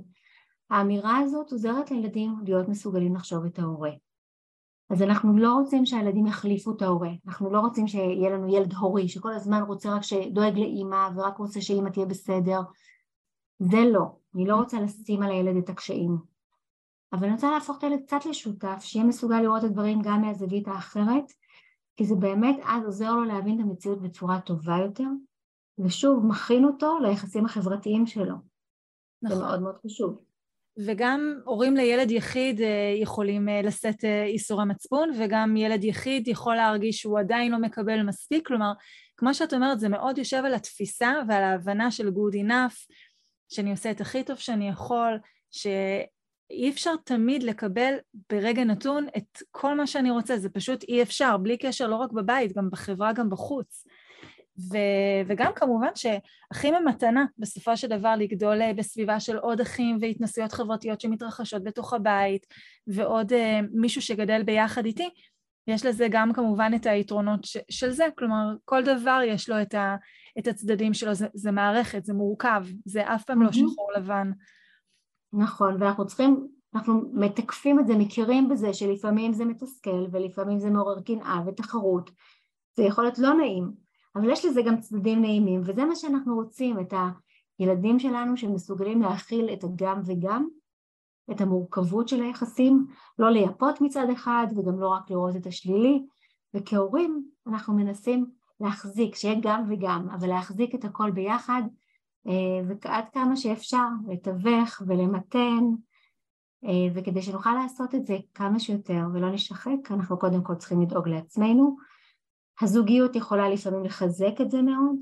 האמירה 0.70 1.18
הזאת 1.18 1.51
עוזרת 1.51 1.91
לילדים 1.91 2.36
להיות 2.43 2.68
מסוגלים 2.70 3.16
לחשוב 3.16 3.45
את 3.45 3.60
ההורה. 3.60 3.91
אז 4.89 5.01
אנחנו 5.01 5.38
לא 5.38 5.53
רוצים 5.53 5.86
שהילדים 5.86 6.28
יחליפו 6.28 6.72
את 6.72 6.82
ההורה, 6.82 7.10
אנחנו 7.28 7.51
לא 7.51 7.60
רוצים 7.60 7.88
שיהיה 7.88 8.30
לנו 8.30 8.55
ילד 8.55 8.74
הורי 8.74 9.10
שכל 9.10 9.34
הזמן 9.34 9.62
רוצה 9.62 9.95
רק 9.95 10.03
שדואג 10.03 10.58
לאימא 10.58 11.10
ורק 11.16 11.38
רוצה 11.38 11.62
שאימא 11.62 11.89
תהיה 11.89 12.05
בסדר, 12.05 12.60
זה 13.60 13.80
לא, 13.93 14.05
אני 14.36 14.47
לא 14.47 14.55
רוצה 14.55 14.82
לשים 14.82 15.24
על 15.24 15.32
הילד 15.32 15.55
את 15.55 15.70
הקשיים. 15.70 16.18
אבל 17.14 17.24
אני 17.24 17.34
רוצה 17.34 17.51
להפוך 17.51 17.78
את 17.78 17.84
הילד 17.84 17.99
קצת 18.05 18.26
לשותף, 18.26 18.78
שיהיה 18.80 19.05
מסוגל 19.05 19.41
לראות 19.41 19.60
את 19.60 19.70
הדברים 19.70 20.01
גם 20.01 20.22
מהזווית 20.22 20.68
האחרת, 20.68 21.32
כי 21.98 22.06
זה 22.06 22.16
באמת 22.16 22.56
אז 22.66 22.86
עוזר 22.86 23.12
לו 23.12 23.24
להבין 23.24 23.60
את 23.60 23.66
המציאות 23.66 24.02
בצורה 24.02 24.41
טובה 24.41 24.78
יותר, 24.86 25.04
ושוב, 25.80 26.26
מכין 26.26 26.66
אותו 26.66 27.00
ליחסים 27.00 27.45
החברתיים 27.45 28.06
שלו. 28.06 28.36
נכון. 29.22 29.38
זה 29.38 29.43
מאוד 29.43 29.62
מאוד 29.62 29.76
חשוב. 29.86 30.20
וגם 30.86 31.39
הורים 31.45 31.76
לילד 31.76 32.12
יחיד 32.12 32.62
אה, 32.62 32.93
יכולים 33.02 33.50
אה, 33.50 33.62
לשאת 33.62 34.06
אה, 34.06 34.24
איסור 34.24 34.62
המצפון, 34.62 35.12
וגם 35.20 35.58
ילד 35.58 35.84
יחיד 35.84 36.28
יכול 36.28 36.56
להרגיש 36.56 36.98
שהוא 36.98 37.20
עדיין 37.20 37.52
לא 37.52 37.60
מקבל 37.60 38.04
מספיק, 38.04 38.48
כלומר, 38.48 38.72
כמו 39.18 39.34
שאת 39.34 39.54
אומרת, 39.54 39.80
זה 39.80 39.89
מאוד 39.89 40.18
יושב 40.18 40.41
על 40.45 40.54
התפיסה 40.54 41.14
ועל 41.28 41.43
ההבנה 41.43 41.91
של 41.91 42.08
good 42.08 42.48
enough, 42.48 42.93
שאני 43.50 43.72
עושה 43.72 43.91
את 43.91 44.02
הכי 44.02 44.24
טוב 44.24 44.38
שאני 44.38 44.70
יכול, 44.70 45.20
ש... 45.52 45.68
אי 46.50 46.70
אפשר 46.70 46.95
תמיד 47.04 47.43
לקבל 47.43 47.93
ברגע 48.30 48.64
נתון 48.64 49.08
את 49.18 49.38
כל 49.52 49.78
מה 49.78 49.88
שאני 49.88 50.12
רוצה, 50.12 50.38
זה 50.38 50.50
פשוט 50.50 50.84
אי 50.84 51.02
אפשר, 51.02 51.38
בלי 51.38 51.58
קשר 51.58 51.88
לא 51.88 51.95
רק 51.95 52.12
בבית, 52.12 52.54
גם 52.54 52.70
בחברה, 52.70 53.14
גם 53.14 53.30
בחוץ. 53.30 53.86
ו, 54.72 54.78
וגם 55.28 55.52
כמובן 55.56 55.89
שאחים 55.95 56.74
הם 56.74 56.88
מתנה 56.88 57.26
בסופו 57.38 57.78
של 57.78 57.88
דבר 57.88 58.16
לגדול 58.16 58.62
אה, 58.62 58.74
בסביבה 58.74 59.20
של 59.20 59.38
עוד 59.38 59.62
אחים 59.62 59.98
והתנסויות 60.02 60.52
חברתיות 60.52 61.02
שמתרחשות 61.02 61.64
בתוך 61.64 61.93
הבית 61.93 62.45
ועוד 62.88 63.34
uh, 63.34 63.36
מישהו 63.72 64.02
שגדל 64.02 64.43
ביחד 64.43 64.86
איתי, 64.86 65.10
יש 65.68 65.86
לזה 65.86 66.08
גם 66.12 66.34
כמובן 66.34 66.72
את 66.76 66.86
היתרונות 66.86 67.43
ש, 67.43 67.58
של 67.70 67.89
זה, 67.89 68.06
כלומר 68.18 68.45
כל 68.66 68.84
דבר 68.84 69.20
יש 69.26 69.50
לו 69.50 69.62
את, 69.62 69.74
ה, 69.74 69.95
את 70.39 70.48
הצדדים 70.48 70.93
שלו, 70.93 71.14
זה, 71.14 71.28
זה 71.34 71.52
מערכת, 71.52 72.06
זה 72.06 72.14
מורכב, 72.14 72.66
זה 72.86 73.02
אף 73.16 73.24
פעם 73.24 73.41
לא 73.41 73.52
שחור 73.52 73.91
לבן. 73.98 74.32
נכון, 75.34 75.82
ואנחנו 75.82 76.07
צריכים, 76.07 76.47
אנחנו 76.75 77.01
מתקפים 77.13 77.80
את 77.80 77.88
זה, 77.88 77.97
מכירים 77.97 78.49
בזה 78.49 78.73
שלפעמים 78.73 79.34
זה 79.34 79.45
מתסכל 79.45 80.05
ולפעמים 80.11 80.59
זה 80.59 80.69
מעורר 80.69 81.01
קנאה 81.01 81.41
ותחרות, 81.45 82.11
זה 82.75 82.84
יכול 82.84 83.03
להיות 83.03 83.19
לא 83.19 83.34
נעים, 83.34 83.71
אבל 84.15 84.30
יש 84.30 84.45
לזה 84.45 84.61
גם 84.61 84.80
צדדים 84.80 85.21
נעימים, 85.21 85.61
וזה 85.65 85.86
מה 85.86 85.95
שאנחנו 85.95 86.36
רוצים, 86.36 86.80
את 86.80 86.93
הילדים 87.59 87.99
שלנו 87.99 88.38
שמסוגלים 88.38 89.01
להכיל 89.01 89.49
את 89.53 89.63
הגם 89.63 90.01
וגם, 90.05 90.47
את 91.32 91.41
המורכבות 91.41 92.07
של 92.07 92.23
היחסים, 92.23 92.86
לא 93.19 93.30
לייפות 93.30 93.82
מצד 93.82 94.09
אחד 94.13 94.47
וגם 94.57 94.80
לא 94.80 94.88
רק 94.88 95.11
לראות 95.11 95.36
את 95.36 95.45
השלילי, 95.45 96.05
וכהורים 96.53 97.30
אנחנו 97.47 97.73
מנסים 97.73 98.25
להחזיק, 98.59 99.15
שיהיה 99.15 99.39
גם 99.41 99.63
וגם, 99.69 100.09
אבל 100.09 100.28
להחזיק 100.28 100.75
את 100.75 100.86
הכל 100.86 101.11
ביחד 101.11 101.61
ועד 102.67 103.05
כמה 103.13 103.36
שאפשר 103.36 103.88
לתווך 104.07 104.82
ולמתן 104.88 105.63
אה, 106.65 106.93
וכדי 106.93 107.21
שנוכל 107.21 107.53
לעשות 107.61 107.95
את 107.95 108.05
זה 108.05 108.17
כמה 108.34 108.59
שיותר 108.59 109.01
ולא 109.13 109.32
נשחק 109.32 109.91
אנחנו 109.91 110.19
קודם 110.19 110.43
כל 110.43 110.55
צריכים 110.55 110.82
לדאוג 110.82 111.07
לעצמנו. 111.07 111.78
הזוגיות 112.61 113.15
יכולה 113.15 113.49
לפעמים 113.49 113.84
לחזק 113.84 114.41
את 114.41 114.51
זה 114.51 114.61
מאוד 114.61 114.95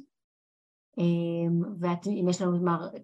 אה, 0.99 1.69
ואם 1.79 2.25
יש 2.29 2.41
לנו 2.41 2.57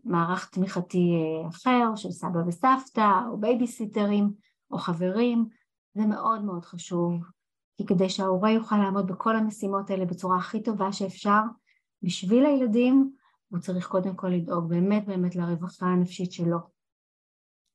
מערך 0.03 0.49
תמיכתי 0.49 1.13
אחר 1.49 1.95
של 1.95 2.11
סבא 2.11 2.39
וסבתא 2.47 3.21
או 3.29 3.37
בייביסיטרים 3.37 4.31
או 4.71 4.77
חברים 4.77 5.45
זה 5.93 6.05
מאוד 6.05 6.43
מאוד 6.43 6.65
חשוב. 6.65 7.13
כי 7.77 7.85
כדי 7.85 8.09
שההורה 8.09 8.51
יוכל 8.51 8.77
לעמוד 8.77 9.07
בכל 9.07 9.35
המשימות 9.35 9.89
האלה 9.89 10.05
בצורה 10.05 10.37
הכי 10.37 10.63
טובה 10.63 10.91
שאפשר 10.91 11.41
בשביל 12.03 12.45
הילדים 12.45 13.11
הוא 13.51 13.59
צריך 13.59 13.87
קודם 13.87 14.15
כל 14.15 14.27
לדאוג 14.27 14.69
באמת 14.69 15.05
באמת 15.05 15.35
לרווחה 15.35 15.85
הנפשית 15.85 16.31
שלו. 16.31 16.57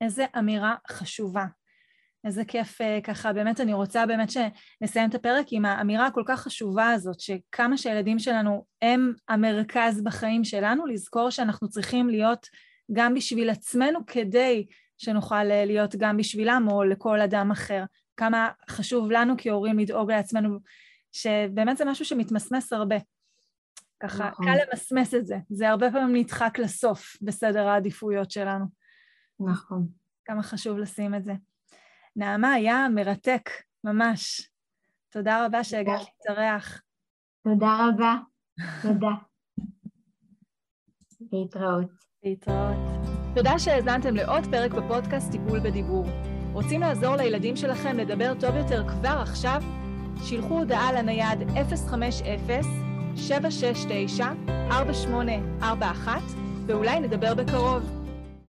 איזה 0.01 0.25
אמירה 0.39 0.75
חשובה. 0.91 1.47
איזה 2.25 2.45
כיף 2.45 2.81
אה, 2.81 2.99
ככה, 3.05 3.33
באמת 3.33 3.61
אני 3.61 3.73
רוצה 3.73 4.07
באמת 4.07 4.29
שנסיים 4.31 5.11
את 5.11 5.15
הפרק 5.15 5.47
עם 5.51 5.65
האמירה 5.65 6.07
הכל 6.07 6.23
כך 6.27 6.41
חשובה 6.41 6.91
הזאת, 6.91 7.21
שכמה 7.21 7.77
שהילדים 7.77 8.19
שלנו 8.19 8.65
הם 8.83 9.13
המרכז 9.29 10.03
בחיים 10.05 10.45
שלנו, 10.45 10.87
לזכור 10.87 11.31
שאנחנו 11.31 11.69
צריכים 11.69 12.09
להיות 12.09 12.47
גם 12.93 13.15
בשביל 13.15 13.51
עצמנו 13.51 13.99
כדי 14.07 14.67
שנוכל 14.99 15.51
אה, 15.51 15.65
להיות 15.65 15.97
גם 15.97 16.17
בשבילם 16.17 16.67
או 16.71 16.85
לכל 16.85 17.21
אדם 17.21 17.51
אחר. 17.51 17.85
כמה 18.17 18.51
חשוב 18.71 19.11
לנו 19.11 19.35
כהורים 19.39 19.79
לדאוג 19.79 20.11
לעצמנו, 20.11 20.59
שבאמת 21.13 21.77
זה 21.77 21.85
משהו 21.85 22.05
שמתמסמס 22.05 22.73
הרבה. 22.73 22.97
ככה 24.03 24.29
נכון. 24.29 24.47
קל 24.47 24.53
למסמס 24.53 25.15
את 25.15 25.27
זה, 25.27 25.37
זה 25.51 25.69
הרבה 25.69 25.91
פעמים 25.91 26.17
נדחק 26.17 26.59
לסוף 26.59 27.17
בסדר 27.23 27.69
העדיפויות 27.69 28.31
שלנו. 28.31 28.65
נכון. 29.41 29.87
כמה 30.25 30.43
חשוב 30.43 30.79
לשים 30.79 31.15
את 31.15 31.25
זה. 31.25 31.33
נעמה, 32.17 32.53
היה 32.53 32.87
מרתק, 32.95 33.51
ממש. 33.85 34.51
תודה 35.11 35.47
רבה 35.47 35.65
שהגעת 35.65 36.01
להתארח. 36.01 36.83
תודה 37.45 37.89
רבה, 37.89 38.17
תודה. 38.83 39.11
להתראות. 41.33 41.91
להתראות. 42.23 42.77
תודה 43.35 43.59
שהאזנתם 43.59 44.15
לעוד 44.15 44.45
פרק 44.51 44.71
בפודקאסט 44.71 45.31
טיפול 45.33 45.61
בדיבור. 45.61 46.07
רוצים 46.53 46.81
לעזור 46.81 47.17
לילדים 47.17 47.57
שלכם 47.57 47.97
לדבר 47.97 48.33
טוב 48.41 48.57
יותר 48.57 48.89
כבר 48.89 49.19
עכשיו? 49.23 49.63
שילחו 50.25 50.59
הודעה 50.59 50.93
לנייד 50.93 51.39
050-769-4841 53.17 56.09
ואולי 56.67 57.01
נדבר 57.01 57.35
בקרוב. 57.35 58.06